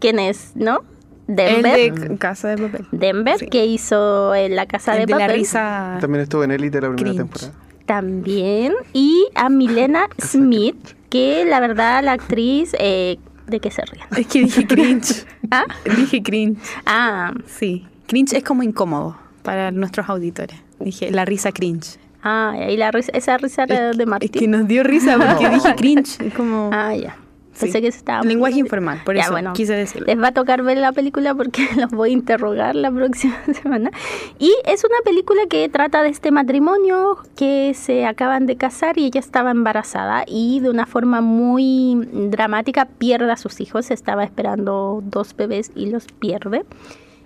¿Quién 0.00 0.18
es? 0.18 0.50
¿No? 0.56 0.80
El 1.28 1.36
Denver. 1.36 1.94
de 1.94 2.18
Casa 2.18 2.48
de 2.48 2.58
Papel. 2.68 2.86
Denver, 2.90 3.38
Sí. 3.38 3.46
que 3.46 3.64
hizo 3.64 4.34
en 4.34 4.56
La 4.56 4.66
Casa 4.66 4.94
El 4.94 5.02
de 5.02 5.06
de 5.06 5.12
Papel. 5.12 5.28
la 5.28 5.32
risa. 5.34 5.98
También 6.00 6.22
estuvo 6.22 6.42
en 6.42 6.50
Elite 6.50 6.80
la 6.80 6.88
primera 6.88 7.04
Cringe. 7.04 7.16
temporada. 7.18 7.52
También. 7.86 8.72
Y 8.92 9.28
a 9.36 9.48
Milena 9.48 10.08
Smith, 10.18 10.96
que 11.10 11.44
la 11.44 11.60
verdad 11.60 12.02
la 12.02 12.10
actriz... 12.12 12.74
eh, 12.80 13.18
¿De 13.46 13.60
qué 13.60 13.70
se 13.70 13.82
ríen? 13.84 14.06
Es 14.16 14.26
que 14.26 14.40
dije 14.40 14.66
cringe. 14.66 15.24
¿Ah? 15.50 15.64
Dije 15.96 16.22
cringe. 16.22 16.58
Ah, 16.86 17.32
Sí. 17.46 17.86
Cringe 18.06 18.34
es 18.36 18.44
como 18.44 18.62
incómodo 18.62 19.16
para 19.42 19.70
nuestros 19.70 20.08
auditores. 20.08 20.56
Dije 20.80 21.10
la 21.10 21.24
risa 21.24 21.52
cringe. 21.52 21.98
ah, 22.22 22.54
y 22.68 22.76
la 22.76 22.90
risa, 22.90 23.10
esa 23.14 23.36
risa 23.38 23.64
era 23.64 23.92
de 23.92 24.02
Es 24.02 24.08
Martín. 24.08 24.30
que 24.30 24.48
nos 24.48 24.66
dio 24.68 24.82
risa 24.82 25.16
porque 25.16 25.48
dije 25.54 25.74
cringe. 25.76 26.20
Es 26.20 26.34
como. 26.34 26.70
Ah, 26.72 26.94
ya. 26.94 27.16
Sí. 27.66 27.72
Pensé 27.72 27.82
que 27.82 27.92
se 27.92 27.98
estaba... 27.98 28.22
Lenguaje 28.22 28.58
informal, 28.58 29.00
por 29.04 29.14
Ya, 29.16 29.22
eso 29.22 29.32
bueno. 29.32 29.52
quise 29.52 29.74
decirlo. 29.74 30.06
Les 30.06 30.20
va 30.20 30.28
a 30.28 30.32
tocar 30.32 30.62
ver 30.62 30.78
la 30.78 30.92
película 30.92 31.34
porque 31.34 31.68
los 31.76 31.90
voy 31.90 32.10
a 32.10 32.12
interrogar 32.12 32.74
la 32.74 32.90
próxima 32.90 33.36
semana. 33.62 33.90
Y 34.38 34.54
es 34.66 34.84
una 34.84 34.96
película 35.04 35.42
que 35.48 35.68
trata 35.68 36.02
de 36.02 36.08
este 36.10 36.30
matrimonio 36.30 37.18
que 37.36 37.74
se 37.74 38.06
acaban 38.06 38.46
de 38.46 38.56
casar 38.56 38.98
y 38.98 39.06
ella 39.06 39.20
estaba 39.20 39.50
embarazada 39.50 40.24
y 40.26 40.60
de 40.60 40.70
una 40.70 40.86
forma 40.86 41.20
muy 41.20 42.08
dramática 42.12 42.86
pierde 42.86 43.30
a 43.32 43.36
sus 43.36 43.60
hijos. 43.60 43.90
Estaba 43.90 44.24
esperando 44.24 45.02
dos 45.04 45.34
bebés 45.36 45.70
y 45.74 45.86
los 45.86 46.06
pierde. 46.06 46.64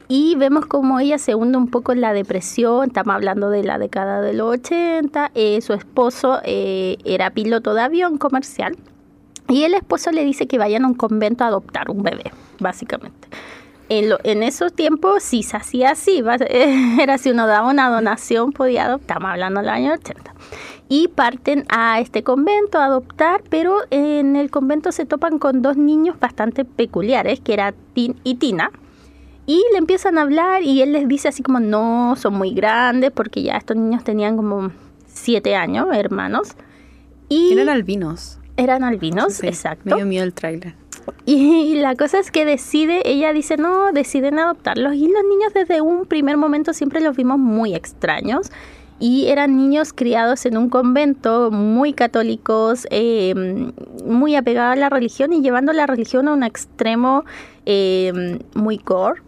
Y 0.09 0.37
vemos 0.37 0.67
como 0.67 1.01
ella 1.01 1.19
se 1.19 1.35
hunde 1.35 1.59
un 1.59 1.69
poco 1.69 1.91
en 1.93 2.01
la 2.01 2.13
depresión, 2.13 2.87
estamos 2.87 3.15
hablando 3.17 3.51
de 3.51 3.65
la 3.65 3.77
década 3.77 4.21
de 4.21 4.35
los 4.35 4.53
80, 4.53 5.33
eh, 5.35 5.61
su 5.61 5.73
esposo 5.73 6.41
eh, 6.45 6.97
era 7.05 7.31
piloto 7.31 7.75
de 7.75 7.81
avión 7.81 8.17
comercial 8.17 8.77
y 9.49 9.65
el 9.65 9.75
esposo 9.75 10.11
le 10.11 10.25
dice 10.25 10.47
que 10.47 10.59
vayan 10.59 10.85
a 10.85 10.89
un 10.89 10.95
convento 10.95 11.45
a 11.45 11.49
adoptar 11.49 11.91
un 11.91 12.03
bebé, 12.03 12.33
básicamente. 12.59 13.29
En, 13.89 14.43
esos 14.43 14.73
tiempos 14.73 15.23
sí 15.23 15.45
se 15.45 15.57
hacía 15.57 15.93
así, 15.93 16.23
era 17.01 17.19
si 17.19 17.31
uno 17.31 17.47
daba 17.47 17.71
una 17.71 17.89
donación 17.89 18.53
podía 18.53 18.87
adoptar, 18.87 19.17
estamos 19.17 19.31
hablando 19.31 19.61
del 19.61 19.69
año 19.69 19.93
80. 19.93 20.35
Y 20.89 21.09
parten 21.09 21.65
a 21.69 22.01
este 22.01 22.23
convento 22.23 22.79
a 22.79 22.87
adoptar, 22.87 23.43
pero 23.49 23.79
en 23.91 24.37
el 24.37 24.51
convento 24.51 24.93
se 24.93 25.05
topan 25.05 25.39
con 25.39 25.63
dos 25.63 25.77
niños 25.77 26.19
bastante 26.19 26.65
peculiares, 26.65 27.41
que 27.41 27.55
era 27.55 27.75
Tin 27.93 28.17
y 28.25 28.37
Tina. 28.37 28.71
Y 29.47 29.63
le 29.73 29.79
empiezan 29.79 30.19
a 30.19 30.23
hablar 30.23 30.63
y 30.63 30.83
él 30.83 30.93
les 30.93 31.07
dice 31.07 31.29
así 31.29 31.43
como, 31.43 31.61
no, 31.61 32.15
son 32.17 32.35
muy 32.35 32.53
grandes, 32.53 33.13
porque 33.13 33.43
ya 33.43 33.57
estos 33.57 33.77
niños 33.77 34.03
tenían 34.03 34.37
como 34.37 34.73
siete 35.07 35.55
años, 35.55 35.87
hermanos. 35.93 36.55
Y 37.29 37.53
Eran 37.53 37.69
albinos. 37.69 38.39
Eran 38.57 38.85
albinos, 38.85 39.35
Sí, 39.35 39.47
exacto. 39.47 39.83
Me 39.85 39.97
dio 39.97 40.07
miedo 40.07 40.25
el 40.25 40.33
tráiler. 40.33 40.75
Y 41.25 41.75
la 41.77 41.95
cosa 41.95 42.19
es 42.19 42.31
que 42.31 42.45
decide, 42.45 43.03
ella 43.05 43.33
dice, 43.33 43.57
no, 43.57 43.93
deciden 43.93 44.39
adoptarlos. 44.39 44.95
Y 44.95 45.09
los 45.09 45.23
niños 45.29 45.53
desde 45.55 45.81
un 45.81 46.07
primer 46.07 46.37
momento 46.37 46.73
siempre 46.73 47.01
los 47.01 47.17
vimos 47.17 47.39
muy 47.39 47.75
extraños. 47.75 48.51
Y 48.99 49.27
eran 49.27 49.57
niños 49.57 49.93
criados 49.93 50.47
en 50.47 50.57
un 50.57 50.71
convento, 50.71 51.51
muy 51.51 51.93
católicos, 51.93 52.87
eh, 52.91 53.35
muy 54.05 54.37
apegados 54.37 54.73
a 54.73 54.81
la 54.81 54.89
religión 54.89 55.33
y 55.33 55.43
llevando 55.43 55.73
la 55.73 55.87
religión 55.87 56.29
a 56.29 56.33
un 56.33 56.43
extremo 56.43 57.25
eh, 57.67 58.39
muy 58.55 58.79
gore, 58.79 59.21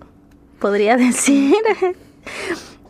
podría 0.59 0.97
decir. 0.97 1.55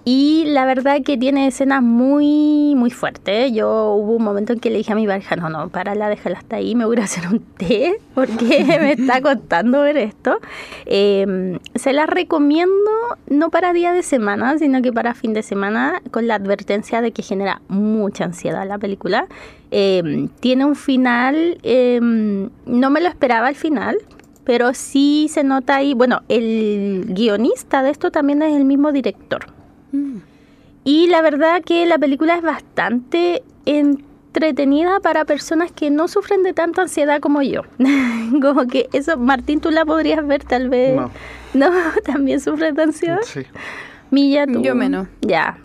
Y 0.05 0.45
la 0.47 0.65
verdad 0.65 1.03
que 1.05 1.19
tiene 1.19 1.47
escenas 1.47 1.83
muy, 1.83 2.75
muy 2.75 2.91
fuertes. 2.91 3.53
Yo 3.53 3.93
hubo 3.93 4.17
un 4.17 4.25
momento 4.25 4.55
en 4.55 4.61
que 4.61 4.71
le 4.71 4.79
dije 4.79 4.93
a 4.93 4.97
mi 4.97 5.07
pareja, 5.07 5.37
no, 5.37 5.51
no, 5.51 5.69
párala, 5.69 6.09
déjala 6.09 6.39
hasta 6.39 6.57
ahí, 6.57 6.75
me 6.75 6.87
voy 6.87 6.97
a 6.99 7.05
hacer 7.05 7.27
un 7.29 7.41
té, 7.59 8.01
porque 8.15 8.65
me 8.81 8.93
está 8.93 9.21
costando 9.21 9.83
ver 9.83 9.99
esto. 9.99 10.39
Eh, 10.87 11.59
se 11.75 11.93
las 11.93 12.09
recomiendo 12.09 12.91
no 13.29 13.51
para 13.51 13.73
día 13.73 13.93
de 13.93 14.03
semana, 14.03 14.59
sino 14.59 14.81
que 14.83 14.93
para 14.93 15.15
fin 15.15 15.35
de 15.35 15.43
semana, 15.43 16.01
con 16.11 16.27
la 16.27 16.37
advertencia 16.37 17.01
de 17.01 17.13
que 17.13 17.23
genera 17.23 17.61
mucha 17.69 18.25
ansiedad 18.25 18.67
la 18.67 18.79
película. 18.79 19.27
Eh, 19.71 20.29
tiene 20.41 20.65
un 20.65 20.77
final, 20.77 21.59
eh, 21.63 22.01
no 22.01 22.91
me 22.91 23.01
lo 23.01 23.09
esperaba 23.09 23.49
al 23.49 23.57
final, 23.57 23.99
pero 24.45 24.73
sí 24.73 25.27
se 25.29 25.45
nota 25.45 25.77
ahí, 25.77 25.93
bueno, 25.93 26.23
el 26.31 27.05
guionista 27.11 27.83
de 27.83 27.91
esto 27.91 28.11
también 28.11 28.41
es 28.41 28.57
el 28.57 28.65
mismo 28.65 28.93
director. 28.93 29.58
Y 30.85 31.07
la 31.09 31.23
verdad 31.23 31.63
que 31.63 31.87
la 31.87 31.99
película 31.99 32.37
es 32.37 32.43
bastante 32.43 33.43
entretenida 33.67 35.01
para 35.01 35.25
personas 35.25 35.73
que 35.73 35.91
no 35.91 36.09
sufren 36.09 36.43
de 36.43 36.53
tanta 36.55 36.83
ansiedad 36.83 37.21
como 37.21 37.43
yo. 37.43 37.63
como 38.43 38.67
que 38.67 38.89
eso, 38.93 39.17
Martín, 39.19 39.61
tú 39.61 39.71
la 39.71 39.85
podrías 39.85 40.27
ver 40.27 40.45
tal 40.45 40.69
vez. 40.69 40.97
No. 40.97 41.11
No, 41.55 41.71
también 42.05 42.41
sufres 42.41 42.75
de 42.75 42.83
ansiedad. 42.83 43.23
Sí. 43.25 43.41
Milla, 44.11 44.47
tú. 44.47 44.63
Yo 44.63 44.75
menos. 44.75 45.09
Ya. 45.21 45.59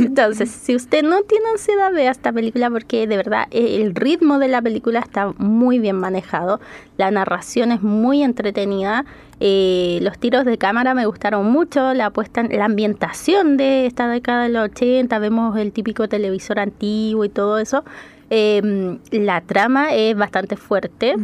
Entonces, 0.00 0.50
si 0.50 0.76
usted 0.76 1.02
no 1.02 1.22
tiene 1.22 1.46
ansiedad, 1.50 1.92
vea 1.92 2.10
esta 2.10 2.32
película 2.32 2.70
porque 2.70 3.06
de 3.06 3.16
verdad 3.16 3.46
eh, 3.50 3.80
el 3.82 3.94
ritmo 3.94 4.38
de 4.38 4.48
la 4.48 4.62
película 4.62 5.00
está 5.00 5.32
muy 5.38 5.78
bien 5.78 5.96
manejado. 5.96 6.60
La 6.96 7.10
narración 7.10 7.72
es 7.72 7.82
muy 7.82 8.22
entretenida. 8.22 9.04
eh, 9.40 9.98
los 10.02 10.18
tiros 10.18 10.44
de 10.44 10.56
cámara 10.56 10.94
me 10.94 11.06
gustaron 11.06 11.46
mucho. 11.50 11.94
La 11.94 12.10
puesta 12.10 12.42
la 12.44 12.64
ambientación 12.66 13.56
de 13.56 13.86
esta 13.86 14.08
década 14.08 14.44
de 14.44 14.50
los 14.50 14.64
80. 14.70 15.18
Vemos 15.18 15.56
el 15.58 15.72
típico 15.72 16.08
televisor 16.08 16.60
antiguo 16.60 17.24
y 17.24 17.28
todo 17.28 17.58
eso. 17.58 17.84
Eh, 18.30 18.98
la 19.10 19.40
trama 19.40 19.94
es 19.94 20.16
bastante 20.16 20.56
fuerte. 20.56 21.16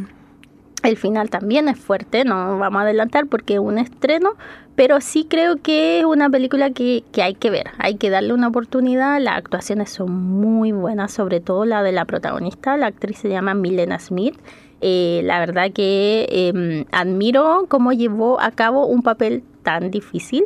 El 0.83 0.97
final 0.97 1.31
también 1.31 1.69
es 1.69 1.79
fuerte, 1.79 2.25
no 2.25 2.59
vamos 2.59 2.81
a 2.81 2.83
adelantar 2.83 3.27
porque 3.29 3.55
es 3.55 3.61
un 3.61 3.79
estreno, 3.79 4.33
pero 4.75 5.01
sí 5.01 5.27
creo 5.29 5.57
que 5.57 6.01
es 6.01 6.05
una 6.05 6.31
película 6.31 6.71
que, 6.71 7.05
que 7.13 7.23
hay 7.23 7.35
que 7.35 7.51
ver, 7.51 7.71
hay 7.79 7.97
que 7.97 8.11
darle 8.11 8.33
una 8.33 8.49
oportunidad, 8.49 9.21
las 9.21 9.37
actuaciones 9.37 9.91
son 9.91 10.13
muy 10.13 10.73
buenas, 10.73 11.13
sobre 11.13 11.41
todo 11.41 11.65
la 11.65 11.83
de 11.83 11.93
la 11.93 12.05
protagonista, 12.05 12.77
la 12.77 12.87
actriz 12.87 13.19
se 13.19 13.29
llama 13.29 13.55
Milena 13.55 13.99
Smith, 13.99 14.37
Eh, 14.85 15.21
la 15.25 15.39
verdad 15.39 15.71
que 15.73 16.27
em, 16.29 16.87
admiro 16.91 17.67
cómo 17.69 17.93
llevó 17.93 18.41
a 18.41 18.51
cabo 18.51 18.87
un 18.87 19.03
papel 19.03 19.45
tan 19.63 19.93
difícil. 19.93 20.45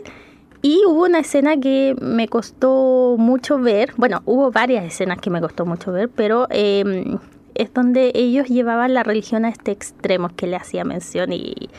Y 0.60 0.82
hubo 0.86 1.04
una 1.04 1.20
escena 1.20 1.56
que 1.58 1.94
me 2.02 2.28
costó 2.28 3.16
mucho 3.18 3.58
ver, 3.58 3.92
bueno, 3.96 4.20
hubo 4.26 4.50
varias 4.50 4.84
escenas 4.84 5.20
que 5.20 5.30
me 5.30 5.40
costó 5.40 5.64
mucho 5.64 5.90
ver, 5.90 6.10
pero 6.10 6.46
em, 6.50 7.18
es 7.54 7.72
donde 7.72 8.12
ellos 8.14 8.48
llevaban 8.48 8.92
la 8.92 9.02
religión 9.04 9.44
a 9.46 9.48
este 9.48 9.70
extremo 9.70 10.28
que 10.36 10.46
le 10.46 10.56
hacía 10.56 10.84
mención 10.84 11.32
y 11.32 11.70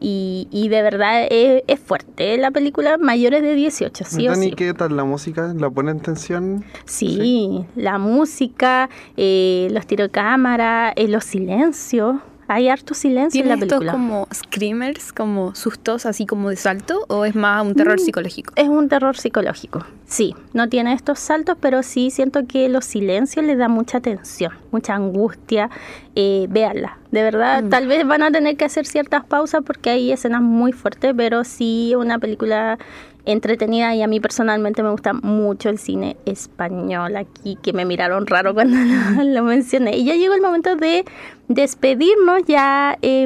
y, 0.00 0.48
y 0.50 0.68
de 0.68 0.82
verdad 0.82 1.26
es, 1.30 1.62
es, 1.66 1.80
fuerte 1.80 2.36
la 2.38 2.50
película, 2.50 2.98
mayores 2.98 3.42
de 3.42 3.54
18, 3.54 4.04
sí 4.04 4.28
o 4.28 4.34
sí. 4.34 4.52
qué 4.52 4.74
tal 4.74 4.96
la 4.96 5.04
música? 5.04 5.52
¿La 5.56 5.70
pone 5.70 5.90
en 5.90 6.00
tensión? 6.00 6.64
Sí, 6.84 7.18
sí. 7.20 7.64
la 7.76 7.98
música, 7.98 8.90
eh, 9.16 9.68
los 9.70 9.86
cámara, 10.10 10.92
eh, 10.96 11.08
los 11.08 11.24
silencios. 11.24 12.16
Hay 12.48 12.68
harto 12.68 12.94
silencio 12.94 13.42
en 13.42 13.48
la 13.48 13.56
película. 13.56 13.92
como 13.92 14.28
screamers, 14.32 15.12
como 15.12 15.54
sustos 15.54 16.06
así 16.06 16.26
como 16.26 16.50
de 16.50 16.56
salto 16.56 17.04
o 17.08 17.24
es 17.24 17.34
más 17.34 17.64
un 17.64 17.74
terror 17.74 18.00
mm, 18.00 18.04
psicológico? 18.04 18.52
Es 18.56 18.68
un 18.68 18.88
terror 18.88 19.16
psicológico. 19.16 19.84
Sí, 20.06 20.34
no 20.52 20.68
tiene 20.68 20.92
estos 20.92 21.18
saltos, 21.18 21.56
pero 21.60 21.82
sí 21.82 22.10
siento 22.10 22.46
que 22.46 22.68
los 22.68 22.84
silencios 22.84 23.44
le 23.44 23.56
da 23.56 23.68
mucha 23.68 24.00
tensión, 24.00 24.52
mucha 24.70 24.94
angustia. 24.94 25.70
Eh, 26.14 26.46
véanla, 26.48 26.98
de 27.10 27.22
verdad, 27.22 27.62
mm. 27.64 27.68
tal 27.68 27.86
vez 27.88 28.06
van 28.06 28.22
a 28.22 28.30
tener 28.30 28.56
que 28.56 28.64
hacer 28.64 28.86
ciertas 28.86 29.24
pausas 29.24 29.62
porque 29.66 29.90
hay 29.90 30.12
escenas 30.12 30.42
muy 30.42 30.72
fuertes, 30.72 31.12
pero 31.16 31.44
sí 31.44 31.94
una 31.96 32.18
película 32.18 32.78
entretenida 33.26 33.94
y 33.94 34.02
a 34.02 34.06
mí 34.06 34.20
personalmente 34.20 34.82
me 34.82 34.90
gusta 34.90 35.12
mucho 35.12 35.68
el 35.68 35.78
cine 35.78 36.16
español 36.24 37.16
aquí, 37.16 37.58
que 37.62 37.72
me 37.72 37.84
miraron 37.84 38.26
raro 38.26 38.54
cuando 38.54 38.76
lo, 39.24 39.42
mencioné. 39.42 39.96
Y 39.96 40.04
ya 40.04 40.14
llegó 40.14 40.34
el 40.34 40.40
momento 40.40 40.76
de 40.76 41.04
despedirnos, 41.48 42.42
ya 42.46 42.98
eh, 43.02 43.24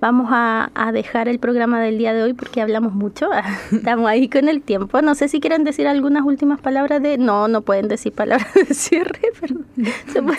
vamos 0.00 0.26
a, 0.30 0.70
a, 0.74 0.90
dejar 0.90 1.28
el 1.28 1.38
programa 1.38 1.80
del 1.80 1.98
día 1.98 2.12
de 2.12 2.22
hoy 2.22 2.32
porque 2.32 2.60
hablamos 2.60 2.94
mucho, 2.94 3.28
estamos 3.72 4.08
ahí 4.08 4.28
con 4.28 4.48
el 4.48 4.62
tiempo. 4.62 5.02
No 5.02 5.14
sé 5.14 5.28
si 5.28 5.40
quieren 5.40 5.64
decir 5.64 5.86
algunas 5.86 6.24
últimas 6.24 6.60
palabras 6.60 7.02
de... 7.02 7.18
No, 7.18 7.48
no 7.48 7.62
pueden 7.62 7.88
decir 7.88 8.12
palabras 8.12 8.52
de 8.54 8.74
cierre, 8.74 9.20
perdón. 9.40 9.66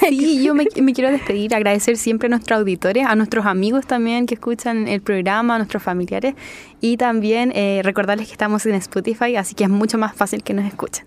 Sí, 0.09 0.43
yo 0.43 0.53
me, 0.53 0.65
me, 0.81 0.93
quiero 0.93 1.11
despedir, 1.11 1.53
agradecer 1.53 1.97
siempre 1.97 2.27
a 2.27 2.29
nuestros 2.29 2.59
auditores, 2.59 3.05
a 3.05 3.15
nuestros 3.15 3.45
amigos 3.45 3.85
también 3.85 4.25
que 4.25 4.35
escuchan 4.35 4.87
el 4.87 5.01
programa, 5.01 5.55
a 5.55 5.57
nuestros 5.59 5.83
familiares 5.83 6.35
y 6.81 6.97
también 6.97 7.51
eh, 7.55 7.81
recordarles 7.83 8.27
que 8.27 8.33
estamos 8.33 8.65
en 8.65 8.75
Spotify, 8.75 9.35
así 9.35 9.55
que 9.55 9.63
es 9.63 9.69
mucho 9.69 9.97
más 9.97 10.15
fácil 10.15 10.43
que 10.43 10.53
nos 10.53 10.65
escuchen. 10.65 11.05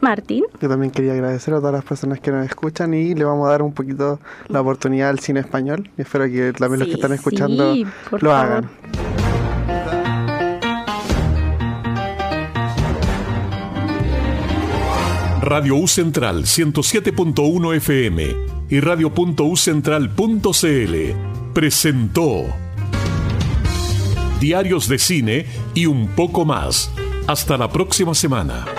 Martín. 0.00 0.44
Yo 0.60 0.68
también 0.68 0.92
quería 0.92 1.12
agradecer 1.12 1.54
a 1.54 1.58
todas 1.58 1.72
las 1.72 1.84
personas 1.84 2.20
que 2.20 2.30
nos 2.30 2.46
escuchan 2.46 2.94
y 2.94 3.14
le 3.14 3.24
vamos 3.24 3.48
a 3.48 3.50
dar 3.50 3.62
un 3.62 3.72
poquito 3.72 4.20
la 4.48 4.60
oportunidad 4.60 5.10
al 5.10 5.18
cine 5.18 5.40
español. 5.40 5.90
Y 5.98 6.02
espero 6.02 6.26
que 6.26 6.52
también 6.52 6.78
los 6.80 6.88
que 6.88 6.94
están 6.94 7.12
escuchando 7.12 7.74
sí, 7.74 7.84
lo 8.12 8.18
favor. 8.18 8.34
hagan. 8.34 8.70
Radio 15.42 15.76
U 15.76 15.88
Central 15.88 16.44
107.1 16.44 17.76
FM 17.76 18.36
y 18.68 18.80
radio.ucentral.cl 18.80 21.52
presentó 21.54 22.67
Diarios 24.40 24.88
de 24.88 24.98
Cine 24.98 25.46
y 25.74 25.86
un 25.86 26.08
poco 26.08 26.44
más. 26.44 26.90
Hasta 27.26 27.56
la 27.58 27.68
próxima 27.70 28.14
semana. 28.14 28.77